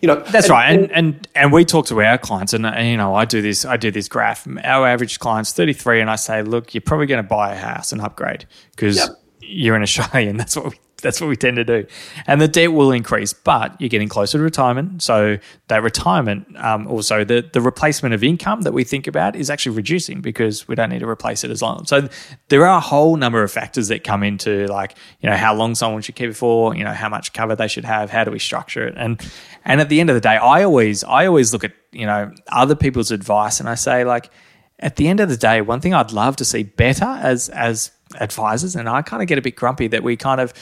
you 0.00 0.06
know, 0.06 0.16
that's 0.16 0.46
and, 0.46 0.50
right. 0.50 0.70
And, 0.70 0.92
and 0.92 1.28
and 1.34 1.52
we 1.52 1.64
talk 1.64 1.86
to 1.86 2.00
our 2.02 2.18
clients, 2.18 2.52
and, 2.52 2.66
and, 2.66 2.86
you 2.86 2.96
know, 2.96 3.14
I 3.14 3.24
do 3.24 3.42
this. 3.42 3.64
I 3.64 3.76
do 3.76 3.90
this 3.90 4.08
graph. 4.08 4.46
Our 4.62 4.86
average 4.86 5.18
client's 5.18 5.52
33, 5.52 6.00
and 6.00 6.10
I 6.10 6.16
say, 6.16 6.42
look, 6.42 6.74
you're 6.74 6.82
probably 6.82 7.06
going 7.06 7.22
to 7.22 7.28
buy 7.28 7.54
a 7.54 7.56
house 7.56 7.92
and 7.92 8.00
upgrade 8.00 8.46
because 8.72 8.96
yep. 8.98 9.10
you're 9.40 9.76
in 9.76 9.82
Australia, 9.82 10.28
and 10.28 10.38
that's 10.38 10.56
what 10.56 10.66
we 10.66 10.78
That's 11.02 11.20
what 11.20 11.26
we 11.26 11.36
tend 11.36 11.56
to 11.56 11.64
do. 11.64 11.86
And 12.26 12.40
the 12.40 12.48
debt 12.48 12.72
will 12.72 12.92
increase, 12.92 13.32
but 13.32 13.78
you're 13.80 13.88
getting 13.88 14.08
closer 14.08 14.38
to 14.38 14.44
retirement. 14.44 15.02
So 15.02 15.38
that 15.68 15.82
retirement, 15.82 16.46
um, 16.56 16.86
also 16.86 17.24
the, 17.24 17.48
the 17.52 17.60
replacement 17.60 18.14
of 18.14 18.24
income 18.24 18.62
that 18.62 18.72
we 18.72 18.84
think 18.84 19.06
about 19.06 19.36
is 19.36 19.50
actually 19.50 19.76
reducing 19.76 20.20
because 20.20 20.66
we 20.66 20.74
don't 20.74 20.90
need 20.90 21.00
to 21.00 21.08
replace 21.08 21.44
it 21.44 21.50
as 21.50 21.60
long. 21.60 21.84
So 21.86 22.08
there 22.48 22.66
are 22.66 22.78
a 22.78 22.80
whole 22.80 23.16
number 23.16 23.42
of 23.42 23.52
factors 23.52 23.88
that 23.88 24.04
come 24.04 24.22
into 24.22 24.66
like, 24.68 24.96
you 25.20 25.28
know, 25.28 25.36
how 25.36 25.54
long 25.54 25.74
someone 25.74 26.00
should 26.02 26.14
keep 26.14 26.30
it 26.30 26.34
for, 26.34 26.74
you 26.74 26.84
know, 26.84 26.92
how 26.92 27.08
much 27.08 27.32
cover 27.32 27.54
they 27.54 27.68
should 27.68 27.84
have, 27.84 28.10
how 28.10 28.24
do 28.24 28.30
we 28.30 28.38
structure 28.38 28.86
it? 28.86 28.94
And 28.96 29.20
and 29.64 29.80
at 29.80 29.88
the 29.88 30.00
end 30.00 30.10
of 30.10 30.14
the 30.14 30.20
day, 30.20 30.36
I 30.36 30.62
always 30.64 31.04
I 31.04 31.26
always 31.26 31.52
look 31.52 31.64
at, 31.64 31.72
you 31.92 32.06
know, 32.06 32.32
other 32.48 32.74
people's 32.74 33.10
advice 33.10 33.60
and 33.60 33.68
I 33.68 33.74
say 33.74 34.04
like, 34.04 34.30
at 34.78 34.96
the 34.96 35.06
end 35.06 35.20
of 35.20 35.28
the 35.28 35.36
day, 35.36 35.60
one 35.60 35.80
thing 35.80 35.94
I'd 35.94 36.12
love 36.12 36.36
to 36.36 36.44
see 36.44 36.64
better 36.64 37.04
as 37.04 37.48
as 37.50 37.92
advisors, 38.20 38.76
and 38.76 38.88
I 38.88 39.02
kind 39.02 39.22
of 39.22 39.28
get 39.28 39.38
a 39.38 39.42
bit 39.42 39.56
grumpy 39.56 39.86
that 39.88 40.02
we 40.02 40.16
kind 40.16 40.40
of 40.40 40.52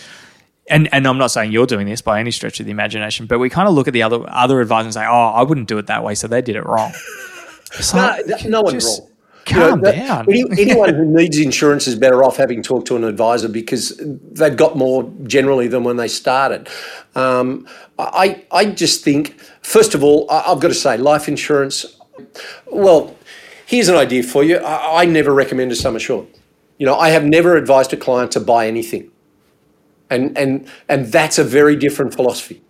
and 0.70 0.88
and 0.92 1.06
I'm 1.06 1.18
not 1.18 1.30
saying 1.30 1.52
you're 1.52 1.66
doing 1.66 1.86
this 1.86 2.00
by 2.00 2.20
any 2.20 2.30
stretch 2.30 2.60
of 2.60 2.66
the 2.66 2.72
imagination, 2.72 3.26
but 3.26 3.38
we 3.38 3.50
kind 3.50 3.68
of 3.68 3.74
look 3.74 3.88
at 3.88 3.92
the 3.92 4.02
other 4.02 4.24
other 4.28 4.60
advisors 4.60 4.96
and 4.96 5.04
say, 5.04 5.06
"Oh, 5.06 5.28
I 5.28 5.42
wouldn't 5.42 5.68
do 5.68 5.78
it 5.78 5.86
that 5.86 6.04
way," 6.04 6.14
so 6.14 6.28
they 6.28 6.40
did 6.42 6.56
it 6.56 6.64
wrong. 6.64 6.92
no, 7.94 8.18
no 8.46 8.62
one's 8.62 8.84
wrong. 8.84 9.10
Calm 9.46 9.78
you 9.78 9.84
know, 9.84 9.92
down. 9.92 10.26
Any, 10.28 10.44
anyone 10.58 10.94
who 10.94 11.04
needs 11.04 11.38
insurance 11.38 11.86
is 11.86 11.96
better 11.96 12.22
off 12.22 12.36
having 12.36 12.62
talked 12.62 12.86
to 12.88 12.96
an 12.96 13.04
advisor 13.04 13.48
because 13.48 14.00
they've 14.32 14.56
got 14.56 14.76
more 14.76 15.10
generally 15.24 15.68
than 15.68 15.84
when 15.84 15.96
they 15.96 16.08
started. 16.08 16.68
Um, 17.14 17.66
I 17.98 18.44
I 18.50 18.66
just 18.66 19.04
think, 19.04 19.38
first 19.62 19.94
of 19.94 20.04
all, 20.04 20.30
I've 20.30 20.60
got 20.60 20.68
to 20.68 20.74
say, 20.74 20.96
life 20.96 21.28
insurance. 21.28 21.86
Well, 22.66 23.16
here's 23.66 23.88
an 23.88 23.96
idea 23.96 24.22
for 24.22 24.44
you. 24.44 24.58
I, 24.58 25.02
I 25.02 25.04
never 25.06 25.32
recommend 25.32 25.72
a 25.72 25.76
sum 25.76 25.96
assured. 25.96 26.26
You 26.78 26.86
know, 26.86 26.96
I 26.96 27.10
have 27.10 27.24
never 27.24 27.56
advised 27.56 27.92
a 27.92 27.96
client 27.96 28.32
to 28.32 28.40
buy 28.40 28.66
anything. 28.66 29.09
And 30.10 30.36
and 30.36 30.68
and 30.88 31.06
that's 31.06 31.38
a 31.38 31.44
very 31.44 31.76
different 31.76 32.14
philosophy. 32.14 32.62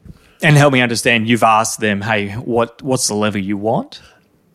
And 0.43 0.57
help 0.57 0.73
me 0.73 0.81
understand, 0.81 1.29
you've 1.29 1.43
asked 1.43 1.81
them, 1.81 2.03
hey, 2.03 2.33
what 2.33 2.83
what's 2.83 3.09
the 3.09 3.15
level 3.15 3.41
you 3.41 3.57
want? 3.57 4.01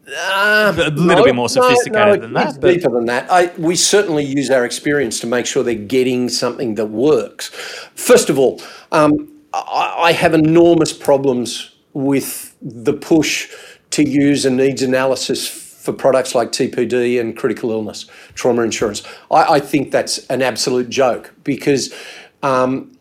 Uh, 0.08 0.71
a 0.76 0.89
little 0.91 1.04
no, 1.04 1.24
bit 1.24 1.36
more 1.36 1.50
sophisticated 1.50 2.21
no, 2.21 2.28
than 2.28 2.34
that. 2.34 2.62
But. 2.62 2.76
Deeper 2.76 2.91
than 2.91 3.06
that. 3.06 3.32
I, 3.32 3.52
we 3.58 3.76
certainly 3.76 4.24
use 4.24 4.52
our 4.52 4.63
experience 4.63 5.19
to 5.21 5.28
make 5.28 5.48
sure 5.48 5.63
they're 5.63 5.74
getting 5.74 6.30
something 6.30 6.76
that 6.76 6.88
works. 6.88 7.50
First 7.95 8.30
of 8.30 8.38
all, 8.38 8.62
um, 8.91 9.32
I, 9.54 9.95
I 9.98 10.12
have 10.12 10.36
enormous 10.36 10.93
problems 10.93 11.76
with 11.93 12.56
the 12.62 12.93
push 12.93 13.52
to 13.91 14.04
use 14.04 14.45
a 14.45 14.52
needs 14.52 14.84
analysis 14.84 15.48
for 15.48 15.93
products 15.93 16.36
like 16.36 16.52
TPD 16.52 17.19
and 17.19 17.38
critical 17.38 17.71
illness, 17.71 18.06
trauma 18.34 18.63
insurance. 18.63 19.04
I, 19.32 19.56
I 19.56 19.60
think 19.60 19.91
that's 19.91 20.19
an 20.28 20.41
absolute 20.41 20.89
joke 20.89 21.34
because 21.43 21.93
um, 22.43 22.98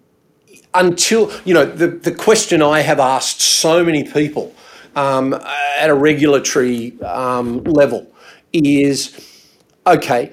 until, 0.72 1.32
you 1.44 1.54
know, 1.54 1.64
the, 1.64 1.88
the 1.88 2.12
question 2.12 2.62
I 2.62 2.80
have 2.80 2.98
asked 2.98 3.40
so 3.40 3.84
many 3.84 4.04
people 4.04 4.54
um, 4.96 5.34
at 5.34 5.90
a 5.90 5.94
regulatory 5.94 7.00
um, 7.02 7.62
level 7.64 8.10
is 8.52 9.20
okay, 9.86 10.32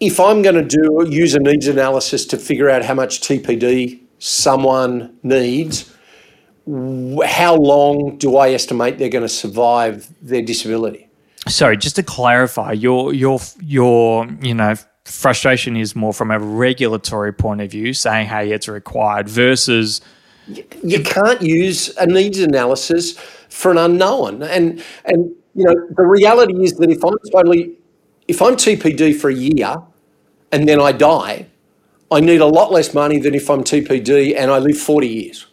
if 0.00 0.20
I'm 0.20 0.42
going 0.42 0.54
to 0.54 0.64
do 0.64 1.00
a 1.00 1.08
user 1.08 1.40
needs 1.40 1.66
analysis 1.66 2.24
to 2.26 2.36
figure 2.36 2.70
out 2.70 2.84
how 2.84 2.94
much 2.94 3.20
TPD 3.20 4.00
someone 4.18 5.18
needs, 5.22 5.92
how 7.24 7.56
long 7.56 8.16
do 8.18 8.36
I 8.36 8.50
estimate 8.50 8.98
they're 8.98 9.08
going 9.08 9.22
to 9.22 9.28
survive 9.28 10.08
their 10.22 10.42
disability? 10.42 11.08
sorry, 11.48 11.76
just 11.76 11.96
to 11.96 12.02
clarify, 12.02 12.72
your 12.72 13.12
your 13.14 13.40
your 13.60 14.28
you 14.40 14.54
know 14.54 14.74
frustration 15.08 15.76
is 15.76 15.96
more 15.96 16.12
from 16.12 16.30
a 16.30 16.38
regulatory 16.38 17.32
point 17.32 17.60
of 17.60 17.70
view, 17.70 17.92
saying 17.94 18.28
hey, 18.28 18.52
it's 18.52 18.68
required 18.68 19.28
versus 19.28 20.00
you 20.82 21.02
can't 21.02 21.42
use 21.42 21.94
a 21.96 22.06
needs 22.06 22.38
analysis 22.38 23.12
for 23.48 23.70
an 23.70 23.78
unknown, 23.78 24.42
and 24.42 24.82
and 25.04 25.34
you 25.54 25.64
know 25.64 25.74
the 25.96 26.04
reality 26.04 26.62
is 26.62 26.74
that 26.74 26.90
if 26.90 27.04
I'm 27.04 27.18
totally 27.32 27.78
if 28.28 28.42
I'm 28.42 28.56
TPD 28.56 29.14
for 29.18 29.30
a 29.30 29.34
year 29.34 29.76
and 30.52 30.68
then 30.68 30.80
I 30.80 30.92
die, 30.92 31.46
I 32.10 32.20
need 32.20 32.40
a 32.40 32.46
lot 32.46 32.70
less 32.72 32.94
money 32.94 33.18
than 33.18 33.34
if 33.34 33.50
I'm 33.50 33.64
TPD 33.64 34.36
and 34.36 34.50
I 34.50 34.58
live 34.58 34.78
40 34.78 35.08
years. 35.08 35.46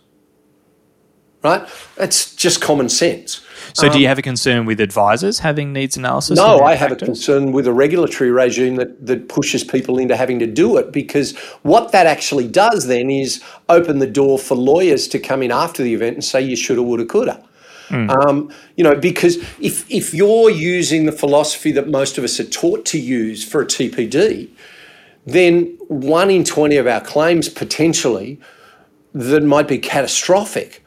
Right? 1.44 1.68
That's 1.96 2.36
just 2.36 2.62
common 2.62 2.90
sense. 2.90 3.45
So, 3.74 3.88
um, 3.88 3.94
do 3.94 4.00
you 4.00 4.08
um, 4.08 4.10
have 4.10 4.20
a 4.20 4.22
concern 4.22 4.66
with 4.66 4.80
advisors 4.80 5.40
having 5.40 5.74
needs 5.74 5.98
analysis? 5.98 6.38
No, 6.38 6.60
I 6.62 6.76
have 6.76 6.92
a 6.92 6.96
concern 6.96 7.52
with 7.52 7.68
a 7.68 7.74
regulatory 7.74 8.32
regime 8.32 8.76
that, 8.76 9.06
that 9.06 9.30
pushes 9.30 9.64
people 9.64 9.98
into 9.98 10.16
having 10.16 10.40
to 10.40 10.48
do 10.48 10.78
it 10.78 10.92
because 10.92 11.38
what 11.64 11.92
that 11.92 12.08
actually 12.08 12.48
does 12.48 12.88
then 12.88 13.10
is 13.10 13.44
open 13.70 14.00
the 14.00 14.08
door 14.08 14.40
for 14.40 14.56
lawyers 14.56 15.08
to 15.10 15.20
come 15.20 15.42
in 15.42 15.52
after 15.52 15.84
the 15.84 15.94
event 15.94 16.16
and 16.16 16.24
say 16.24 16.42
you 16.42 16.56
shoulda, 16.56 16.84
woulda, 16.84 17.06
coulda. 17.06 17.44
Mm. 17.90 18.10
Um, 18.10 18.52
you 18.76 18.84
know, 18.84 18.96
because 18.96 19.38
if 19.60 19.90
if 19.92 20.14
you're 20.14 20.50
using 20.50 21.06
the 21.06 21.12
philosophy 21.12 21.72
that 21.74 21.88
most 21.88 22.18
of 22.18 22.24
us 22.24 22.40
are 22.40 22.46
taught 22.46 22.86
to 22.86 23.00
use 23.00 23.44
for 23.44 23.62
a 23.62 23.66
TPD, 23.66 24.50
then 25.26 25.78
one 25.88 26.32
in 26.32 26.44
twenty 26.44 26.78
of 26.78 26.88
our 26.88 27.02
claims 27.02 27.48
potentially 27.48 28.40
that 29.14 29.44
might 29.44 29.68
be 29.68 29.78
catastrophic 29.78 30.84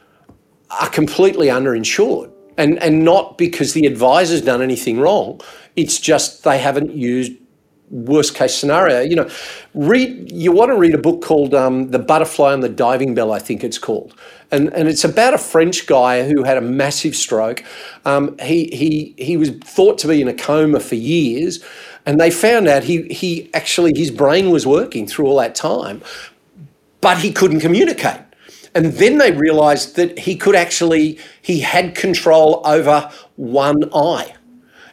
are 0.71 0.91
completely 0.91 1.47
underinsured 1.47 2.31
and 2.59 2.83
and 2.83 3.05
not 3.05 3.38
because 3.38 3.73
the 3.73 3.87
advisor's 3.87 4.42
done 4.42 4.61
anything 4.61 5.01
wrong. 5.01 5.40
It's 5.77 5.99
just 5.99 6.44
they 6.44 6.59
haven't 6.59 6.94
used 6.94 7.33
worst 7.90 8.35
case 8.35 8.55
scenario. 8.55 9.01
You 9.01 9.16
know, 9.16 9.31
read 9.75 10.31
you 10.31 10.53
want 10.53 10.71
to 10.71 10.77
read 10.77 10.94
a 10.94 10.99
book 10.99 11.23
called 11.23 11.55
um, 11.55 11.90
The 11.90 11.99
Butterfly 11.99 12.53
and 12.53 12.62
the 12.62 12.68
Diving 12.68 13.14
Bell, 13.14 13.33
I 13.33 13.38
think 13.38 13.64
it's 13.64 13.79
called. 13.79 14.14
And, 14.51 14.73
and 14.73 14.88
it's 14.88 15.05
about 15.05 15.35
a 15.35 15.38
French 15.38 15.87
guy 15.87 16.27
who 16.27 16.42
had 16.42 16.57
a 16.57 16.62
massive 16.62 17.14
stroke. 17.14 17.64
Um, 18.05 18.37
he, 18.38 18.66
he, 18.73 19.14
he 19.18 19.37
was 19.37 19.51
thought 19.51 19.99
to 19.99 20.09
be 20.09 20.23
in 20.23 20.29
a 20.29 20.35
coma 20.35 20.81
for 20.81 20.94
years, 20.94 21.62
and 22.07 22.18
they 22.18 22.31
found 22.31 22.66
out 22.66 22.85
he, 22.85 23.03
he 23.09 23.51
actually, 23.53 23.92
his 23.94 24.11
brain 24.11 24.51
was 24.51 24.66
working 24.66 25.07
through 25.07 25.27
all 25.27 25.37
that 25.37 25.55
time, 25.55 26.03
but 27.03 27.18
he 27.18 27.31
couldn't 27.31 27.61
communicate. 27.61 28.21
And 28.79 28.93
then 28.93 29.19
they 29.19 29.33
realized 29.33 29.97
that 29.97 30.21
he 30.21 30.37
could 30.37 30.55
actually, 30.55 31.19
he 31.43 31.59
had 31.59 31.97
control 31.97 32.62
over 32.64 33.11
one 33.35 33.93
eye. 33.93 34.37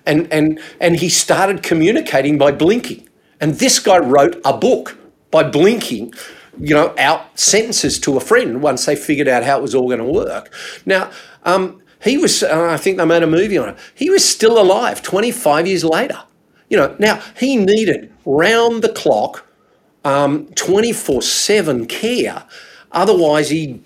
And, 0.07 0.27
and, 0.33 0.59
and 0.81 0.95
he 0.95 1.07
started 1.07 1.61
communicating 1.61 2.39
by 2.39 2.51
blinking. 2.51 3.07
And 3.39 3.53
this 3.53 3.77
guy 3.77 3.99
wrote 3.99 4.41
a 4.43 4.57
book 4.57 4.97
by 5.29 5.43
blinking, 5.43 6.15
you 6.59 6.73
know, 6.73 6.95
out 6.97 7.39
sentences 7.39 7.99
to 7.99 8.17
a 8.17 8.19
friend 8.19 8.63
once 8.63 8.87
they 8.87 8.95
figured 8.95 9.27
out 9.27 9.43
how 9.43 9.59
it 9.59 9.61
was 9.61 9.75
all 9.75 9.85
going 9.85 9.99
to 9.99 10.03
work. 10.03 10.51
Now, 10.87 11.11
um, 11.43 11.79
he 12.01 12.17
was, 12.17 12.41
uh, 12.41 12.69
I 12.71 12.77
think 12.77 12.97
they 12.97 13.05
made 13.05 13.21
a 13.21 13.27
movie 13.27 13.59
on 13.59 13.69
it. 13.69 13.77
He 13.93 14.09
was 14.09 14.27
still 14.27 14.59
alive 14.59 15.03
25 15.03 15.67
years 15.67 15.83
later. 15.83 16.23
You 16.71 16.77
know, 16.77 16.95
now 16.97 17.21
he 17.37 17.55
needed 17.55 18.11
round 18.25 18.81
the 18.81 18.89
clock, 18.89 19.45
um, 20.03 20.47
24 20.55 21.21
7 21.21 21.85
care 21.85 22.45
Otherwise, 22.95 23.49
he 23.49 23.81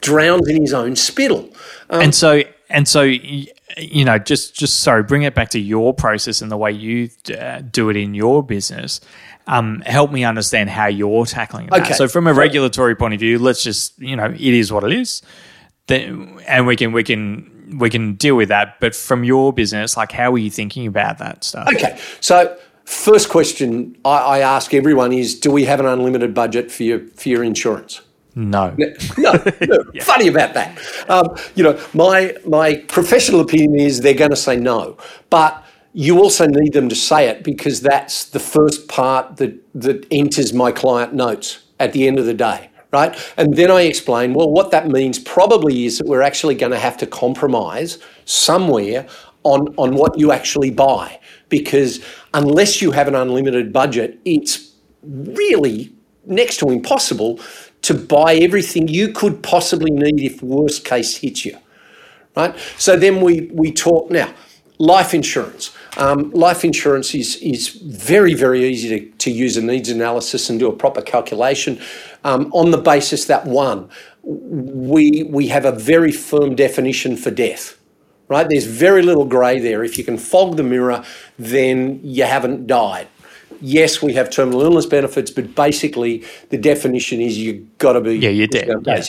drowns 0.00 0.46
in 0.48 0.60
his 0.60 0.72
own 0.72 0.94
spittle. 0.94 1.50
Um, 1.90 2.02
and 2.02 2.14
so, 2.14 2.42
and 2.68 2.86
so, 2.86 3.02
you 3.02 4.04
know, 4.04 4.18
just 4.18 4.54
just 4.54 4.80
sorry, 4.80 5.02
bring 5.02 5.22
it 5.22 5.34
back 5.34 5.48
to 5.50 5.58
your 5.58 5.92
process 5.94 6.42
and 6.42 6.52
the 6.52 6.56
way 6.56 6.70
you 6.70 7.08
uh, 7.36 7.62
do 7.62 7.88
it 7.88 7.96
in 7.96 8.14
your 8.14 8.42
business. 8.42 9.00
Um, 9.46 9.80
help 9.82 10.10
me 10.10 10.24
understand 10.24 10.70
how 10.70 10.86
you're 10.86 11.26
tackling 11.26 11.68
that. 11.68 11.82
Okay. 11.82 11.92
So, 11.94 12.06
from 12.08 12.26
a 12.26 12.34
regulatory 12.34 12.94
point 12.94 13.14
of 13.14 13.20
view, 13.20 13.38
let's 13.38 13.62
just 13.62 13.98
you 13.98 14.14
know, 14.16 14.26
it 14.26 14.40
is 14.40 14.72
what 14.72 14.84
it 14.84 14.92
is, 14.92 15.22
then, 15.86 16.38
and 16.46 16.66
we 16.66 16.76
can 16.76 16.92
we 16.92 17.02
can 17.02 17.78
we 17.78 17.90
can 17.90 18.14
deal 18.14 18.36
with 18.36 18.48
that. 18.50 18.80
But 18.80 18.94
from 18.94 19.24
your 19.24 19.52
business, 19.52 19.96
like, 19.96 20.12
how 20.12 20.32
are 20.32 20.38
you 20.38 20.50
thinking 20.50 20.86
about 20.86 21.18
that 21.18 21.44
stuff? 21.44 21.68
Okay, 21.74 21.98
so 22.20 22.56
first 22.84 23.28
question 23.28 23.96
I, 24.04 24.18
I 24.18 24.38
ask 24.40 24.72
everyone 24.72 25.12
is: 25.12 25.38
Do 25.38 25.50
we 25.50 25.64
have 25.64 25.80
an 25.80 25.86
unlimited 25.86 26.34
budget 26.34 26.70
for 26.70 26.82
your 26.82 27.00
for 27.08 27.28
your 27.28 27.44
insurance? 27.44 28.00
No. 28.34 28.74
No, 28.76 28.86
no. 29.18 29.44
yeah. 29.94 30.02
funny 30.02 30.28
about 30.28 30.54
that. 30.54 30.78
Um, 31.08 31.36
you 31.54 31.62
know, 31.62 31.80
my 31.94 32.36
my 32.46 32.76
professional 32.88 33.40
opinion 33.40 33.78
is 33.78 34.00
they're 34.00 34.14
going 34.14 34.30
to 34.30 34.36
say 34.36 34.56
no, 34.56 34.96
but 35.30 35.64
you 35.92 36.18
also 36.18 36.46
need 36.46 36.72
them 36.72 36.88
to 36.88 36.96
say 36.96 37.28
it 37.28 37.44
because 37.44 37.80
that's 37.80 38.24
the 38.24 38.40
first 38.40 38.88
part 38.88 39.36
that 39.36 39.54
that 39.74 40.06
enters 40.10 40.52
my 40.52 40.72
client 40.72 41.14
notes 41.14 41.62
at 41.78 41.92
the 41.92 42.06
end 42.06 42.18
of 42.18 42.26
the 42.26 42.34
day, 42.34 42.70
right? 42.92 43.16
And 43.36 43.54
then 43.54 43.70
I 43.70 43.82
explain, 43.82 44.34
well, 44.34 44.50
what 44.50 44.70
that 44.72 44.88
means 44.88 45.18
probably 45.18 45.84
is 45.84 45.98
that 45.98 46.06
we're 46.06 46.22
actually 46.22 46.56
going 46.56 46.72
to 46.72 46.78
have 46.78 46.96
to 46.98 47.06
compromise 47.06 47.98
somewhere 48.24 49.06
on 49.44 49.74
on 49.76 49.94
what 49.94 50.18
you 50.18 50.32
actually 50.32 50.70
buy 50.70 51.20
because 51.48 52.04
unless 52.32 52.82
you 52.82 52.90
have 52.90 53.06
an 53.06 53.14
unlimited 53.14 53.72
budget, 53.72 54.18
it's 54.24 54.72
really 55.04 55.94
next 56.26 56.58
to 56.58 56.70
impossible 56.70 57.38
to 57.84 57.94
buy 57.94 58.34
everything 58.34 58.88
you 58.88 59.12
could 59.12 59.42
possibly 59.42 59.90
need 59.90 60.20
if 60.20 60.42
worst 60.42 60.84
case 60.84 61.16
hits 61.16 61.44
you. 61.44 61.56
Right? 62.36 62.54
So 62.78 62.96
then 62.96 63.20
we 63.20 63.50
we 63.52 63.72
talk 63.72 64.10
now, 64.10 64.32
life 64.78 65.14
insurance. 65.14 65.70
Um, 65.96 66.30
life 66.32 66.64
insurance 66.64 67.14
is 67.14 67.36
is 67.36 67.68
very 67.68 68.34
very 68.34 68.64
easy 68.64 68.88
to, 68.88 69.10
to 69.18 69.30
use 69.30 69.56
a 69.56 69.62
needs 69.62 69.88
analysis 69.88 70.50
and 70.50 70.58
do 70.58 70.68
a 70.68 70.74
proper 70.74 71.02
calculation 71.02 71.80
um, 72.24 72.50
on 72.52 72.72
the 72.72 72.78
basis 72.78 73.26
that 73.26 73.46
one 73.46 73.88
we 74.24 75.22
we 75.24 75.48
have 75.48 75.64
a 75.64 75.72
very 75.72 76.10
firm 76.10 76.54
definition 76.54 77.16
for 77.16 77.30
death 77.30 77.78
right 78.28 78.48
there's 78.48 78.64
very 78.64 79.02
little 79.02 79.24
grey 79.24 79.58
there 79.58 79.84
if 79.84 79.98
you 79.98 80.04
can 80.04 80.16
fog 80.16 80.56
the 80.56 80.62
mirror 80.62 81.04
then 81.38 82.00
you 82.02 82.24
haven't 82.24 82.66
died 82.66 83.06
yes 83.64 84.02
we 84.02 84.12
have 84.12 84.30
terminal 84.30 84.62
illness 84.62 84.86
benefits 84.86 85.30
but 85.30 85.54
basically 85.54 86.22
the 86.50 86.58
definition 86.58 87.20
is 87.20 87.38
you've 87.38 87.78
got 87.78 87.94
to 87.94 88.00
be 88.00 88.16
yeah 88.16 88.28
you're 88.28 88.46
dead 88.46 88.68
yeah. 88.84 89.02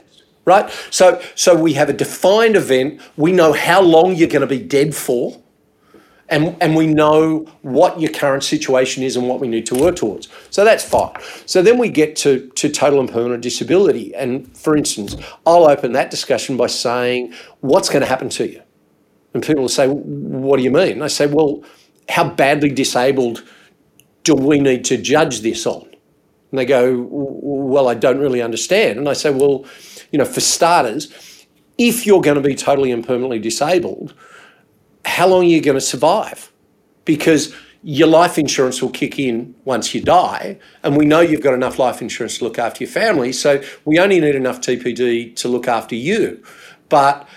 right 0.45 0.69
so 0.89 1.21
so 1.35 1.55
we 1.55 1.73
have 1.73 1.89
a 1.89 1.93
defined 1.93 2.55
event 2.55 3.01
we 3.17 3.31
know 3.31 3.51
how 3.51 3.81
long 3.81 4.15
you're 4.15 4.29
going 4.29 4.41
to 4.41 4.47
be 4.47 4.59
dead 4.59 4.95
for 4.95 5.41
and, 6.27 6.57
and 6.59 6.75
we 6.75 6.87
know 6.87 7.45
what 7.61 7.99
your 7.99 8.11
current 8.11 8.43
situation 8.43 9.03
is 9.03 9.15
and 9.15 9.29
what 9.29 9.39
we 9.39 9.47
need 9.47 9.65
to 9.67 9.75
work 9.75 9.95
towards. 9.95 10.27
So 10.49 10.65
that's 10.65 10.83
fine. 10.83 11.13
So 11.45 11.61
then 11.61 11.77
we 11.77 11.89
get 11.89 12.15
to, 12.17 12.47
to 12.55 12.69
total 12.69 12.99
and 12.99 13.09
permanent 13.09 13.43
disability. 13.43 14.15
And 14.15 14.55
for 14.57 14.75
instance, 14.75 15.15
I'll 15.45 15.65
open 15.65 15.91
that 15.91 16.09
discussion 16.09 16.57
by 16.57 16.67
saying, 16.67 17.33
What's 17.59 17.89
going 17.89 18.01
to 18.01 18.07
happen 18.07 18.29
to 18.29 18.49
you? 18.49 18.61
And 19.35 19.43
people 19.43 19.61
will 19.61 19.69
say, 19.69 19.87
What 19.87 20.57
do 20.57 20.63
you 20.63 20.71
mean? 20.71 21.03
I 21.03 21.07
say, 21.07 21.27
Well, 21.27 21.63
how 22.09 22.27
badly 22.27 22.69
disabled 22.69 23.43
do 24.25 24.35
we 24.35 24.59
need 24.59 24.83
to 24.85 24.97
judge 24.97 25.39
this 25.39 25.65
on? 25.65 25.87
And 26.51 26.59
they 26.59 26.65
go, 26.65 27.07
Well, 27.09 27.87
I 27.87 27.93
don't 27.93 28.19
really 28.19 28.41
understand. 28.41 28.99
And 28.99 29.07
I 29.07 29.13
say, 29.13 29.29
Well, 29.29 29.65
you 30.11 30.19
know, 30.19 30.25
for 30.25 30.41
starters, 30.41 31.47
if 31.77 32.05
you're 32.05 32.21
going 32.21 32.35
to 32.35 32.41
be 32.41 32.55
totally 32.55 32.91
and 32.91 33.05
permanently 33.05 33.39
disabled, 33.39 34.13
how 35.05 35.27
long 35.27 35.41
are 35.41 35.47
you 35.47 35.61
going 35.61 35.77
to 35.77 35.81
survive? 35.81 36.51
Because 37.05 37.55
your 37.83 38.07
life 38.07 38.39
insurance 38.39 38.81
will 38.81 38.89
kick 38.89 39.19
in 39.19 39.53
once 39.63 39.93
you 39.93 40.01
die, 40.01 40.57
and 40.81 40.97
we 40.97 41.05
know 41.05 41.19
you've 41.19 41.43
got 41.43 41.53
enough 41.53 41.77
life 41.77 42.01
insurance 42.01 42.39
to 42.39 42.43
look 42.43 42.57
after 42.57 42.83
your 42.83 42.91
family, 42.91 43.31
so 43.31 43.61
we 43.85 43.99
only 43.99 44.19
need 44.19 44.33
enough 44.33 44.59
TPD 44.59 45.35
to 45.35 45.47
look 45.47 45.67
after 45.67 45.93
you. 45.93 46.43
But 46.89 47.27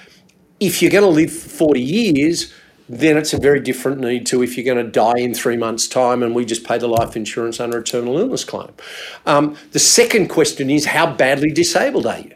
if 0.59 0.81
you're 0.81 0.91
going 0.91 1.05
to 1.05 1.11
live 1.11 1.31
for 1.31 1.51
40 1.51 1.81
years, 1.83 2.55
then 2.89 3.17
it's 3.17 3.33
a 3.33 3.39
very 3.39 3.61
different 3.61 4.01
need 4.01 4.27
to 4.27 4.43
if 4.43 4.57
you're 4.57 4.65
going 4.65 4.85
to 4.85 4.91
die 4.91 5.19
in 5.19 5.35
three 5.35 5.57
months' 5.57 5.87
time 5.87 6.23
and 6.23 6.35
we 6.35 6.45
just 6.45 6.65
pay 6.65 6.79
the 6.79 6.89
life 6.89 7.17
insurance 7.17 7.61
under 7.61 7.79
a 7.79 7.85
terminal 7.85 8.19
illness 8.19 8.45
claim. 8.45 8.71
Um, 9.27 9.57
the 9.73 9.79
second 9.79 10.29
question 10.29 10.71
is 10.71 10.87
how 10.87 11.15
badly 11.15 11.51
disabled 11.51 12.07
are 12.07 12.21
you? 12.21 12.35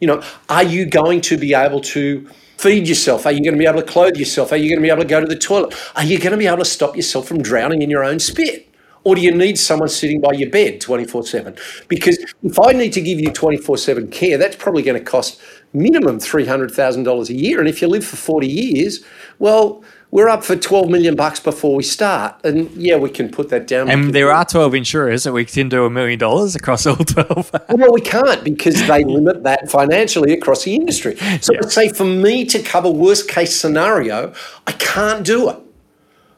You 0.00 0.08
know, 0.08 0.22
are 0.48 0.62
you 0.62 0.84
going 0.84 1.22
to 1.22 1.38
be 1.38 1.54
able 1.54 1.80
to 1.80 2.28
feed 2.58 2.86
yourself? 2.86 3.26
Are 3.26 3.32
you 3.32 3.42
going 3.42 3.54
to 3.54 3.58
be 3.58 3.66
able 3.66 3.80
to 3.80 3.86
clothe 3.86 4.16
yourself? 4.16 4.52
Are 4.52 4.56
you 4.56 4.68
going 4.68 4.80
to 4.80 4.82
be 4.82 4.90
able 4.90 5.02
to 5.02 5.08
go 5.08 5.20
to 5.20 5.26
the 5.26 5.36
toilet? 5.36 5.74
Are 5.94 6.04
you 6.04 6.18
going 6.18 6.32
to 6.32 6.38
be 6.38 6.46
able 6.46 6.58
to 6.58 6.64
stop 6.64 6.96
yourself 6.96 7.26
from 7.26 7.42
drowning 7.42 7.82
in 7.82 7.90
your 7.90 8.04
own 8.04 8.18
spit? 8.18 8.68
Or 9.06 9.14
do 9.14 9.20
you 9.20 9.30
need 9.30 9.56
someone 9.56 9.88
sitting 9.88 10.20
by 10.20 10.32
your 10.32 10.50
bed 10.50 10.80
24 10.80 11.22
7? 11.22 11.56
Because 11.86 12.18
if 12.42 12.58
I 12.58 12.72
need 12.72 12.92
to 12.94 13.00
give 13.00 13.20
you 13.20 13.32
24 13.32 13.78
7 13.78 14.08
care, 14.08 14.36
that's 14.36 14.56
probably 14.56 14.82
going 14.82 14.98
to 14.98 15.04
cost 15.04 15.40
minimum 15.72 16.18
$300,000 16.18 17.28
a 17.28 17.32
year. 17.32 17.60
And 17.60 17.68
if 17.68 17.80
you 17.80 17.86
live 17.86 18.04
for 18.04 18.16
40 18.16 18.48
years, 18.48 19.04
well, 19.38 19.84
we're 20.10 20.28
up 20.28 20.42
for 20.42 20.56
12 20.56 20.88
million 20.88 21.14
bucks 21.14 21.38
before 21.38 21.76
we 21.76 21.84
start. 21.84 22.44
And 22.44 22.68
yeah, 22.72 22.96
we 22.96 23.08
can 23.08 23.30
put 23.30 23.48
that 23.50 23.68
down. 23.68 23.88
And 23.88 24.12
there 24.12 24.32
are 24.32 24.44
12 24.44 24.74
insurers 24.74 25.22
that 25.22 25.32
we 25.32 25.44
can 25.44 25.68
do 25.68 25.84
a 25.84 25.90
million 25.90 26.18
dollars 26.18 26.56
across 26.56 26.84
all 26.84 26.96
12. 26.96 27.52
well, 27.68 27.92
we 27.92 28.00
can't 28.00 28.42
because 28.42 28.88
they 28.88 29.04
limit 29.04 29.44
that 29.44 29.70
financially 29.70 30.32
across 30.32 30.64
the 30.64 30.74
industry. 30.74 31.14
So 31.40 31.54
yeah. 31.54 31.60
say 31.68 31.90
for 31.90 32.04
me 32.04 32.44
to 32.46 32.60
cover 32.60 32.90
worst 32.90 33.28
case 33.28 33.54
scenario, 33.54 34.34
I 34.66 34.72
can't 34.72 35.24
do 35.24 35.48
it. 35.50 35.60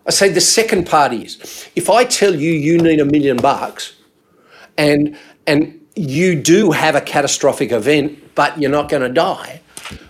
I 0.08 0.10
say 0.10 0.30
the 0.30 0.40
second 0.40 0.86
part 0.86 1.12
is 1.12 1.68
if 1.76 1.90
I 1.90 2.04
tell 2.04 2.34
you 2.34 2.50
you 2.50 2.78
need 2.78 2.98
a 2.98 3.04
million 3.04 3.36
bucks 3.36 3.94
and 4.78 5.16
and 5.46 5.78
you 5.94 6.40
do 6.40 6.70
have 6.70 6.94
a 6.94 7.00
catastrophic 7.00 7.72
event, 7.72 8.34
but 8.34 8.58
you're 8.58 8.70
not 8.70 8.88
going 8.88 9.02
to 9.02 9.08
die. 9.08 9.60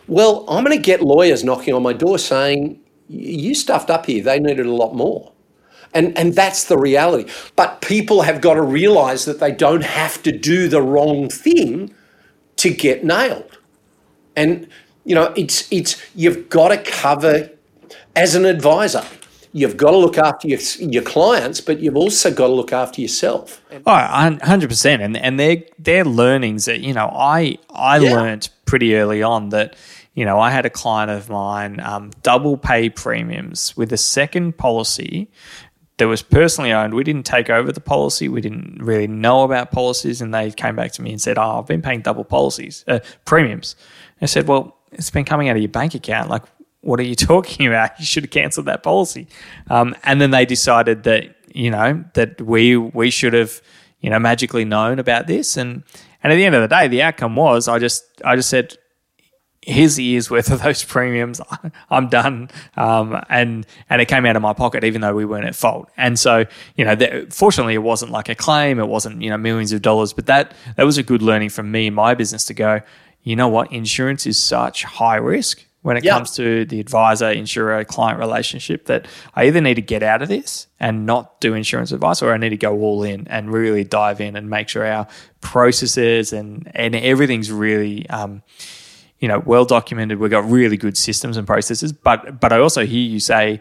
Well, 0.06 0.44
I'm 0.48 0.64
going 0.64 0.76
to 0.76 0.82
get 0.82 1.02
lawyers 1.02 1.44
knocking 1.44 1.72
on 1.74 1.82
my 1.82 1.94
door 1.94 2.18
saying, 2.18 2.80
you 3.08 3.54
stuffed 3.54 3.88
up 3.88 4.04
here. 4.06 4.22
They 4.22 4.38
needed 4.38 4.66
a 4.66 4.74
lot 4.74 4.94
more. 4.94 5.32
And, 5.94 6.16
and 6.18 6.34
that's 6.34 6.64
the 6.64 6.76
reality. 6.76 7.30
But 7.56 7.80
people 7.80 8.22
have 8.22 8.42
got 8.42 8.54
to 8.54 8.62
realize 8.62 9.24
that 9.24 9.40
they 9.40 9.50
don't 9.50 9.84
have 9.84 10.22
to 10.24 10.32
do 10.32 10.68
the 10.68 10.82
wrong 10.82 11.30
thing 11.30 11.94
to 12.56 12.70
get 12.70 13.02
nailed. 13.02 13.58
And, 14.36 14.68
you 15.04 15.14
know, 15.14 15.32
it's, 15.36 15.70
it's, 15.72 16.02
you've 16.14 16.50
got 16.50 16.68
to 16.68 16.78
cover, 16.78 17.50
as 18.14 18.34
an 18.34 18.44
advisor, 18.44 19.04
you've 19.52 19.76
got 19.76 19.90
to 19.90 19.96
look 19.96 20.18
after 20.18 20.48
your, 20.48 20.60
your 20.78 21.02
clients, 21.02 21.60
but 21.60 21.80
you've 21.80 21.96
also 21.96 22.32
got 22.32 22.48
to 22.48 22.52
look 22.52 22.72
after 22.72 23.00
yourself. 23.00 23.62
Oh, 23.72 23.92
100%. 23.92 25.00
And, 25.00 25.16
and 25.16 25.38
they're, 25.38 25.62
they're 25.78 26.04
learnings 26.04 26.66
that, 26.66 26.80
you 26.80 26.92
know, 26.92 27.10
I, 27.12 27.58
I 27.70 27.98
yeah. 27.98 28.12
learned 28.12 28.48
pretty 28.64 28.96
early 28.96 29.22
on 29.22 29.50
that– 29.50 29.76
you 30.18 30.24
know, 30.24 30.40
I 30.40 30.50
had 30.50 30.66
a 30.66 30.70
client 30.70 31.12
of 31.12 31.30
mine 31.30 31.78
um, 31.78 32.10
double 32.24 32.56
pay 32.56 32.90
premiums 32.90 33.76
with 33.76 33.92
a 33.92 33.96
second 33.96 34.58
policy 34.58 35.30
that 35.98 36.08
was 36.08 36.22
personally 36.22 36.72
owned. 36.72 36.92
We 36.94 37.04
didn't 37.04 37.24
take 37.24 37.48
over 37.48 37.70
the 37.70 37.80
policy. 37.80 38.28
We 38.28 38.40
didn't 38.40 38.82
really 38.82 39.06
know 39.06 39.44
about 39.44 39.70
policies, 39.70 40.20
and 40.20 40.34
they 40.34 40.50
came 40.50 40.74
back 40.74 40.90
to 40.94 41.02
me 41.02 41.12
and 41.12 41.20
said, 41.20 41.38
"Oh, 41.38 41.60
I've 41.60 41.68
been 41.68 41.82
paying 41.82 42.00
double 42.00 42.24
policies 42.24 42.82
uh, 42.88 42.98
premiums." 43.26 43.76
I 44.20 44.26
said, 44.26 44.48
"Well, 44.48 44.76
it's 44.90 45.10
been 45.10 45.24
coming 45.24 45.50
out 45.50 45.54
of 45.54 45.62
your 45.62 45.68
bank 45.68 45.94
account. 45.94 46.28
Like, 46.28 46.42
what 46.80 47.00
are 47.00 47.04
you 47.04 47.14
talking 47.32 47.66
about? 47.66 47.98
You 47.98 48.04
should 48.04 48.24
have 48.24 48.30
cancelled 48.30 48.66
that 48.66 48.82
policy." 48.82 49.28
Um, 49.68 49.96
and 50.04 50.20
then 50.20 50.30
they 50.30 50.46
decided 50.46 51.04
that 51.04 51.34
you 51.54 51.70
know 51.70 52.04
that 52.14 52.40
we 52.40 52.76
we 52.76 53.10
should 53.10 53.32
have 53.32 53.60
you 54.00 54.10
know 54.10 54.18
magically 54.18 54.64
known 54.64 54.98
about 54.98 55.26
this, 55.26 55.56
and 55.56 55.82
and 56.22 56.32
at 56.32 56.36
the 56.36 56.44
end 56.44 56.54
of 56.54 56.62
the 56.62 56.68
day, 56.68 56.88
the 56.88 57.02
outcome 57.02 57.36
was 57.36 57.68
I 57.68 57.78
just 57.78 58.04
I 58.24 58.36
just 58.36 58.50
said 58.50 58.76
here's 59.68 59.96
the 59.96 60.02
year's 60.02 60.30
worth 60.30 60.50
of 60.50 60.62
those 60.62 60.82
premiums. 60.82 61.40
I'm 61.90 62.08
done. 62.08 62.50
Um, 62.76 63.20
and, 63.28 63.66
and 63.90 64.00
it 64.00 64.06
came 64.06 64.26
out 64.26 64.36
of 64.36 64.42
my 64.42 64.52
pocket, 64.52 64.84
even 64.84 65.00
though 65.00 65.14
we 65.14 65.24
weren't 65.24 65.44
at 65.44 65.54
fault. 65.54 65.90
And 65.96 66.18
so, 66.18 66.46
you 66.76 66.84
know, 66.84 66.94
that, 66.94 67.32
fortunately 67.32 67.74
it 67.74 67.82
wasn't 67.82 68.10
like 68.10 68.28
a 68.28 68.34
claim. 68.34 68.78
It 68.78 68.88
wasn't, 68.88 69.22
you 69.22 69.30
know, 69.30 69.36
millions 69.36 69.72
of 69.72 69.82
dollars, 69.82 70.12
but 70.12 70.26
that, 70.26 70.54
that 70.76 70.84
was 70.84 70.98
a 70.98 71.02
good 71.02 71.22
learning 71.22 71.50
from 71.50 71.70
me, 71.70 71.86
and 71.86 71.96
my 71.96 72.14
business 72.14 72.44
to 72.46 72.54
go, 72.54 72.80
you 73.22 73.36
know 73.36 73.48
what? 73.48 73.70
Insurance 73.72 74.26
is 74.26 74.38
such 74.38 74.84
high 74.84 75.16
risk 75.16 75.64
when 75.82 75.96
it 75.96 76.04
yep. 76.04 76.14
comes 76.14 76.34
to 76.36 76.64
the 76.64 76.80
advisor 76.80 77.30
insurer 77.30 77.84
client 77.84 78.18
relationship 78.18 78.86
that 78.86 79.06
I 79.34 79.44
either 79.44 79.60
need 79.60 79.74
to 79.74 79.82
get 79.82 80.02
out 80.02 80.22
of 80.22 80.28
this 80.28 80.66
and 80.80 81.06
not 81.06 81.40
do 81.40 81.54
insurance 81.54 81.92
advice 81.92 82.20
or 82.20 82.32
I 82.32 82.36
need 82.36 82.50
to 82.50 82.56
go 82.56 82.78
all 82.80 83.04
in 83.04 83.26
and 83.28 83.52
really 83.52 83.84
dive 83.84 84.20
in 84.20 84.36
and 84.36 84.50
make 84.50 84.68
sure 84.68 84.84
our 84.84 85.06
processes 85.40 86.32
and, 86.32 86.70
and 86.74 86.96
everything's 86.96 87.52
really, 87.52 88.08
um, 88.10 88.42
you 89.20 89.28
know, 89.28 89.40
well 89.44 89.64
documented. 89.64 90.18
We've 90.18 90.30
got 90.30 90.48
really 90.48 90.76
good 90.76 90.96
systems 90.96 91.36
and 91.36 91.46
processes. 91.46 91.92
But 91.92 92.40
but 92.40 92.52
I 92.52 92.58
also 92.58 92.86
hear 92.86 93.00
you 93.00 93.20
say, 93.20 93.60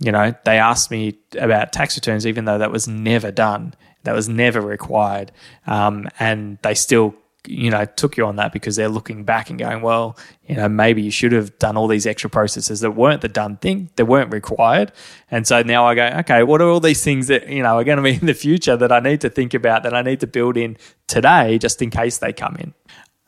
you 0.00 0.12
know, 0.12 0.34
they 0.44 0.58
asked 0.58 0.90
me 0.90 1.18
about 1.38 1.72
tax 1.72 1.96
returns, 1.96 2.26
even 2.26 2.44
though 2.44 2.58
that 2.58 2.70
was 2.70 2.86
never 2.86 3.30
done, 3.30 3.74
that 4.04 4.14
was 4.14 4.28
never 4.28 4.60
required, 4.60 5.32
um, 5.66 6.08
and 6.18 6.58
they 6.62 6.74
still. 6.74 7.14
You 7.50 7.70
know, 7.70 7.84
took 7.84 8.16
you 8.16 8.26
on 8.26 8.36
that 8.36 8.52
because 8.52 8.76
they're 8.76 8.88
looking 8.88 9.24
back 9.24 9.50
and 9.50 9.58
going, 9.58 9.80
well, 9.80 10.16
you 10.46 10.56
know, 10.56 10.68
maybe 10.68 11.02
you 11.02 11.10
should 11.10 11.32
have 11.32 11.58
done 11.58 11.76
all 11.76 11.88
these 11.88 12.06
extra 12.06 12.28
processes 12.28 12.80
that 12.80 12.92
weren't 12.92 13.22
the 13.22 13.28
done 13.28 13.56
thing, 13.56 13.90
that 13.96 14.04
weren't 14.04 14.32
required. 14.32 14.92
And 15.30 15.46
so 15.46 15.62
now 15.62 15.86
I 15.86 15.94
go, 15.94 16.06
okay, 16.20 16.42
what 16.42 16.60
are 16.60 16.68
all 16.68 16.80
these 16.80 17.02
things 17.02 17.28
that, 17.28 17.48
you 17.48 17.62
know, 17.62 17.76
are 17.78 17.84
going 17.84 17.96
to 17.96 18.02
be 18.02 18.14
in 18.14 18.26
the 18.26 18.34
future 18.34 18.76
that 18.76 18.92
I 18.92 19.00
need 19.00 19.20
to 19.22 19.30
think 19.30 19.54
about, 19.54 19.82
that 19.82 19.94
I 19.94 20.02
need 20.02 20.20
to 20.20 20.26
build 20.26 20.56
in 20.56 20.76
today 21.06 21.58
just 21.58 21.80
in 21.80 21.90
case 21.90 22.18
they 22.18 22.32
come 22.32 22.56
in? 22.56 22.74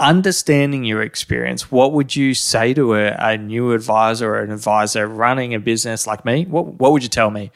understanding 0.01 0.83
your 0.83 1.03
experience, 1.03 1.71
what 1.71 1.93
would 1.93 2.17
you 2.17 2.33
say 2.33 2.73
to 2.73 2.95
a, 2.95 3.15
a, 3.19 3.37
new 3.37 3.73
advisor 3.73 4.35
or 4.35 4.41
an 4.41 4.51
advisor 4.51 5.07
running 5.07 5.55
a 5.55 5.61
business 5.61 6.07
like 6.07 6.25
me? 6.25 6.47
What, 6.47 6.67
what 6.81 6.93
would 6.93 7.03
you 7.03 7.09
tell 7.11 7.31
me? 7.31 7.53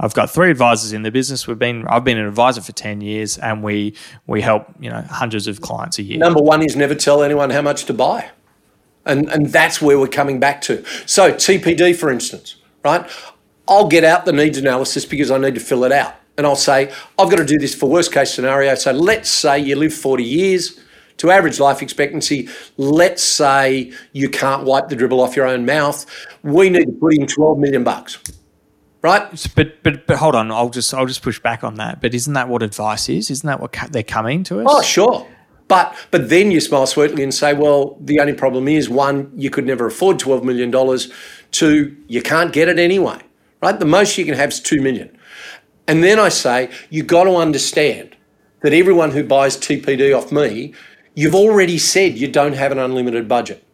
I've 0.00 0.14
got 0.14 0.30
three 0.30 0.50
advisors 0.50 0.92
in 0.92 1.02
the 1.02 1.10
business. 1.10 1.46
We've 1.46 1.58
been 1.58 1.86
I've 1.88 2.04
been 2.04 2.18
an 2.18 2.26
advisor 2.26 2.60
for 2.60 2.72
ten 2.72 3.00
years, 3.00 3.38
and 3.38 3.62
we 3.62 3.94
we 4.26 4.40
help 4.40 4.66
you 4.80 4.90
know 4.90 5.02
hundreds 5.02 5.46
of 5.46 5.60
clients 5.60 5.98
a 5.98 6.02
year. 6.02 6.18
Number 6.18 6.40
one 6.40 6.62
is 6.62 6.76
never 6.76 6.94
tell 6.94 7.22
anyone 7.22 7.50
how 7.50 7.62
much 7.62 7.84
to 7.86 7.94
buy, 7.94 8.30
and 9.04 9.28
and 9.28 9.46
that's 9.46 9.82
where 9.82 9.98
we're 9.98 10.06
coming 10.06 10.38
back 10.38 10.60
to. 10.62 10.84
So 11.06 11.32
TPD, 11.32 11.96
for 11.96 12.10
instance, 12.10 12.56
right? 12.84 13.08
I'll 13.66 13.88
get 13.88 14.04
out 14.04 14.24
the 14.24 14.32
needs 14.32 14.56
analysis 14.56 15.04
because 15.04 15.30
I 15.30 15.38
need 15.38 15.54
to 15.54 15.60
fill 15.60 15.84
it 15.84 15.92
out, 15.92 16.14
and 16.36 16.46
I'll 16.46 16.56
say 16.56 16.92
I've 17.18 17.30
got 17.30 17.36
to 17.36 17.44
do 17.44 17.58
this 17.58 17.74
for 17.74 17.88
worst 17.88 18.12
case 18.12 18.32
scenario. 18.32 18.74
So 18.76 18.92
let's 18.92 19.28
say 19.28 19.58
you 19.58 19.76
live 19.76 19.92
forty 19.92 20.24
years 20.24 20.80
to 21.18 21.32
average 21.32 21.58
life 21.58 21.82
expectancy, 21.82 22.48
let's 22.76 23.22
say 23.22 23.92
you 24.12 24.28
can't 24.28 24.64
wipe 24.64 24.88
the 24.88 24.94
dribble 24.96 25.20
off 25.20 25.34
your 25.34 25.46
own 25.46 25.66
mouth, 25.66 26.06
we 26.44 26.70
need 26.70 26.84
to 26.84 26.92
put 26.92 27.12
in 27.12 27.26
12 27.26 27.58
million 27.58 27.82
bucks. 27.82 28.18
Right? 29.00 29.48
But 29.54 29.82
but 29.82 30.06
but 30.06 30.16
hold 30.16 30.34
on, 30.34 30.50
I'll 30.50 30.70
just 30.70 30.92
I'll 30.92 31.06
just 31.06 31.22
push 31.22 31.38
back 31.38 31.62
on 31.62 31.76
that. 31.76 32.00
But 32.00 32.14
isn't 32.14 32.32
that 32.32 32.48
what 32.48 32.62
advice 32.62 33.08
is? 33.08 33.30
Isn't 33.30 33.46
that 33.46 33.60
what 33.60 33.72
they're 33.90 34.02
coming 34.02 34.42
to 34.44 34.60
us? 34.60 34.66
Oh, 34.68 34.82
sure. 34.82 35.26
But 35.68 35.94
but 36.10 36.30
then 36.30 36.50
you 36.50 36.60
smile 36.60 36.86
sweetly 36.86 37.22
and 37.22 37.32
say, 37.32 37.54
well, 37.54 37.96
the 38.00 38.18
only 38.20 38.32
problem 38.32 38.66
is 38.66 38.88
one, 38.88 39.30
you 39.36 39.50
could 39.50 39.66
never 39.66 39.86
afford 39.86 40.18
twelve 40.18 40.42
million 40.44 40.70
dollars. 40.70 41.12
Two, 41.50 41.96
you 42.08 42.22
can't 42.22 42.52
get 42.52 42.68
it 42.68 42.78
anyway 42.78 43.20
right? 43.62 43.78
The 43.78 43.86
most 43.86 44.16
you 44.18 44.24
can 44.24 44.34
have 44.34 44.50
is 44.50 44.60
2 44.60 44.80
million. 44.80 45.16
And 45.86 46.02
then 46.02 46.18
I 46.18 46.28
say, 46.28 46.70
you've 46.90 47.06
got 47.06 47.24
to 47.24 47.36
understand 47.36 48.16
that 48.60 48.72
everyone 48.72 49.12
who 49.12 49.24
buys 49.24 49.56
TPD 49.56 50.16
off 50.16 50.30
me, 50.30 50.74
you've 51.14 51.34
already 51.34 51.78
said 51.78 52.18
you 52.18 52.28
don't 52.28 52.54
have 52.54 52.72
an 52.72 52.78
unlimited 52.78 53.28
budget. 53.28 53.64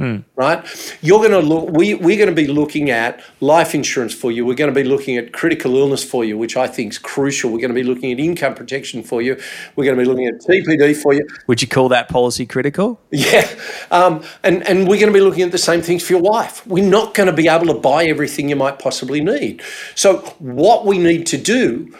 Mm. 0.00 0.24
Right? 0.34 0.98
You're 1.02 1.18
going 1.18 1.32
to 1.32 1.40
look, 1.40 1.76
we, 1.76 1.92
we're 1.94 2.16
going 2.16 2.30
to 2.30 2.34
be 2.34 2.46
looking 2.46 2.88
at 2.88 3.22
life 3.40 3.74
insurance 3.74 4.14
for 4.14 4.32
you. 4.32 4.46
We're 4.46 4.54
going 4.54 4.72
to 4.72 4.74
be 4.74 4.88
looking 4.88 5.18
at 5.18 5.34
critical 5.34 5.76
illness 5.76 6.02
for 6.02 6.24
you, 6.24 6.38
which 6.38 6.56
I 6.56 6.66
think 6.66 6.92
is 6.92 6.98
crucial. 6.98 7.50
We're 7.50 7.60
going 7.60 7.74
to 7.74 7.74
be 7.74 7.82
looking 7.82 8.10
at 8.10 8.18
income 8.18 8.54
protection 8.54 9.02
for 9.02 9.20
you. 9.20 9.38
We're 9.76 9.84
going 9.84 9.98
to 9.98 10.02
be 10.02 10.08
looking 10.08 10.26
at 10.26 10.40
TPD 10.40 10.96
for 10.96 11.12
you. 11.12 11.28
Would 11.48 11.60
you 11.60 11.68
call 11.68 11.90
that 11.90 12.08
policy 12.08 12.46
critical? 12.46 12.98
Yeah. 13.10 13.46
Um, 13.90 14.22
and, 14.42 14.66
and 14.66 14.88
we're 14.88 14.98
going 14.98 15.12
to 15.12 15.18
be 15.18 15.20
looking 15.20 15.42
at 15.42 15.52
the 15.52 15.58
same 15.58 15.82
things 15.82 16.02
for 16.02 16.14
your 16.14 16.22
wife. 16.22 16.66
We're 16.66 16.88
not 16.88 17.12
going 17.12 17.26
to 17.26 17.34
be 17.34 17.48
able 17.48 17.66
to 17.66 17.74
buy 17.74 18.06
everything 18.06 18.48
you 18.48 18.56
might 18.56 18.78
possibly 18.78 19.20
need. 19.20 19.62
So, 19.94 20.18
what 20.38 20.86
we 20.86 20.96
need 20.96 21.26
to 21.26 21.36
do 21.36 21.94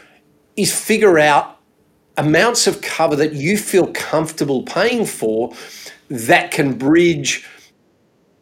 is 0.56 0.74
figure 0.74 1.18
out 1.18 1.58
amounts 2.16 2.66
of 2.66 2.80
cover 2.80 3.16
that 3.16 3.34
you 3.34 3.58
feel 3.58 3.88
comfortable 3.88 4.62
paying 4.62 5.04
for 5.04 5.52
that 6.08 6.50
can 6.50 6.76
bridge 6.76 7.46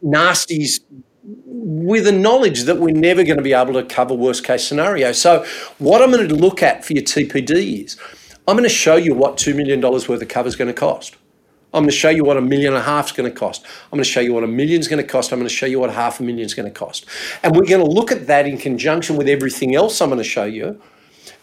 nasties 0.04 0.80
with 1.22 2.04
the 2.04 2.12
knowledge 2.12 2.62
that 2.62 2.78
we're 2.78 2.94
never 2.94 3.22
going 3.24 3.36
to 3.36 3.42
be 3.42 3.52
able 3.52 3.74
to 3.74 3.84
cover 3.84 4.14
worst 4.14 4.44
case 4.44 4.66
scenario. 4.66 5.12
So, 5.12 5.44
what 5.78 6.02
I'm 6.02 6.10
going 6.10 6.28
to 6.28 6.34
look 6.34 6.62
at 6.62 6.84
for 6.84 6.94
your 6.94 7.02
TPD 7.02 7.84
is 7.84 7.96
I'm 8.46 8.56
going 8.56 8.62
to 8.62 8.68
show 8.68 8.96
you 8.96 9.14
what 9.14 9.36
$2 9.36 9.54
million 9.54 9.80
worth 9.80 10.08
of 10.08 10.28
cover 10.28 10.48
is 10.48 10.56
going 10.56 10.68
to 10.68 10.74
cost. 10.74 11.16
I'm 11.74 11.82
going 11.82 11.90
to 11.90 11.96
show 11.96 12.08
you 12.08 12.24
what 12.24 12.38
a 12.38 12.40
million 12.40 12.72
and 12.72 12.78
a 12.78 12.82
half 12.82 13.06
is 13.08 13.12
going 13.12 13.30
to 13.30 13.36
cost. 13.36 13.62
I'm 13.84 13.98
going 13.98 14.04
to 14.04 14.08
show 14.08 14.20
you 14.20 14.32
what 14.32 14.42
a 14.42 14.46
million 14.46 14.80
is 14.80 14.88
going 14.88 15.02
to 15.02 15.06
cost. 15.06 15.32
I'm 15.32 15.38
going 15.38 15.48
to 15.48 15.54
show 15.54 15.66
you 15.66 15.80
what 15.80 15.90
half 15.90 16.18
a 16.18 16.22
million 16.22 16.46
is 16.46 16.54
going 16.54 16.66
to 16.66 16.74
cost. 16.74 17.04
And 17.42 17.54
we're 17.54 17.66
going 17.66 17.84
to 17.84 17.90
look 17.90 18.10
at 18.10 18.26
that 18.26 18.46
in 18.46 18.56
conjunction 18.56 19.16
with 19.16 19.28
everything 19.28 19.74
else 19.74 20.00
I'm 20.00 20.08
going 20.08 20.16
to 20.18 20.24
show 20.24 20.44
you. 20.44 20.80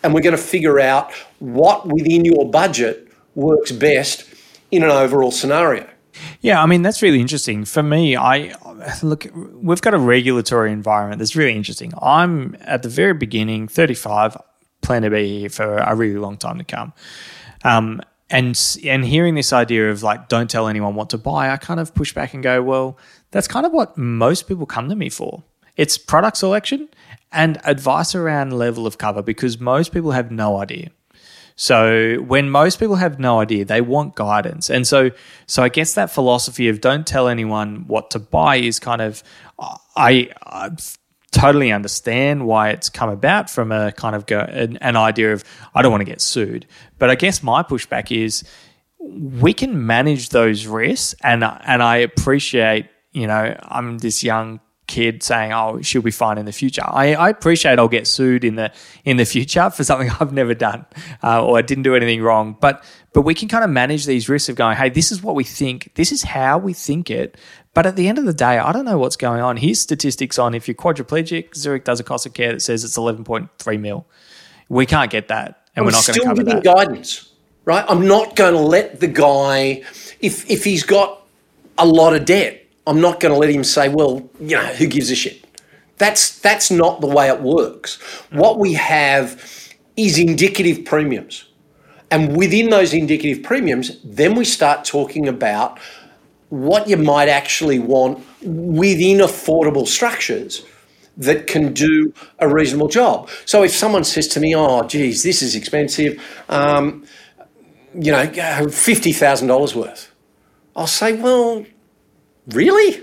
And 0.01 0.16
we're 0.16 0.22
going 0.22 0.36
to 0.36 0.41
figure 0.41 0.80
out 0.80 1.14
what 1.38 1.88
within 1.88 2.26
your 2.26 2.49
budget 2.49 3.08
works 3.36 3.72
best 3.72 4.28
in 4.72 4.82
an 4.82 4.89
overall 4.89 5.32
scenario. 5.32 5.88
Yeah, 6.41 6.61
I 6.61 6.66
mean 6.66 6.82
that's 6.82 7.01
really 7.01 7.22
interesting. 7.22 7.66
For 7.66 7.84
me, 7.84 8.16
I 8.16 8.53
look 9.03 9.28
we've 9.34 9.82
got 9.82 9.93
a 9.93 9.97
regulatory 9.97 10.72
environment 10.72 11.20
that's 11.20 11.36
really 11.36 11.55
interesting. 11.55 11.93
I'm 12.01 12.55
at 12.61 12.84
the 12.84 12.89
very 12.89 13.13
beginning, 13.13 13.68
35, 13.68 14.38
plan 14.82 15.01
to 15.01 15.09
be 15.09 15.41
here 15.41 15.49
for 15.49 15.78
a 15.78 15.95
really 15.95 16.18
long 16.18 16.38
time 16.38 16.57
to 16.57 16.63
come. 16.63 16.93
Um, 17.63 18.01
and 18.30 18.59
and 18.84 19.05
hearing 19.05 19.36
this 19.36 19.53
idea 19.53 19.91
of 19.91 20.03
like 20.03 20.28
don't 20.28 20.49
tell 20.49 20.68
anyone 20.68 20.95
what 20.95 21.09
to 21.11 21.18
buy, 21.18 21.51
I 21.51 21.57
kind 21.57 21.80
of 21.80 21.93
push 21.93 22.13
back 22.13 22.34
and 22.34 22.41
go, 22.41 22.61
well, 22.61 22.97
that's 23.32 23.47
kind 23.47 23.66
of 23.66 23.72
what 23.72 23.97
most 23.97 24.47
people 24.47 24.66
come 24.66 24.89
to 24.89 24.95
me 24.95 25.09
for. 25.09 25.43
It's 25.76 25.97
product 25.97 26.38
selection 26.38 26.89
and 27.32 27.59
advice 27.66 28.16
around 28.16 28.53
level 28.53 28.88
of 28.88 28.97
cover 28.97 29.22
because 29.22 29.59
most 29.59 29.91
people 29.91 30.11
have 30.11 30.32
no 30.32 30.57
idea. 30.57 30.89
So 31.56 32.18
when 32.18 32.49
most 32.49 32.80
people 32.80 32.95
have 32.95 33.18
no 33.18 33.39
idea, 33.39 33.64
they 33.64 33.82
want 33.82 34.16
guidance. 34.16 34.70
And 34.70 34.86
so 34.86 35.12
so 35.47 35.64
I 35.64 35.70
guess 35.70 35.93
that 35.93 36.12
philosophy 36.12 36.68
of 36.68 36.82
don't 36.82 37.08
tell 37.08 37.28
anyone 37.28 37.86
what 37.88 38.12
to 38.12 38.20
buy 38.20 38.58
is 38.58 38.80
kind 38.80 39.01
of 39.01 39.24
I, 39.95 40.30
I 40.45 40.72
totally 41.32 41.72
understand 41.72 42.45
why 42.45 42.70
it's 42.70 42.89
come 42.89 43.10
about 43.10 43.49
from 43.49 43.72
a 43.72 43.93
kind 43.93 44.16
of 44.16 44.26
go, 44.26 44.39
an, 44.39 44.78
an 44.78 44.97
idea 44.97 45.32
of 45.34 45.43
I 45.74 45.82
don't 45.82 45.91
want 45.91 46.01
to 46.01 46.06
get 46.06 46.22
sued. 46.22 46.66
But 46.97 47.10
I 47.10 47.16
guess 47.16 47.41
my 47.41 47.64
pushback 47.64 48.12
is 48.12 48.43
we 48.99 49.53
can 49.53 49.86
manage 49.86 50.30
those 50.30 50.68
risks 50.68 51.16
and 51.24 51.43
and 51.43 51.82
I 51.82 51.97
appreciate, 51.97 52.89
you 53.14 53.28
know, 53.28 53.58
I'm 53.64 53.99
this 53.99 54.24
young 54.24 54.60
kid 54.88 55.23
saying, 55.23 55.53
"Oh, 55.53 55.81
she'll 55.81 56.01
be 56.01 56.11
fine 56.11 56.38
in 56.38 56.45
the 56.45 56.51
future." 56.51 56.83
I, 56.86 57.15
I 57.15 57.29
appreciate 57.29 57.79
I'll 57.79 57.88
get 57.88 58.07
sued 58.07 58.43
in 58.43 58.55
the 58.55 58.71
in 59.03 59.17
the 59.17 59.25
future 59.25 59.69
for 59.69 59.83
something 59.83 60.09
I've 60.19 60.33
never 60.33 60.53
done 60.53 60.86
uh, 61.23 61.45
or 61.45 61.57
I 61.57 61.61
didn't 61.61 61.83
do 61.83 61.95
anything 61.95 62.21
wrong. 62.21 62.57
But 62.59 62.83
but 63.13 63.21
we 63.21 63.33
can 63.33 63.47
kind 63.47 63.63
of 63.63 63.69
manage 63.69 64.05
these 64.05 64.29
risks 64.29 64.49
of 64.49 64.55
going, 64.55 64.77
"Hey, 64.77 64.89
this 64.89 65.11
is 65.11 65.21
what 65.21 65.36
we 65.36 65.43
think. 65.43 65.91
This 65.95 66.11
is 66.11 66.23
how 66.23 66.57
we 66.57 66.73
think 66.73 67.09
it." 67.09 67.38
But 67.73 67.86
at 67.86 67.95
the 67.97 68.07
end 68.07 68.17
of 68.17 68.25
the 68.25 68.33
day, 68.33 68.57
I 68.57 68.71
don't 68.71 68.86
know 68.86 68.97
what's 68.97 69.17
going 69.17 69.41
on. 69.41 69.57
Here's 69.57 69.81
statistics 69.81 70.39
on 70.39 70.55
if 70.55 70.67
you're 70.67 70.75
quadriplegic, 70.75 71.55
Zurich 71.55 71.83
does 71.83 71.99
a 71.99 72.05
cost 72.05 72.25
of 72.25 72.33
care 72.33 72.53
that 72.53 72.61
says 72.61 72.86
it's 72.86 72.97
11.3 72.97 73.79
mil. 73.79 74.07
We 74.69 74.86
can't 74.86 75.11
get 75.11 75.27
that, 75.27 75.67
and 75.75 75.83
I'm 75.83 75.86
we're 75.86 75.91
not 75.91 76.07
going 76.07 76.19
to 76.19 76.25
cover 76.25 76.43
giving 76.43 76.55
that. 76.55 76.63
guidance, 76.63 77.31
right? 77.65 77.86
I'm 77.88 78.07
not 78.07 78.36
going 78.36 78.53
to 78.53 78.59
let 78.61 78.99
the 78.99 79.07
guy 79.07 79.83
if 80.21 80.49
if 80.49 80.63
he's 80.63 80.83
got 80.83 81.25
a 81.77 81.86
lot 81.86 82.15
of 82.15 82.25
debt 82.25 82.64
I'm 82.88 83.01
not 83.01 83.19
going 83.19 83.33
to 83.33 83.39
let 83.39 83.49
him 83.49 83.63
say, 83.63 83.89
well, 83.89 84.29
you 84.39 84.55
know, 84.55 84.65
who 84.65 84.88
gives 84.88 85.09
a 85.11 85.15
shit? 85.15 85.43
That's 85.97 86.39
that's 86.39 86.69
not 86.69 87.01
the 87.01 87.07
way 87.07 87.29
it 87.29 87.41
works. 87.41 88.01
What 88.31 88.59
we 88.59 88.73
have 88.73 89.41
is 89.95 90.19
indicative 90.19 90.86
premiums. 90.86 91.45
And 92.11 92.38
within 92.38 92.69
those 92.69 92.93
indicative 92.93 93.43
premiums, 93.43 93.99
then 94.03 94.36
we 94.36 94.45
start 94.45 94.86
talking 94.86 95.27
about 95.27 95.79
what 96.49 96.88
you 96.88 96.97
might 96.97 97.27
actually 97.27 97.79
want 97.79 98.23
within 98.43 99.17
affordable 99.17 99.88
structures 99.88 100.65
that 101.17 101.47
can 101.47 101.73
do 101.73 102.13
a 102.39 102.47
reasonable 102.47 102.88
job. 102.88 103.29
So 103.45 103.63
if 103.63 103.71
someone 103.71 104.03
says 104.03 104.27
to 104.29 104.39
me, 104.39 104.55
oh, 104.55 104.83
geez, 104.83 105.23
this 105.23 105.41
is 105.41 105.55
expensive, 105.55 106.21
um, 106.49 107.05
you 107.97 108.11
know, 108.11 108.27
$50,000 108.27 109.75
worth, 109.75 110.11
I'll 110.75 110.88
say, 110.88 111.13
well, 111.13 111.65
really? 112.48 113.02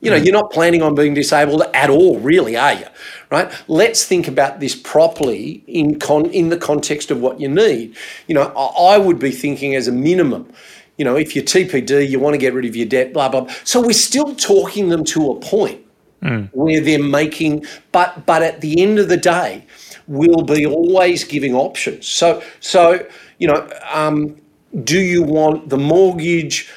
You 0.00 0.10
know, 0.10 0.18
mm. 0.18 0.24
you're 0.24 0.34
not 0.34 0.50
planning 0.50 0.82
on 0.82 0.94
being 0.94 1.14
disabled 1.14 1.62
at 1.72 1.88
all, 1.88 2.18
really, 2.18 2.56
are 2.56 2.74
you? 2.74 2.86
Right? 3.30 3.50
Let's 3.68 4.04
think 4.04 4.28
about 4.28 4.60
this 4.60 4.74
properly 4.76 5.64
in 5.66 5.98
con- 5.98 6.30
in 6.30 6.50
the 6.50 6.58
context 6.58 7.10
of 7.10 7.20
what 7.20 7.40
you 7.40 7.48
need. 7.48 7.96
You 8.26 8.34
know, 8.34 8.52
I, 8.54 8.94
I 8.94 8.98
would 8.98 9.18
be 9.18 9.30
thinking 9.30 9.74
as 9.74 9.88
a 9.88 9.92
minimum, 9.92 10.52
you 10.98 11.04
know, 11.04 11.16
if 11.16 11.34
you're 11.34 11.44
TPD, 11.44 12.08
you 12.08 12.20
want 12.20 12.34
to 12.34 12.38
get 12.38 12.52
rid 12.52 12.66
of 12.66 12.76
your 12.76 12.86
debt, 12.86 13.12
blah 13.12 13.28
blah. 13.28 13.46
So 13.64 13.80
we're 13.80 13.92
still 13.92 14.34
talking 14.34 14.90
them 14.90 15.04
to 15.04 15.30
a 15.30 15.40
point 15.40 15.80
mm. 16.22 16.48
where 16.52 16.80
they're 16.80 17.02
making, 17.02 17.64
but 17.90 18.26
but 18.26 18.42
at 18.42 18.60
the 18.60 18.82
end 18.82 18.98
of 18.98 19.08
the 19.08 19.16
day, 19.16 19.64
we'll 20.06 20.42
be 20.42 20.66
always 20.66 21.24
giving 21.24 21.54
options. 21.54 22.06
So 22.06 22.42
so 22.60 23.06
you 23.38 23.48
know, 23.48 23.68
um, 23.92 24.36
do 24.84 25.00
you 25.00 25.22
want 25.22 25.68
the 25.68 25.78
mortgage 25.78 26.70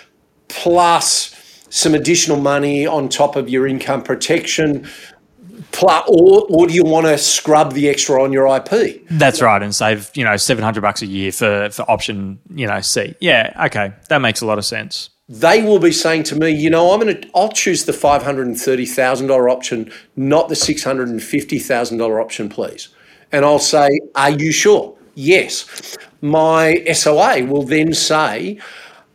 plus 0.48 1.37
some 1.70 1.94
additional 1.94 2.40
money 2.40 2.88
on 2.88 3.10
top 3.10 3.36
of 3.36 3.50
your 3.50 3.68
income 3.68 4.04
protection 4.04 4.88
or, 5.84 6.46
or 6.50 6.68
do 6.68 6.74
you 6.74 6.84
want 6.84 7.06
to 7.08 7.18
scrub 7.18 7.74
the 7.74 7.90
extra 7.90 8.22
on 8.22 8.32
your 8.32 8.48
IP? 8.48 9.06
That's 9.10 9.42
right, 9.42 9.62
and 9.62 9.74
save 9.74 10.12
you 10.16 10.24
know 10.24 10.38
seven 10.38 10.64
hundred 10.64 10.82
bucks 10.82 11.02
a 11.02 11.06
year 11.06 11.32
for 11.32 11.70
for 11.72 11.90
option 11.90 12.40
you 12.54 12.68
know 12.68 12.82
C. 12.82 13.16
Yeah, 13.20 13.54
okay, 13.66 13.94
that 14.10 14.20
makes 14.20 14.42
a 14.42 14.46
lot 14.46 14.58
of 14.58 14.66
sense. 14.66 15.10
They 15.30 15.62
will 15.62 15.80
be 15.80 15.92
saying 15.92 16.24
to 16.24 16.38
me, 16.38 16.52
you 16.52 16.70
know, 16.70 16.94
I'm 16.94 17.02
going 17.02 17.22
to 17.22 17.30
I'll 17.36 17.52
choose 17.52 17.86
the 17.86 17.94
five 17.94 18.24
hundred 18.24 18.48
and 18.48 18.60
thirty 18.60 18.86
thousand 18.86 19.28
dollar 19.28 19.50
option, 19.50 19.92
not 20.16 20.50
the 20.50 20.56
six 20.56 20.84
hundred 20.84 21.10
and 21.10 21.22
fifty 21.22 21.60
thousand 21.60 21.98
dollar 21.98 22.22
option, 22.22 22.50
please. 22.50 22.90
And 23.32 23.44
I'll 23.44 23.60
say, 23.60 23.90
are 24.16 24.32
you 24.32 24.52
sure? 24.52 24.96
Yes. 25.16 25.98
My 26.22 26.84
SOA 26.94 27.44
will 27.44 27.64
then 27.64 27.94
say 27.94 28.60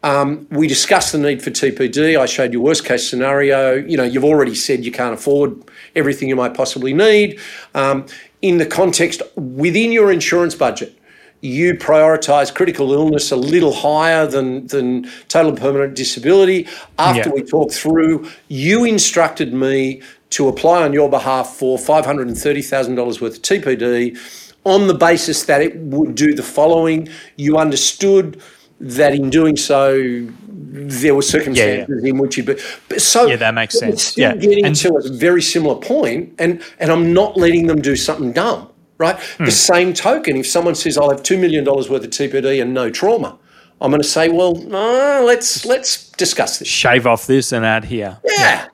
um, 0.02 0.46
we 0.50 0.66
discussed 0.66 1.12
the 1.12 1.18
need 1.18 1.42
for 1.42 1.50
TPD. 1.50 2.18
I 2.18 2.26
showed 2.26 2.52
you 2.52 2.60
worst 2.60 2.84
case 2.84 3.08
scenario. 3.08 3.74
You 3.74 3.96
know, 3.96 4.04
you've 4.04 4.24
already 4.24 4.54
said 4.54 4.84
you 4.84 4.92
can't 4.92 5.14
afford 5.14 5.62
everything 5.94 6.28
you 6.28 6.36
might 6.36 6.54
possibly 6.54 6.92
need. 6.92 7.38
Um, 7.74 8.06
in 8.40 8.58
the 8.58 8.66
context 8.66 9.22
within 9.36 9.92
your 9.92 10.10
insurance 10.10 10.54
budget, 10.54 10.98
you 11.40 11.74
prioritise 11.74 12.54
critical 12.54 12.92
illness 12.92 13.30
a 13.32 13.36
little 13.36 13.72
higher 13.72 14.26
than, 14.26 14.66
than 14.68 15.08
total 15.28 15.52
permanent 15.52 15.94
disability. 15.94 16.68
After 16.98 17.28
yeah. 17.28 17.34
we 17.34 17.42
talked 17.42 17.74
through, 17.74 18.28
you 18.48 18.84
instructed 18.84 19.52
me 19.52 20.02
to 20.30 20.48
apply 20.48 20.82
on 20.82 20.92
your 20.92 21.10
behalf 21.10 21.48
for 21.48 21.78
$530,000 21.78 23.20
worth 23.20 23.36
of 23.36 23.42
TPD 23.42 24.16
on 24.64 24.86
the 24.86 24.94
basis 24.94 25.44
that 25.44 25.60
it 25.60 25.76
would 25.76 26.14
do 26.14 26.32
the 26.32 26.42
following. 26.42 27.08
You 27.36 27.58
understood 27.58 28.40
that 28.82 29.14
in 29.14 29.30
doing 29.30 29.56
so, 29.56 30.26
there 30.54 31.14
were 31.14 31.22
circumstances 31.22 31.88
yeah, 31.88 32.02
yeah. 32.02 32.10
in 32.10 32.18
which 32.18 32.36
you'd 32.36 32.46
be. 32.46 32.58
But 32.88 33.00
so 33.00 33.26
yeah, 33.26 33.36
that 33.36 33.54
makes 33.54 33.78
sense. 33.78 34.02
Still 34.02 34.30
yeah, 34.30 34.36
getting 34.36 34.66
and, 34.66 34.76
to 34.76 34.96
a 34.96 35.08
very 35.10 35.42
similar 35.42 35.76
point, 35.76 36.34
and 36.38 36.62
and 36.78 36.90
I'm 36.90 37.12
not 37.12 37.36
letting 37.36 37.66
them 37.66 37.80
do 37.80 37.96
something 37.96 38.32
dumb. 38.32 38.68
Right. 38.98 39.18
Hmm. 39.18 39.46
The 39.46 39.50
same 39.50 39.94
token, 39.94 40.36
if 40.36 40.46
someone 40.46 40.74
says 40.74 40.96
I'll 40.96 41.10
have 41.10 41.22
two 41.22 41.38
million 41.38 41.64
dollars 41.64 41.88
worth 41.88 42.04
of 42.04 42.10
TPD 42.10 42.62
and 42.62 42.72
no 42.72 42.90
trauma, 42.90 43.38
I'm 43.80 43.90
going 43.90 44.02
to 44.02 44.08
say, 44.08 44.28
well, 44.28 44.54
no, 44.54 45.24
let's 45.26 45.64
let's 45.64 46.10
discuss 46.10 46.58
this. 46.58 46.68
Shave 46.68 47.06
off 47.06 47.26
this 47.26 47.52
and 47.52 47.64
add 47.64 47.84
here. 47.84 48.18
Yeah. 48.24 48.32
yeah. 48.38 48.68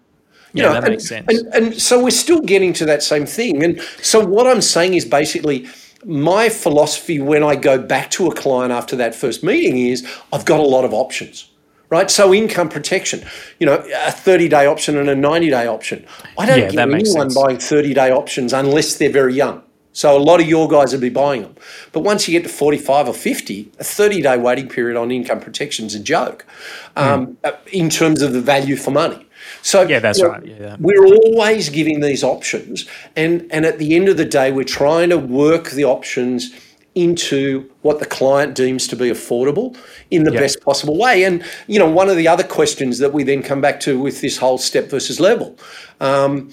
You 0.52 0.62
yeah, 0.62 0.68
know, 0.68 0.72
that 0.74 0.84
and, 0.84 0.90
makes 0.92 1.08
sense. 1.08 1.26
And, 1.28 1.54
and 1.54 1.80
so 1.80 2.02
we're 2.02 2.10
still 2.10 2.40
getting 2.40 2.72
to 2.74 2.86
that 2.86 3.02
same 3.02 3.26
thing. 3.26 3.62
And 3.62 3.80
so 4.02 4.24
what 4.24 4.46
I'm 4.46 4.62
saying 4.62 4.94
is 4.94 5.04
basically 5.04 5.68
my 6.04 6.48
philosophy 6.48 7.20
when 7.20 7.42
I 7.42 7.56
go 7.56 7.78
back 7.78 8.10
to 8.12 8.28
a 8.28 8.34
client 8.34 8.72
after 8.72 8.96
that 8.96 9.14
first 9.14 9.42
meeting 9.42 9.78
is 9.78 10.06
I've 10.32 10.44
got 10.44 10.60
a 10.60 10.64
lot 10.64 10.84
of 10.84 10.92
options, 10.92 11.50
right? 11.90 12.10
So 12.10 12.32
income 12.32 12.68
protection, 12.68 13.24
you 13.58 13.66
know, 13.66 13.84
a 14.06 14.12
30 14.12 14.48
day 14.48 14.66
option 14.66 14.96
and 14.96 15.08
a 15.08 15.14
90 15.14 15.50
day 15.50 15.66
option. 15.66 16.04
I 16.38 16.46
don't 16.46 16.72
Yeah, 16.72 16.86
makes 16.86 17.10
anyone 17.10 17.30
sense. 17.30 17.34
buying 17.34 17.58
30 17.58 17.94
day 17.94 18.10
options 18.10 18.52
unless 18.52 18.96
they're 18.96 19.10
very 19.10 19.34
young. 19.34 19.62
So 19.98 20.16
a 20.16 20.22
lot 20.22 20.40
of 20.40 20.46
your 20.46 20.68
guys 20.68 20.92
will 20.92 21.00
be 21.00 21.08
buying 21.08 21.42
them. 21.42 21.56
But 21.90 22.00
once 22.00 22.28
you 22.28 22.32
get 22.32 22.44
to 22.48 22.48
45 22.48 23.08
or 23.08 23.12
50, 23.12 23.72
a 23.80 23.82
30 23.82 24.22
day 24.22 24.38
waiting 24.38 24.68
period 24.68 24.96
on 24.96 25.10
income 25.10 25.40
protection 25.40 25.86
is 25.86 25.94
a 25.96 25.98
joke 25.98 26.46
um, 26.94 27.36
uh, 27.42 27.50
in 27.72 27.90
terms 27.90 28.22
of 28.22 28.32
the 28.32 28.40
value 28.40 28.76
for 28.76 28.92
money. 28.92 29.26
So 29.62 29.82
Hmm. 29.82 29.90
Yeah, 29.90 29.98
that's 29.98 30.20
you 30.20 30.24
know, 30.26 30.30
right. 30.30 30.46
Yeah. 30.46 30.76
we're 30.78 31.04
always 31.04 31.68
giving 31.68 31.98
these 31.98 32.22
options, 32.22 32.86
and 33.16 33.44
and 33.50 33.66
at 33.66 33.78
the 33.78 33.96
end 33.96 34.08
of 34.08 34.16
the 34.16 34.24
day, 34.24 34.52
we're 34.52 34.72
trying 34.82 35.10
to 35.10 35.18
work 35.18 35.70
the 35.70 35.84
options 35.84 36.52
into 36.94 37.68
what 37.82 37.98
the 37.98 38.06
client 38.06 38.54
deems 38.54 38.86
to 38.88 38.96
be 38.96 39.08
affordable 39.10 39.76
in 40.10 40.22
the 40.24 40.32
Yeah. 40.32 40.40
best 40.40 40.60
possible 40.60 40.96
way. 40.96 41.24
And 41.24 41.42
you 41.66 41.78
know, 41.80 41.90
one 41.90 42.08
of 42.08 42.16
the 42.16 42.28
other 42.28 42.44
questions 42.44 42.98
that 42.98 43.12
we 43.12 43.24
then 43.24 43.42
come 43.42 43.60
back 43.60 43.80
to 43.80 43.98
with 43.98 44.20
this 44.20 44.36
whole 44.38 44.58
step 44.58 44.90
versus 44.90 45.18
level. 45.18 45.56
Um, 46.00 46.50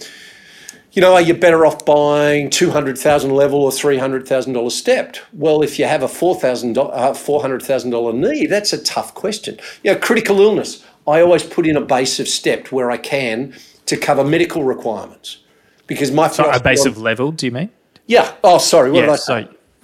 you 0.95 1.01
know, 1.01 1.13
are 1.13 1.21
you 1.21 1.33
better 1.33 1.65
off 1.65 1.85
buying 1.85 2.49
two 2.49 2.71
hundred 2.71 2.97
thousand 2.97 3.31
level 3.31 3.61
or 3.63 3.71
three 3.71 3.97
hundred 3.97 4.27
thousand 4.27 4.53
dollars 4.53 4.75
stepped? 4.75 5.21
Well, 5.33 5.61
if 5.61 5.77
you 5.77 5.85
have 5.85 6.01
a 6.01 6.05
uh, 6.05 7.13
four 7.13 7.41
hundred 7.41 7.61
thousand 7.61 7.91
dollar 7.91 8.13
need, 8.13 8.47
that's 8.47 8.71
a 8.73 8.81
tough 8.83 9.13
question. 9.13 9.59
You 9.83 9.93
know, 9.93 9.99
critical 9.99 10.39
illness. 10.39 10.83
I 11.07 11.21
always 11.21 11.43
put 11.43 11.67
in 11.67 11.75
a 11.75 11.81
base 11.81 12.19
of 12.19 12.27
stepped 12.27 12.71
where 12.71 12.89
I 12.89 12.97
can 12.97 13.53
to 13.85 13.97
cover 13.97 14.23
medical 14.23 14.63
requirements 14.63 15.37
because 15.85 16.11
my 16.11 16.29
So 16.29 16.49
a 16.49 16.59
base 16.59 16.81
on- 16.81 16.87
of 16.87 16.97
level, 16.97 17.31
do 17.31 17.45
you 17.45 17.51
mean? 17.51 17.69
yeah. 18.07 18.33
Oh, 18.43 18.57
sorry. 18.57 18.89
What 18.91 19.01
did 19.01 19.09
I 19.09 19.15
say? 19.17 19.21
So 19.25 19.37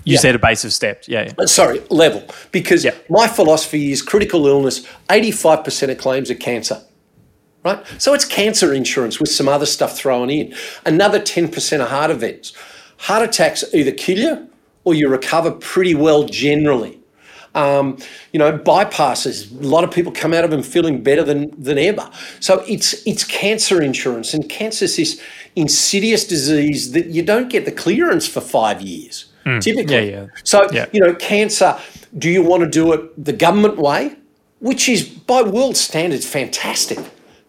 you 0.05 0.13
Yeah. 0.15 0.19
said 0.19 0.33
a 0.33 0.39
base 0.39 0.63
of 0.63 0.73
steps. 0.73 1.07
Yeah. 1.07 1.25
yeah. 1.25 1.33
Uh, 1.37 1.45
sorry, 1.45 1.81
level. 1.89 2.23
Because 2.51 2.83
Yeah. 2.83 2.95
my 3.09 3.27
philosophy 3.27 3.91
is 3.91 4.01
critical 4.01 4.47
illness, 4.47 4.81
85% 5.09 5.91
of 5.91 5.97
claims 5.99 6.31
are 6.31 6.35
cancer. 6.35 6.81
Right? 7.63 7.85
So 7.99 8.13
it's 8.13 8.25
cancer 8.25 8.73
insurance 8.73 9.19
with 9.19 9.29
some 9.29 9.47
other 9.47 9.65
stuff 9.67 9.95
thrown 9.95 10.29
in. 10.29 10.53
Another 10.85 11.19
10% 11.19 11.81
of 11.81 11.89
heart 11.89 12.09
events. 12.09 12.53
Heart 12.97 13.23
attacks 13.29 13.63
either 13.73 13.91
kill 13.91 14.17
you 14.17 14.49
or 14.83 14.93
you 14.95 15.07
recover 15.07 15.51
pretty 15.51 15.93
well 15.93 16.23
generally. 16.23 16.97
Um, 17.53 17.97
you 18.31 18.39
know, 18.39 18.57
bypasses. 18.57 19.51
A 19.61 19.67
lot 19.67 19.83
of 19.83 19.91
people 19.91 20.11
come 20.11 20.33
out 20.33 20.43
of 20.45 20.51
them 20.51 20.63
feeling 20.63 21.03
better 21.03 21.21
than, 21.23 21.51
than 21.61 21.77
ever. 21.77 22.09
So 22.39 22.63
it's 22.67 23.05
it's 23.05 23.25
cancer 23.25 23.81
insurance, 23.81 24.33
and 24.33 24.47
cancer 24.49 24.85
is 24.85 24.95
this 24.95 25.21
insidious 25.57 26.25
disease 26.25 26.93
that 26.93 27.07
you 27.07 27.21
don't 27.21 27.49
get 27.49 27.65
the 27.65 27.71
clearance 27.73 28.25
for 28.25 28.39
five 28.39 28.81
years. 28.81 29.25
Typically, 29.59 29.95
Yeah, 29.95 30.01
yeah. 30.21 30.25
so, 30.43 30.65
Yeah. 30.71 30.85
you 30.93 31.01
know, 31.01 31.13
cancer, 31.15 31.77
do 32.17 32.29
you 32.29 32.41
want 32.41 32.63
to 32.63 32.69
do 32.69 32.93
it 32.93 33.21
the 33.25 33.33
government 33.33 33.77
way, 33.77 34.15
which 34.59 34.87
is 34.87 35.03
by 35.03 35.41
world 35.41 35.75
standards 35.75 36.25
fantastic, 36.25 36.99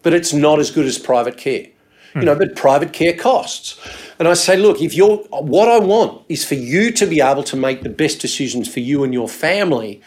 but 0.03 0.13
it's 0.13 0.33
not 0.33 0.59
as 0.59 0.69
good 0.69 0.85
as 0.85 0.99
private 0.99 1.37
care. 1.37 1.67
You 2.15 2.25
know, 2.25 2.35
but 2.35 2.55
private 2.55 2.93
care 2.93 3.13
costs. 3.13 3.79
And 4.19 4.27
I 4.27 4.35
say, 4.35 4.55
look, 4.55 4.79
if 4.83 4.93
you're 4.93 5.17
what 5.31 5.67
I 5.67 5.79
want 5.79 6.23
is 6.29 6.45
for 6.45 6.53
you 6.53 6.91
to 6.91 7.07
be 7.07 7.21
able 7.21 7.41
to 7.45 7.55
make 7.55 7.81
the 7.81 7.89
best 7.89 8.21
decisions 8.21 8.71
for 8.71 8.81
you 8.81 9.03
and 9.03 9.11
your 9.11 9.27
family 9.27 9.99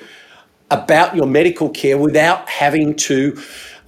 about 0.71 1.17
your 1.17 1.27
medical 1.27 1.69
care 1.69 1.99
without 1.99 2.49
having 2.49 2.95
to 2.95 3.37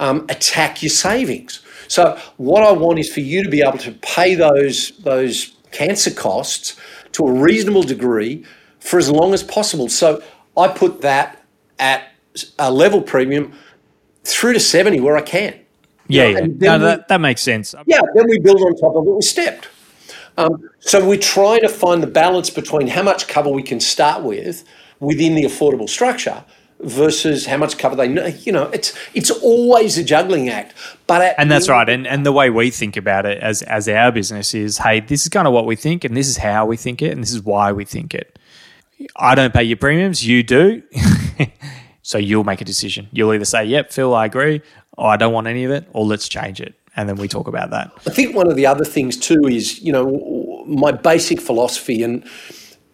um, 0.01 0.27
attack 0.29 0.83
your 0.83 0.91
savings. 0.91 1.61
So 1.87 2.19
what 2.39 2.65
I 2.65 2.73
want 2.73 2.99
is 2.99 3.13
for 3.13 3.21
you 3.21 3.45
to 3.45 3.49
be 3.49 3.63
able 3.63 3.79
to 3.79 3.93
pay 3.93 4.35
those 4.35 4.99
those 4.99 5.53
cancer 5.71 6.11
costs 6.11 6.77
to 7.13 7.27
a 7.27 7.33
reasonable 7.33 7.85
degree 7.85 8.45
for 8.81 8.99
as 8.99 9.11
long 9.11 9.33
as 9.33 9.45
possible. 9.45 9.89
So 9.89 10.23
I 10.57 10.67
put 10.69 11.03
that 11.03 11.45
at 11.79 12.11
a 12.59 12.73
level 12.73 13.01
premium 13.01 13.53
through 14.25 14.55
to 14.55 14.61
70 14.61 15.01
where 15.01 15.17
I 15.17 15.23
can. 15.23 15.59
Yeah. 16.09 16.33
know, 16.33 16.39
yeah. 16.41 16.47
No, 16.47 16.79
we- 16.79 16.85
that, 16.85 17.09
that 17.09 17.21
makes 17.21 17.43
sense. 17.43 17.75
Yeah, 17.87 18.01
then 18.15 18.27
we 18.29 18.39
build 18.39 18.61
on 18.61 18.77
top 18.77 18.97
of 18.97 19.07
it 19.07 19.11
we 19.11 19.23
stepped. 19.23 19.69
Um, 20.37 20.71
so 20.79 21.07
we 21.07 21.19
try 21.19 21.59
to 21.59 21.69
find 21.69 22.03
the 22.03 22.07
balance 22.07 22.49
between 22.49 22.87
how 22.87 23.03
much 23.03 23.27
cover 23.27 23.51
we 23.51 23.63
can 23.63 23.81
start 23.81 24.23
with 24.23 24.65
within 25.01 25.35
the 25.35 25.43
affordable 25.43 25.89
structure 25.89 26.45
versus 26.81 27.47
how 27.47 27.57
much 27.57 27.77
cover 27.77 27.97
they 27.97 28.07
need. 28.07 28.47
You 28.47 28.53
know, 28.53 28.65
it's 28.69 28.97
it's 29.15 29.31
always 29.31 29.99
a 29.99 30.05
juggling 30.05 30.49
act. 30.49 30.75
But 31.09 31.23
at 31.23 31.35
And 31.39 31.51
that's 31.51 31.69
right. 31.69 31.89
And 31.89 32.07
and 32.07 32.25
the 32.25 32.33
way 32.33 32.51
we 32.51 32.71
think 32.71 32.97
about 32.97 33.27
it 33.27 33.39
as 33.39 33.63
as 33.63 33.89
our 33.89 34.13
business 34.13 34.55
is, 34.55 34.79
hey, 34.79 35.01
this 35.01 35.23
is 35.23 35.29
kind 35.29 35.49
of 35.49 35.53
what 35.53 35.67
we 35.67 35.75
think, 35.75 36.05
and 36.05 36.17
this 36.17 36.29
is 36.29 36.37
how 36.37 36.67
we 36.67 36.77
think 36.77 37.03
it, 37.03 37.11
and 37.13 37.23
this 37.23 37.33
is 37.33 37.43
why 37.43 37.73
we 37.73 37.85
think 37.85 38.15
it. 38.15 38.39
I 39.17 39.35
don't 39.35 39.53
pay 39.53 39.65
your 39.65 39.77
premiums, 39.77 40.27
you 40.27 40.43
do. 40.43 40.83
so 42.03 42.19
you'll 42.19 42.45
make 42.45 42.61
a 42.61 42.65
decision. 42.65 43.09
You'll 43.13 43.33
either 43.33 43.45
say, 43.45 43.65
Yep, 43.65 43.93
Phil, 43.93 44.15
I 44.15 44.27
agree, 44.27 44.63
or 44.99 45.09
I 45.09 45.17
don't 45.17 45.33
want 45.33 45.47
any 45.47 45.65
of 45.65 45.71
it, 45.71 45.89
or 45.93 46.05
let's 46.05 46.29
change 46.29 46.61
it. 46.61 46.75
And 46.97 47.09
then 47.09 47.17
we 47.17 47.29
talk 47.29 47.47
about 47.49 47.71
that. 47.71 47.93
I 48.07 48.11
think 48.11 48.35
one 48.35 48.51
of 48.51 48.57
the 48.57 48.67
other 48.67 48.85
things 48.85 49.17
too 49.17 49.45
is, 49.47 49.81
you 49.81 49.93
know, 49.93 50.65
my 50.67 50.91
basic 50.93 51.41
philosophy, 51.41 52.03
and 52.03 52.25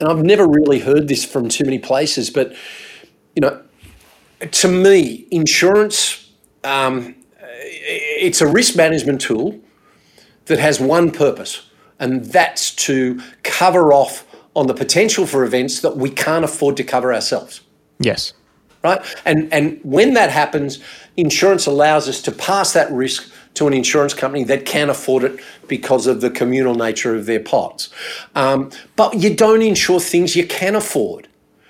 and 0.01 0.09
I've 0.09 0.23
never 0.25 0.47
really 0.47 0.81
heard 0.81 1.09
this 1.09 1.25
from 1.25 1.49
too 1.49 1.65
many 1.65 1.79
places, 1.79 2.31
but 2.31 2.55
you 3.35 3.41
know, 3.41 3.61
to 4.51 4.69
me, 4.69 5.27
insurance, 5.31 6.31
um, 6.63 7.15
it's 7.41 8.41
a 8.41 8.47
risk 8.47 8.77
management 8.77 9.21
tool 9.21 9.59
that 10.47 10.59
has 10.59 10.79
one 10.79 11.11
purpose, 11.11 11.69
and 11.99 12.25
that's 12.27 12.75
to 12.87 13.21
cover 13.43 13.93
off 13.93 14.27
on 14.55 14.67
the 14.67 14.75
potential 14.75 15.27
for 15.27 15.45
events 15.45 15.81
that 15.81 15.97
we 15.97 16.11
can't 16.11 16.45
afford 16.45 16.77
to 16.77 16.85
cover 16.85 17.13
ourselves 17.13 17.61
Yes. 17.99 18.33
right? 18.85 19.01
And 19.25 19.53
and 19.53 19.81
when 19.83 20.15
that 20.15 20.31
happens, 20.31 20.79
insurance 21.17 21.67
allows 21.67 22.09
us 22.09 22.21
to 22.23 22.33
pass 22.33 22.73
that 22.73 22.91
risk 22.91 23.33
to 23.55 23.67
an 23.67 23.73
insurance 23.73 24.15
company 24.15 24.45
that 24.45 24.67
can 24.67 24.91
afford 24.91 25.25
it 25.25 25.41
because 25.69 26.07
of 26.07 26.21
the 26.21 26.31
communal 26.31 26.75
nature 26.75 27.15
of 27.15 27.27
their 27.27 27.41
pots. 27.41 27.89
Um, 28.35 28.71
but 28.97 29.15
you 29.15 29.35
don't 29.35 29.63
insure 29.63 30.01
things 30.01 30.35
you 30.35 30.47
can 30.47 30.75
afford. 30.75 31.29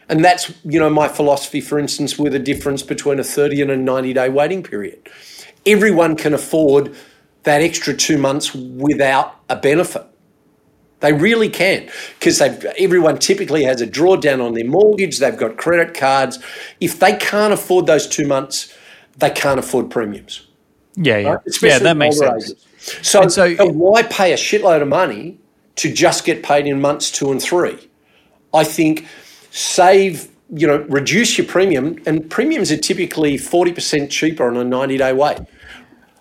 And 0.09 0.24
that's, 0.24 0.53
you 0.64 0.78
know, 0.78 0.90
my 0.90 1.09
philosophy, 1.09 1.61
for 1.61 1.78
instance, 1.78 2.18
with 2.18 2.34
a 2.34 2.38
difference 2.38 2.82
between 2.82 3.18
a 3.18 3.24
30 3.24 3.62
and 3.62 3.70
a 3.70 3.76
90 3.76 4.12
day 4.12 4.28
waiting 4.28 4.62
period. 4.62 5.09
Everyone 5.66 6.16
can 6.16 6.34
afford 6.34 6.95
that 7.45 7.61
extra 7.61 7.95
two 7.95 8.18
months 8.18 8.55
without 8.55 9.36
a 9.49 9.57
benefit. 9.57 10.05
They 11.01 11.12
really 11.12 11.51
can 11.51 11.90
because 12.18 12.40
everyone 12.40 13.18
typically 13.18 13.64
has 13.64 13.82
a 13.82 13.86
drawdown 13.86 14.45
on 14.45 14.55
their 14.55 14.64
mortgage. 14.64 15.18
They've 15.18 15.36
got 15.36 15.59
credit 15.59 15.92
cards. 15.95 16.38
If 16.80 16.99
they 16.99 17.16
can't 17.16 17.53
afford 17.53 17.86
those 17.86 18.07
two 18.07 18.26
months, 18.26 18.74
they 19.18 19.30
can't 19.30 19.58
afford 19.58 19.90
premiums. 19.90 20.46
Yeah, 20.96 21.18
yeah. 21.18 21.28
right? 21.28 21.40
Yeah, 21.62 21.78
that 21.80 21.96
makes 21.96 22.18
sense. 22.18 22.50
ages. 22.50 22.66
So, 23.02 23.22
And 23.22 23.32
so- 23.32 23.54
why 23.72 24.02
pay 24.02 24.32
a 24.32 24.36
shitload 24.36 24.82
of 24.82 24.88
money 24.88 25.38
to 25.76 25.92
just 25.92 26.24
get 26.24 26.42
paid 26.42 26.66
in 26.66 26.80
months 26.80 27.10
two 27.10 27.30
and 27.30 27.42
three? 27.42 27.88
I 28.52 28.62
think 28.64 29.06
save, 29.50 30.28
you 30.50 30.66
know, 30.66 30.78
reduce 30.88 31.36
your 31.36 31.46
premium, 31.46 32.00
and 32.06 32.30
premiums 32.30 32.70
are 32.70 32.76
typically 32.76 33.36
forty 33.36 33.72
percent 33.72 34.10
cheaper 34.10 34.46
on 34.46 34.56
a 34.56 34.64
ninety 34.64 34.96
day 34.96 35.12
wait. 35.12 35.38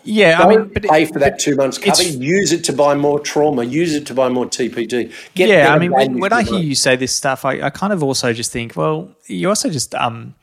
Yeah, 0.05 0.37
I 0.37 0.43
Don't 0.43 0.49
mean, 0.49 0.73
but 0.73 0.83
pay 0.83 1.05
for 1.05 1.19
that 1.19 1.39
two 1.39 1.55
months 1.55 1.77
cover. 1.77 2.03
Use 2.03 2.51
it 2.51 2.63
to 2.65 2.73
buy 2.73 2.93
more 2.93 3.19
trauma. 3.19 3.63
Use 3.63 3.95
it 3.95 4.05
to 4.07 4.13
buy 4.13 4.27
more 4.27 4.45
TPD. 4.45 5.13
Get 5.33 5.47
yeah, 5.47 5.73
I 5.73 5.79
mean, 5.79 5.91
when, 5.91 6.19
when 6.19 6.33
I 6.33 6.43
hear 6.43 6.59
you 6.59 6.75
say 6.75 6.97
this 6.97 7.15
stuff, 7.15 7.45
I, 7.45 7.61
I 7.61 7.69
kind 7.69 7.93
of 7.93 8.03
also 8.03 8.33
just 8.33 8.51
think, 8.51 8.75
well, 8.75 9.15
you 9.27 9.47
also 9.47 9.69
just 9.69 9.95
um, 9.95 10.35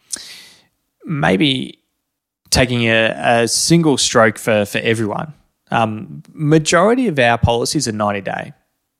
maybe 1.04 1.79
taking 2.50 2.82
a, 2.84 3.42
a 3.42 3.48
single 3.48 3.96
stroke 3.96 4.38
for 4.38 4.64
for 4.64 4.78
everyone. 4.78 5.32
Um, 5.70 6.22
majority 6.32 7.06
of 7.06 7.18
our 7.18 7.38
policies 7.38 7.86
are 7.88 7.92
ninety 7.92 8.20
day, 8.20 8.52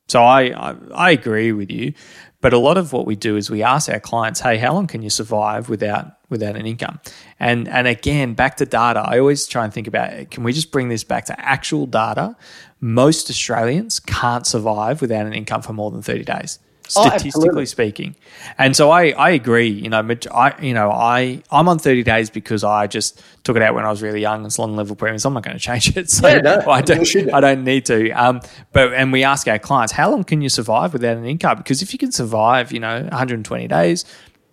so 0.07 0.23
I, 0.23 0.69
I 0.69 0.75
I 0.93 1.11
agree 1.11 1.51
with 1.51 1.69
you. 1.69 1.93
But 2.39 2.53
a 2.53 2.57
lot 2.57 2.77
of 2.77 2.91
what 2.91 3.05
we 3.05 3.15
do 3.15 3.35
is 3.35 3.51
we 3.51 3.61
ask 3.61 3.89
our 3.89 3.99
clients, 3.99 4.39
"Hey, 4.39 4.57
how 4.57 4.73
long 4.73 4.87
can 4.87 5.01
you 5.01 5.09
survive 5.09 5.69
without 5.69 6.13
without 6.29 6.55
an 6.55 6.65
income?" 6.65 6.99
And 7.39 7.67
and 7.67 7.87
again, 7.87 8.33
back 8.33 8.57
to 8.57 8.65
data. 8.65 9.01
I 9.01 9.19
always 9.19 9.45
try 9.47 9.63
and 9.63 9.73
think 9.73 9.87
about: 9.87 10.31
can 10.31 10.43
we 10.43 10.53
just 10.53 10.71
bring 10.71 10.89
this 10.89 11.03
back 11.03 11.25
to 11.25 11.39
actual 11.39 11.85
data? 11.85 12.35
Most 12.79 13.29
Australians 13.29 13.99
can't 13.99 14.47
survive 14.47 15.01
without 15.01 15.25
an 15.25 15.33
income 15.33 15.61
for 15.61 15.73
more 15.73 15.91
than 15.91 16.01
thirty 16.01 16.23
days 16.23 16.57
statistically 16.91 17.27
absolutely. 17.27 17.65
speaking. 17.65 18.15
And 18.57 18.75
so 18.75 18.91
I, 18.91 19.09
I 19.09 19.31
agree. 19.31 19.67
You 19.67 19.89
know, 19.89 20.07
I 20.31 20.61
you 20.61 20.73
know 20.73 20.91
I 20.91 21.41
I'm 21.51 21.67
on 21.67 21.79
30 21.79 22.03
days 22.03 22.29
because 22.29 22.63
I 22.63 22.87
just 22.87 23.21
took 23.43 23.55
it 23.55 23.61
out 23.61 23.75
when 23.75 23.85
I 23.85 23.89
was 23.89 24.01
really 24.01 24.21
young. 24.21 24.45
It's 24.45 24.59
long 24.59 24.75
level 24.75 24.95
premiums. 24.95 25.25
I'm 25.25 25.33
not 25.33 25.43
going 25.43 25.57
to 25.57 25.63
change 25.63 25.95
it. 25.95 26.09
So 26.21 26.27
Yeah, 26.27 26.41
no, 26.41 26.69
I 26.69 26.81
don't. 26.81 27.33
I 27.33 27.39
don't 27.39 27.63
need 27.63 27.85
to. 27.85 28.11
Um, 28.11 28.41
but 28.73 28.93
and 28.93 29.11
we 29.11 29.23
ask 29.23 29.47
our 29.47 29.59
clients, 29.59 29.93
how 29.93 30.11
long 30.11 30.23
can 30.23 30.41
you 30.41 30.49
survive 30.49 30.93
without 30.93 31.17
an 31.17 31.25
income? 31.25 31.57
Because 31.57 31.81
if 31.81 31.93
you 31.93 31.99
can 31.99 32.11
survive, 32.11 32.71
you 32.71 32.79
know, 32.79 33.01
120 33.03 33.67
days. 33.67 34.05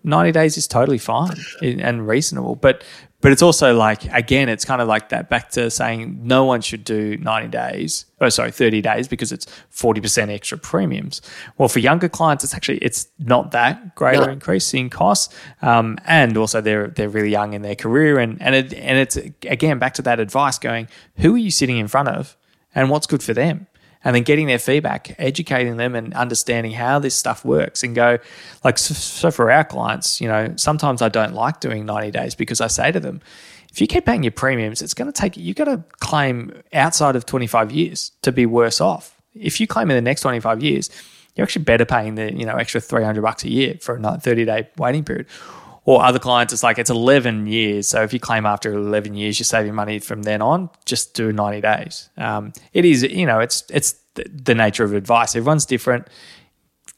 90 0.05 0.31
days 0.31 0.57
is 0.57 0.69
totally 0.69 0.97
fine 0.97 1.37
and 1.61 2.07
reasonable 2.07 2.55
but 2.55 2.85
but 3.21 3.33
it's 3.33 3.43
also 3.43 3.75
like 3.75 4.05
again, 4.13 4.49
it's 4.49 4.65
kind 4.65 4.81
of 4.81 4.87
like 4.87 5.09
that 5.09 5.29
back 5.29 5.51
to 5.51 5.71
saying 5.71 6.21
no 6.23 6.45
one 6.45 6.61
should 6.61 6.85
do 6.85 7.17
ninety 7.17 7.49
days. 7.49 8.07
Oh, 8.21 8.29
sorry, 8.29 8.53
thirty 8.53 8.81
days 8.81 9.09
because 9.09 9.33
it's 9.33 9.47
forty 9.71 10.01
percent 10.01 10.31
extra 10.31 10.57
premiums. 10.57 11.21
Well, 11.57 11.69
for 11.69 11.81
younger 11.81 12.09
clients, 12.09 12.45
it's 12.45 12.55
actually 12.55 12.79
it's 12.79 13.09
not 13.19 13.51
that 13.51 13.97
greater 13.97 14.27
no. 14.27 14.33
increase 14.33 14.73
in 14.73 14.89
costs, 14.89 15.35
um, 15.63 15.99
and 16.05 16.37
also 16.37 16.61
they're 16.61 16.89
they're 16.89 17.09
really 17.09 17.31
young 17.31 17.55
in 17.55 17.63
their 17.63 17.75
career, 17.75 18.19
and 18.19 18.41
and 18.41 18.55
it, 18.55 18.73
and 18.75 18.99
it's 18.99 19.17
again 19.17 19.81
back 19.81 19.95
to 19.95 20.03
that 20.03 20.21
advice 20.21 20.59
going, 20.59 20.87
who 21.17 21.35
are 21.35 21.39
you 21.39 21.51
sitting 21.51 21.79
in 21.79 21.89
front 21.89 22.09
of, 22.09 22.37
and 22.73 22.89
what's 22.89 23.07
good 23.07 23.23
for 23.23 23.35
them 23.35 23.67
and 24.05 24.15
then 24.15 24.23
getting 24.23 24.47
their 24.47 24.59
feedback, 24.59 25.15
educating 25.19 25.77
them 25.77 25.95
and 25.95 26.15
understanding 26.15 26.73
how 26.73 26.99
this 26.99 27.15
stuff 27.15 27.45
works 27.45 27.83
and 27.83 27.95
go 27.95 28.19
like 28.65 28.79
so 28.79 29.31
for 29.31 29.51
our 29.51 29.65
clients, 29.65 30.21
you 30.21 30.29
know, 30.29 30.55
sometimes 30.57 31.03
I 31.03 31.09
don't 31.09 31.35
like 31.35 31.61
doing 31.61 31.85
90 31.85 32.11
days 32.11 32.35
because 32.35 32.61
I 32.61 32.69
say 32.69 32.93
to 32.93 33.01
them, 33.01 33.21
if 33.71 33.81
you 33.81 33.87
keep 33.87 34.07
paying 34.07 34.23
your 34.23 34.33
premiums, 34.33 34.83
it's 34.83 34.95
going 34.95 35.11
to 35.11 35.21
take 35.21 35.37
you 35.37 35.55
got 35.55 35.65
to 35.65 35.83
claim 36.01 36.53
outside 36.73 37.17
of 37.17 37.27
25 37.27 37.71
years 37.73 38.13
to 38.23 38.33
be 38.33 38.47
worse 38.47 38.81
off. 38.81 39.17
If 39.35 39.61
you 39.61 39.67
claim 39.67 39.91
in 39.91 39.97
the 39.97 40.03
next 40.03 40.23
25 40.23 40.63
years, 40.63 40.91
you're 41.37 41.45
actually 41.45 41.65
better 41.65 41.85
paying 41.85 42.17
the, 42.17 42.33
you 42.33 42.45
know, 42.45 42.57
extra 42.57 42.81
300 42.81 43.23
bucks 43.23 43.45
a 43.45 43.51
year 43.51 43.77
for 43.81 43.97
a 43.97 44.19
30 44.19 44.45
day 44.45 44.69
waiting 44.77 45.05
period 45.05 45.27
or 45.89 46.05
other 46.05 46.19
clients, 46.19 46.53
it's 46.53 46.63
like 46.63 46.79
it's 46.79 46.91
11 46.91 47.47
years. 47.47 47.89
So 47.89 48.03
if 48.03 48.13
you 48.13 48.21
claim 48.21 48.45
after 48.45 48.75
11 48.75 49.15
years, 49.15 49.39
you're 49.39 49.45
saving 49.45 49.75
money 49.75 50.01
from 50.01 50.23
then 50.23 50.43
on, 50.43 50.69
just 50.85 51.15
do 51.15 51.33
90 51.33 51.63
days. 51.63 52.11
Um, 52.19 52.53
it 52.75 52.85
is, 52.85 53.05
you 53.05 53.25
know, 53.25 53.41
it's, 53.41 53.65
it's 53.71 53.95
the 54.15 54.55
nature 54.55 54.85
of 54.85 54.93
advice. 54.93 55.35
Everyone's 55.35 55.65
different. 55.65 56.07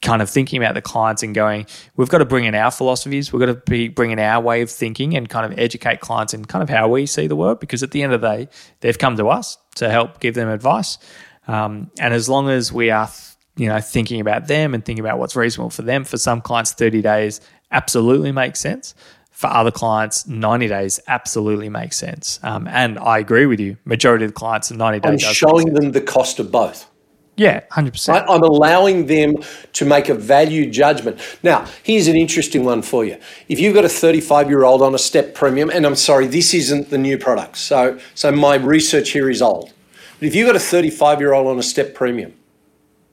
Kind 0.03 0.21
of 0.21 0.29
thinking 0.29 0.61
about 0.61 0.75
the 0.75 0.83
clients 0.83 1.23
and 1.23 1.37
going, 1.37 1.67
we've 1.95 2.09
got 2.09 2.19
to 2.19 2.25
bring 2.25 2.47
in 2.47 2.57
our 2.57 2.73
philosophies. 2.73 3.33
We've 3.33 3.39
got 3.39 3.47
to 3.47 3.63
be 3.71 3.87
bringing 3.87 4.19
our 4.19 4.43
way 4.43 4.61
of 4.61 4.69
thinking 4.69 5.17
and 5.17 5.29
kind 5.29 5.47
of 5.47 5.57
educate 5.57 6.01
clients 6.01 6.35
in 6.35 6.45
kind 6.45 6.65
of 6.65 6.69
how 6.69 6.89
we 6.89 7.07
see 7.07 7.29
the 7.29 7.37
world. 7.37 7.61
Because 7.61 7.85
at 7.85 7.93
the 7.93 8.03
end 8.03 8.13
of 8.13 8.21
the 8.21 8.29
day, 8.29 8.49
they've 8.81 8.99
come 8.99 9.17
to 9.19 9.29
us 9.29 9.57
to 9.77 9.89
help 9.89 10.19
give 10.19 10.35
them 10.35 10.49
advice. 10.49 10.99
Um, 11.47 11.93
and 12.01 12.13
as 12.13 12.29
long 12.29 12.49
as 12.49 12.73
we 12.73 12.91
are, 12.91 13.09
you 13.57 13.69
know, 13.69 13.81
thinking 13.81 14.21
about 14.21 14.49
them 14.49 14.75
and 14.75 14.85
thinking 14.85 15.05
about 15.05 15.21
what's 15.21 15.37
reasonable 15.37 15.71
for 15.71 15.83
them, 15.83 16.03
for 16.03 16.19
some 16.19 16.41
clients, 16.41 16.73
30 16.73 17.03
days 17.03 17.41
absolutely 17.71 18.33
makes 18.33 18.61
sense. 18.61 18.95
For 19.31 19.47
other 19.47 19.71
clients, 19.71 20.27
90 20.27 20.69
days 20.69 21.01
absolutely 21.09 21.71
makes 21.71 21.97
sense. 21.97 22.39
Um, 22.43 22.69
and 22.69 22.99
I 22.99 23.19
agree 23.19 23.47
with 23.47 23.59
you. 23.59 23.79
Majority 23.85 24.27
of 24.27 24.33
the 24.33 24.35
clients, 24.35 24.71
90 24.71 25.01
days. 25.01 25.25
I'm 25.25 25.33
showing 25.33 25.73
them 25.73 25.93
the 25.93 26.03
cost 26.03 26.39
of 26.39 26.53
both. 26.53 26.91
Yeah, 27.41 27.61
100%. 27.73 28.27
I'm 28.29 28.43
allowing 28.43 29.07
them 29.07 29.37
to 29.73 29.87
make 29.87 30.11
a 30.11 30.15
value 30.15 30.71
judgment. 30.71 31.19
Now, 31.43 31.65
here's 31.83 32.07
an 32.07 32.17
interesting 32.17 32.65
one 32.65 32.83
for 32.83 33.03
you. 33.03 33.17
If 33.49 33.59
you've 33.59 33.75
got 33.75 33.87
a 33.87 33.89
35 33.89 34.51
year 34.51 34.65
old 34.65 34.83
on 34.83 34.95
a 34.95 34.99
step 34.99 35.35
premium, 35.35 35.71
and 35.71 35.87
I'm 35.87 35.97
sorry, 35.97 36.27
this 36.27 36.53
isn't 36.53 36.91
the 36.91 36.99
new 36.99 37.17
product, 37.17 37.57
so, 37.57 37.99
so 38.15 38.31
my 38.31 38.57
research 38.57 39.13
here 39.13 39.31
is 39.31 39.41
old. 39.41 39.73
But 40.19 40.29
if 40.29 40.35
you've 40.35 40.47
got 40.47 40.57
a 40.57 40.61
35 40.61 41.21
year 41.21 41.33
old 41.33 41.47
on 41.47 41.59
a 41.59 41.63
step 41.63 41.95
premium, 41.95 42.35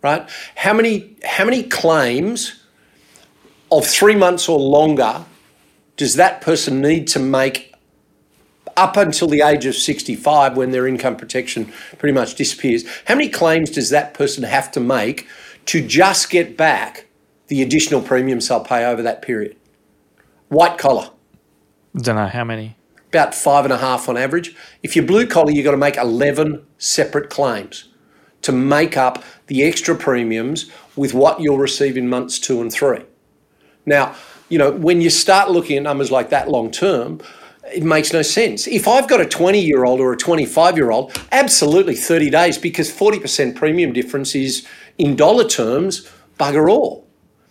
right, 0.04 0.30
how 0.56 0.74
many, 0.74 1.16
how 1.24 1.46
many 1.46 1.64
claims 1.64 2.57
of 3.72 3.86
three 3.86 4.16
months 4.16 4.48
or 4.48 4.60
longer 4.60 5.26
does 5.98 6.16
that 6.16 6.42
person 6.42 6.82
need 6.82 7.08
to 7.08 7.20
make 7.20 7.74
up 8.78 8.96
until 8.96 9.28
the 9.28 9.42
age 9.42 9.66
of 9.66 9.76
65 9.76 10.56
when 10.56 10.72
their 10.72 10.88
income 10.88 11.18
protection 11.18 11.72
pretty 11.98 12.14
much 12.14 12.36
disappears? 12.36 12.86
How 13.06 13.16
many 13.16 13.30
claims 13.30 13.72
does 13.72 13.90
that 13.90 14.14
person 14.14 14.44
have 14.44 14.72
to 14.72 14.80
make 14.80 15.28
to 15.66 15.86
just 15.86 16.30
get 16.30 16.56
back 16.56 17.08
the 17.48 17.62
additional 17.62 18.02
premiums 18.02 18.48
they'll 18.48 18.64
pay 18.64 18.86
over 18.86 19.02
that 19.02 19.22
period? 19.22 19.58
White 20.50 20.78
collar. 20.78 21.10
Don't 21.96 22.16
know 22.16 22.28
how 22.28 22.44
many. 22.44 22.76
About 23.10 23.34
five 23.34 23.66
and 23.66 23.74
a 23.74 23.78
half 23.78 24.08
on 24.08 24.18
average. 24.18 24.56
If 24.84 24.96
you're 24.96 25.06
blue 25.06 25.26
collar, 25.26 25.52
you've 25.52 25.66
got 25.66 25.72
to 25.72 25.78
make 25.78 25.98
11 25.98 26.64
separate 26.78 27.30
claims 27.30 27.90
to 28.44 28.52
make 28.52 28.96
up 28.96 29.24
the 29.48 29.64
extra 29.64 29.96
premiums 29.96 30.70
with 30.96 31.14
what 31.14 31.40
you'll 31.42 31.58
receive 31.58 31.98
in 31.98 32.08
months 32.08 32.38
two 32.38 32.62
and 32.62 32.72
three. 32.72 33.04
Now, 33.88 34.16
you 34.50 34.60
know, 34.60 34.72
when 34.72 35.02
you 35.02 35.10
start 35.10 35.50
looking 35.50 35.78
at 35.78 35.84
numbers 35.84 36.12
like 36.12 36.30
that 36.30 36.50
long 36.50 36.70
term, 36.70 37.22
it 37.74 37.84
makes 37.84 38.14
no 38.14 38.22
sense. 38.22 38.68
If 38.68 38.88
I've 38.88 39.10
got 39.10 39.20
a 39.20 39.26
20 39.26 39.60
year 39.60 39.86
old 39.86 40.00
or 40.00 40.14
a 40.14 40.18
25 40.18 40.78
year 40.78 40.92
old, 40.92 41.20
absolutely 41.32 41.96
30 41.96 42.30
days 42.30 42.58
because 42.58 42.92
40% 42.92 43.56
premium 43.56 43.94
difference 43.94 44.36
is 44.36 44.68
in 44.98 45.16
dollar 45.16 45.48
terms 45.48 46.10
bugger 46.40 46.70
all. 46.70 47.08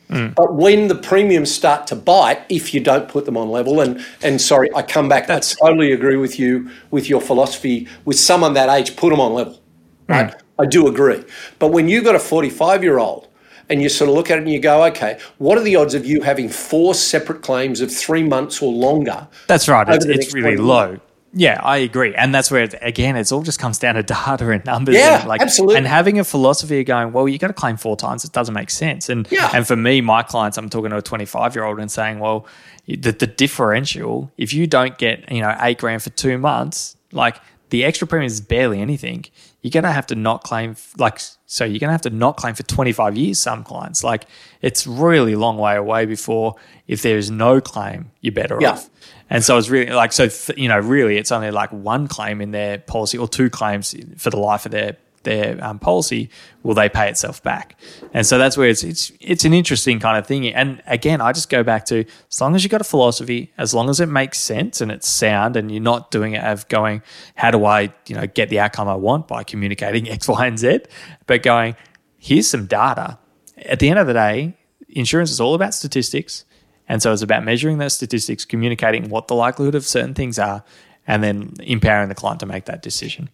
Mm. 0.09 0.35
But 0.35 0.55
when 0.55 0.87
the 0.87 0.95
premiums 0.95 1.53
start 1.53 1.89
to 1.89 1.97
bite, 1.97 2.45
if 2.49 2.73
you 2.73 2.81
don't 2.81 3.09
put 3.09 3.25
them 3.25 3.37
on 3.37 3.51
level, 3.51 3.81
and 3.81 4.05
and 4.23 4.41
sorry, 4.41 4.73
I 4.73 4.83
come 4.83 5.09
back. 5.09 5.27
That's, 5.27 5.61
I 5.61 5.67
totally 5.67 5.91
agree 5.91 6.17
with 6.17 6.39
you 6.39 6.71
with 6.93 7.09
your 7.09 7.21
philosophy. 7.21 7.89
With 8.05 8.17
someone 8.17 8.55
that 8.55 8.69
age, 8.69 8.95
put 8.95 9.11
them 9.11 9.19
on 9.19 9.35
level. 9.35 9.61
Right, 10.09 10.31
mm. 10.31 10.41
I 10.61 10.67
do 10.67 10.87
agree. 10.87 11.25
But 11.59 11.73
when 11.73 11.89
you've 11.89 12.05
got 12.05 12.15
a 12.15 12.21
forty-five 12.21 12.85
year 12.85 13.01
old 13.01 13.27
and 13.69 13.83
you 13.83 13.89
sort 13.89 14.09
of 14.09 14.17
look 14.17 14.31
at 14.31 14.39
it 14.39 14.43
and 14.43 14.51
you 14.51 14.61
go, 14.61 14.85
okay, 14.85 15.19
what 15.39 15.59
are 15.59 15.63
the 15.63 15.77
odds 15.77 15.95
of 15.95 16.07
you 16.07 16.23
having 16.23 16.49
four 16.49 16.95
separate 16.95 17.43
claims 17.43 17.81
of 17.81 17.93
three 17.93 18.23
months 18.23 18.63
or 18.63 18.73
longer? 18.73 19.27
That's 19.47 19.69
right. 19.69 19.89
It's, 19.89 20.05
it's 20.05 20.35
really 20.35 20.57
low. 20.57 20.99
Yeah, 21.39 21.61
I 21.63 21.79
agree, 21.79 22.15
and 22.15 22.35
that's 22.35 22.51
where 22.51 22.67
again, 22.81 23.15
it 23.15 23.31
all 23.31 23.43
just 23.43 23.59
comes 23.59 23.79
down 23.79 23.97
to 23.97 24.03
data 24.03 24.49
and 24.49 24.65
numbers. 24.65 24.95
Yeah, 24.95 25.21
and 25.21 25.29
like, 25.29 25.43
absolutely. 25.43 25.77
And 25.77 25.87
having 25.87 26.19
a 26.19 26.25
philosophy 26.25 26.81
of 26.81 26.87
going, 26.87 27.13
well, 27.13 27.29
you 27.29 27.37
got 27.37 27.49
to 27.49 27.53
claim 27.53 27.77
four 27.77 27.95
times. 27.95 28.25
It 28.25 28.33
doesn't 28.33 28.55
make 28.55 28.71
sense. 28.71 29.11
And 29.11 29.31
yeah. 29.31 29.51
and 29.53 29.67
for 29.67 29.77
me, 29.77 30.01
my 30.01 30.23
clients, 30.23 30.57
I'm 30.57 30.71
talking 30.71 30.91
to 30.93 30.97
a 30.97 31.03
25 31.03 31.55
year 31.55 31.65
old 31.65 31.79
and 31.79 31.91
saying, 31.91 32.21
well, 32.21 32.47
the, 32.87 33.13
the 33.13 33.27
differential, 33.27 34.33
if 34.39 34.55
you 34.55 34.67
don't 34.67 34.97
get 34.97 35.31
you 35.31 35.43
know 35.43 35.55
eight 35.61 35.77
grand 35.77 36.03
for 36.03 36.09
two 36.11 36.39
months, 36.39 36.97
like 37.13 37.37
the 37.69 37.85
extra 37.85 38.07
premium 38.07 38.29
is 38.29 38.41
barely 38.41 38.81
anything 38.81 39.27
you're 39.67 39.73
going 39.73 39.83
to 39.83 39.91
have 39.91 40.07
to 40.07 40.15
not 40.15 40.45
claim 40.45 40.77
like 40.97 41.21
so 41.47 41.65
you're 41.65 41.81
going 41.81 41.89
to 41.89 41.93
have 41.93 42.03
to 42.03 42.11
not 42.11 42.37
claim 42.37 42.55
for 42.55 42.63
25 42.63 43.17
years 43.17 43.41
some 43.41 43.65
clients 43.65 44.05
like 44.05 44.27
it's 44.63 44.87
really 44.87 45.35
long 45.35 45.59
way 45.59 45.75
away 45.75 46.07
before 46.07 46.55
if 46.87 47.03
there's 47.03 47.33
no 47.33 47.61
claim 47.61 48.13
you're 48.21 48.33
better 48.33 48.59
yeah. 48.61 48.71
off 48.71 48.89
and 49.29 49.43
so 49.43 49.59
it's 49.59 49.69
really 49.69 49.91
like 49.91 50.13
so 50.13 50.29
you 50.57 50.69
know 50.69 50.79
really 50.79 51.17
it's 51.17 51.33
only 51.33 51.51
like 51.51 51.73
one 51.73 52.07
claim 52.07 52.41
in 52.41 52.53
their 52.53 52.79
policy 52.79 53.19
or 53.19 53.27
two 53.27 53.51
claims 53.51 53.93
for 54.17 54.31
the 54.31 54.39
life 54.39 54.67
of 54.67 54.71
their 54.71 54.97
their 55.27 55.63
um, 55.63 55.79
policy, 55.79 56.31
will 56.63 56.75
they 56.75 56.89
pay 56.89 57.11
itself 57.11 57.43
back? 57.43 57.79
And 58.15 58.27
so 58.27 58.39
that's 58.39 58.57
where 58.57 58.69
it's 58.69 58.83
it's 58.83 59.13
it's 59.21 59.45
an 59.45 59.53
interesting 59.53 60.01
kind 60.01 60.17
of 60.17 60.27
thing. 60.27 60.47
And 60.55 60.83
again, 60.87 61.21
I 61.21 61.33
just 61.33 61.51
go 61.51 61.63
back 61.63 61.85
to 61.87 62.07
as 62.31 62.41
long 62.41 62.55
as 62.55 62.65
you've 62.65 62.71
got 62.71 62.81
a 62.81 62.85
philosophy, 62.85 63.53
as 63.59 63.75
long 63.75 63.91
as 63.91 64.01
it 64.01 64.07
makes 64.07 64.39
sense 64.39 64.81
and 64.81 64.91
it's 64.91 65.07
sound, 65.07 65.57
and 65.57 65.71
you're 65.71 65.83
not 65.83 66.11
doing 66.11 66.33
it 66.33 66.43
of 66.43 66.67
going, 66.69 67.03
how 67.35 67.51
do 67.51 67.67
I 67.67 67.93
you 68.07 68.17
know 68.17 68.27
get 68.27 68.49
the 68.49 68.61
outcome 68.61 68.89
I 68.89 68.95
want 68.95 69.29
by 69.29 69.45
communicating 69.45 70.09
X, 70.17 70.27
Y, 70.27 70.47
and 70.47 70.59
Z, 70.59 70.81
but 71.27 71.43
going, 71.43 71.77
here's 72.17 72.49
some 72.49 72.67
data. 72.67 73.19
At 73.59 73.81
the 73.81 73.91
end 73.91 73.99
of 73.99 74.07
the 74.07 74.15
day, 74.15 74.57
insurance 74.89 75.31
is 75.31 75.41
all 75.41 75.55
about 75.55 75.75
statistics. 75.75 76.45
And 76.89 77.03
so 77.03 77.13
it's 77.13 77.23
about 77.23 77.45
measuring 77.45 77.79
those 77.79 77.95
statistics, 77.95 78.45
communicating 78.45 79.09
what 79.09 79.27
the 79.27 79.35
likelihood 79.35 79.75
of 79.75 79.85
certain 79.85 80.15
things 80.15 80.39
are, 80.39 80.63
and 81.05 81.21
then 81.21 81.55
empowering 81.61 82.09
the 82.09 82.15
client 82.15 82.39
to 82.41 82.47
make 82.47 82.67
that 82.67 82.81
decision 82.81 83.29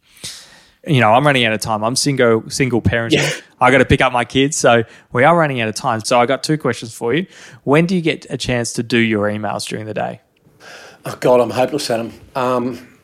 you 0.87 1.01
know, 1.01 1.13
I'm 1.13 1.25
running 1.25 1.45
out 1.45 1.53
of 1.53 1.61
time. 1.61 1.85
I'm 1.85 1.95
single 1.95 2.49
single 2.51 2.81
parent. 2.81 3.15
Yeah. 3.15 3.29
I 3.61 3.71
got 3.71 3.79
to 3.79 3.85
pick 3.85 4.01
up 4.01 4.13
my 4.13 4.25
kids, 4.25 4.57
so 4.57 4.83
we 5.13 5.23
are 5.25 5.37
running 5.37 5.61
out 5.61 5.69
of 5.69 5.75
time. 5.75 6.01
So 6.01 6.19
I 6.19 6.27
got 6.27 6.43
two 6.43 6.59
questions 6.59 6.93
for 6.95 7.15
you. 7.15 7.27
When 7.65 7.87
do 7.87 7.95
you 7.95 8.01
get 8.01 8.27
a 8.31 8.37
chance 8.37 8.73
to 8.75 8.83
do 8.83 8.99
your 8.99 9.29
emails 9.29 9.67
during 9.67 9.87
the 9.87 9.95
day? 9.95 10.21
Oh 11.05 11.17
God, 11.21 11.41
I'm 11.41 11.51
hopeless 11.51 11.89
at 11.91 11.99
them. 11.99 12.13
Um, 12.35 12.99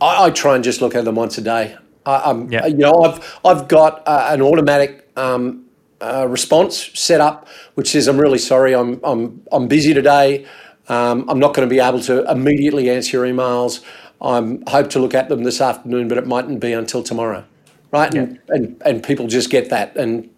I, 0.00 0.26
I, 0.26 0.30
try 0.30 0.54
and 0.54 0.64
just 0.64 0.80
look 0.80 0.94
at 0.94 1.04
them 1.04 1.14
once 1.14 1.38
a 1.38 1.40
day. 1.40 1.76
I, 2.06 2.30
am 2.30 2.50
yeah. 2.50 2.66
you 2.66 2.76
know, 2.76 3.02
I've 3.02 3.40
I've 3.44 3.68
got 3.68 4.06
uh, 4.06 4.28
an 4.30 4.42
automatic 4.42 5.10
um, 5.16 5.64
uh, 6.00 6.26
response 6.28 6.90
set 6.94 7.20
up 7.20 7.48
which 7.74 7.90
says, 7.90 8.08
"I'm 8.08 8.18
really 8.18 8.38
sorry. 8.38 8.74
I'm 8.74 9.00
I'm 9.02 9.42
I'm 9.52 9.68
busy 9.68 9.94
today. 9.94 10.46
Um, 10.88 11.28
I'm 11.28 11.38
not 11.38 11.54
going 11.54 11.68
to 11.68 11.72
be 11.72 11.80
able 11.80 12.00
to 12.00 12.30
immediately 12.30 12.90
answer 12.90 13.18
your 13.18 13.26
emails." 13.26 13.82
I 14.20 14.58
hope 14.68 14.90
to 14.90 14.98
look 14.98 15.14
at 15.14 15.28
them 15.28 15.44
this 15.44 15.60
afternoon, 15.60 16.08
but 16.08 16.18
it 16.18 16.26
mightn't 16.26 16.60
be 16.60 16.72
until 16.72 17.02
tomorrow, 17.02 17.44
right? 17.92 18.12
Yeah. 18.12 18.22
And, 18.22 18.40
and 18.48 18.82
and 18.84 19.04
people 19.04 19.26
just 19.28 19.50
get 19.50 19.70
that, 19.70 19.96
and 19.96 20.28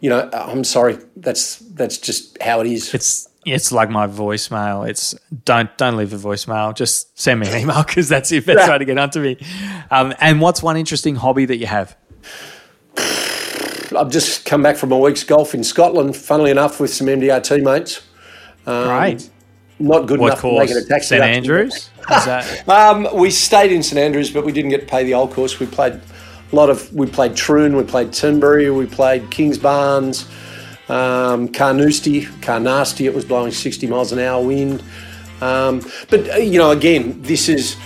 you 0.00 0.10
know, 0.10 0.28
I'm 0.32 0.64
sorry, 0.64 0.98
that's 1.16 1.56
that's 1.56 1.98
just 1.98 2.40
how 2.42 2.60
it 2.60 2.66
is. 2.66 2.92
It's 2.92 3.28
it's 3.46 3.70
like 3.70 3.88
my 3.88 4.06
voicemail. 4.06 4.88
It's 4.88 5.14
don't 5.44 5.76
don't 5.78 5.96
leave 5.96 6.12
a 6.12 6.18
voicemail. 6.18 6.74
Just 6.74 7.18
send 7.18 7.40
me 7.40 7.48
an 7.48 7.56
email 7.62 7.82
because 7.84 8.08
that's 8.08 8.30
the 8.30 8.40
best 8.40 8.68
way 8.68 8.78
to 8.78 8.84
get 8.84 8.98
onto 8.98 9.20
me. 9.20 9.38
Um, 9.90 10.12
and 10.20 10.40
what's 10.40 10.62
one 10.62 10.76
interesting 10.76 11.16
hobby 11.16 11.44
that 11.46 11.58
you 11.58 11.66
have? 11.66 11.96
I've 13.96 14.10
just 14.10 14.44
come 14.44 14.62
back 14.62 14.76
from 14.76 14.92
a 14.92 14.98
week's 14.98 15.24
golf 15.24 15.54
in 15.54 15.64
Scotland. 15.64 16.16
Funnily 16.16 16.50
enough, 16.50 16.80
with 16.80 16.92
some 16.92 17.06
MDRT 17.06 17.62
mates. 17.62 18.02
Um, 18.66 18.88
right 18.88 19.30
not 19.80 20.06
good 20.06 20.20
what 20.20 20.28
enough 20.28 20.40
course? 20.40 20.68
to 20.68 20.74
make 20.74 20.82
it 20.82 20.84
a 20.84 20.88
taxi. 20.88 21.08
St 21.08 21.22
Andrews. 21.22 21.90
um, 22.68 23.08
we 23.14 23.30
stayed 23.30 23.72
in 23.72 23.82
St 23.82 23.98
Andrews, 23.98 24.30
but 24.30 24.44
we 24.44 24.52
didn't 24.52 24.70
get 24.70 24.80
to 24.82 24.86
play 24.86 25.04
the 25.04 25.14
old 25.14 25.32
course. 25.32 25.58
We 25.58 25.66
played 25.66 25.94
a 25.94 26.56
lot 26.56 26.70
of. 26.70 26.92
We 26.92 27.06
played 27.06 27.36
Troon, 27.36 27.76
we 27.76 27.84
played 27.84 28.12
Turnberry, 28.12 28.70
we 28.70 28.86
played 28.86 29.24
Kingsbarns, 29.24 30.28
um, 30.90 31.48
Carnoustie, 31.48 32.26
Carnasty. 32.42 33.06
It 33.06 33.14
was 33.14 33.24
blowing 33.24 33.52
sixty 33.52 33.86
miles 33.86 34.12
an 34.12 34.18
hour 34.18 34.44
wind. 34.44 34.82
Um, 35.40 35.82
but 36.08 36.28
uh, 36.30 36.36
you 36.36 36.58
know, 36.58 36.70
again, 36.70 37.20
this 37.22 37.48
is. 37.48 37.76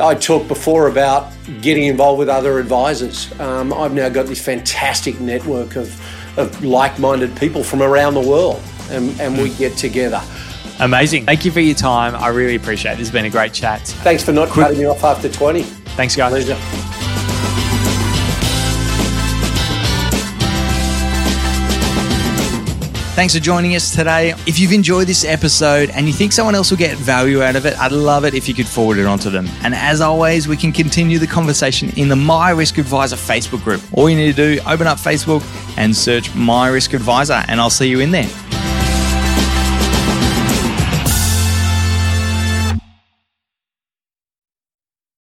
I 0.00 0.14
talked 0.14 0.48
before 0.48 0.88
about 0.88 1.32
getting 1.62 1.84
involved 1.84 2.18
with 2.18 2.28
other 2.28 2.58
advisors. 2.58 3.32
Um, 3.40 3.72
I've 3.72 3.94
now 3.94 4.10
got 4.10 4.26
this 4.26 4.44
fantastic 4.44 5.18
network 5.20 5.76
of, 5.76 6.38
of 6.38 6.62
like-minded 6.62 7.34
people 7.36 7.64
from 7.64 7.82
around 7.82 8.12
the 8.12 8.20
world, 8.20 8.62
and, 8.90 9.18
and 9.18 9.38
we 9.38 9.54
get 9.54 9.74
together. 9.78 10.20
Amazing. 10.80 11.24
Thank 11.24 11.44
you 11.44 11.50
for 11.50 11.60
your 11.60 11.74
time. 11.74 12.14
I 12.14 12.28
really 12.28 12.54
appreciate 12.54 12.92
it. 12.92 12.98
This 12.98 13.08
has 13.08 13.12
been 13.12 13.24
a 13.24 13.30
great 13.30 13.52
chat. 13.52 13.80
Thanks 13.80 14.22
for 14.22 14.32
not 14.32 14.48
Quick. 14.48 14.66
cutting 14.66 14.80
me 14.80 14.86
off 14.86 15.02
after 15.04 15.28
20. 15.28 15.62
Thanks, 15.62 16.14
guys. 16.14 16.30
Pleasure. 16.44 16.56
Thanks 23.16 23.32
for 23.34 23.40
joining 23.40 23.74
us 23.74 23.96
today. 23.96 24.34
If 24.46 24.58
you've 24.58 24.74
enjoyed 24.74 25.06
this 25.06 25.24
episode 25.24 25.88
and 25.88 26.06
you 26.06 26.12
think 26.12 26.32
someone 26.32 26.54
else 26.54 26.70
will 26.70 26.76
get 26.76 26.98
value 26.98 27.42
out 27.42 27.56
of 27.56 27.64
it, 27.64 27.74
I'd 27.78 27.90
love 27.90 28.26
it 28.26 28.34
if 28.34 28.46
you 28.46 28.52
could 28.52 28.66
forward 28.68 28.98
it 28.98 29.06
on 29.06 29.18
to 29.20 29.30
them. 29.30 29.48
And 29.62 29.74
as 29.74 30.02
always, 30.02 30.46
we 30.46 30.54
can 30.58 30.70
continue 30.70 31.18
the 31.18 31.26
conversation 31.26 31.88
in 31.96 32.10
the 32.10 32.16
My 32.16 32.50
Risk 32.50 32.78
Adviser 32.78 33.16
Facebook 33.16 33.64
group. 33.64 33.80
All 33.94 34.10
you 34.10 34.16
need 34.16 34.36
to 34.36 34.56
do, 34.56 34.62
open 34.66 34.86
up 34.86 34.98
Facebook 34.98 35.42
and 35.78 35.96
search 35.96 36.34
My 36.34 36.68
Risk 36.68 36.92
Adviser, 36.92 37.42
and 37.48 37.58
I'll 37.58 37.70
see 37.70 37.88
you 37.88 38.00
in 38.00 38.10
there. 38.10 38.28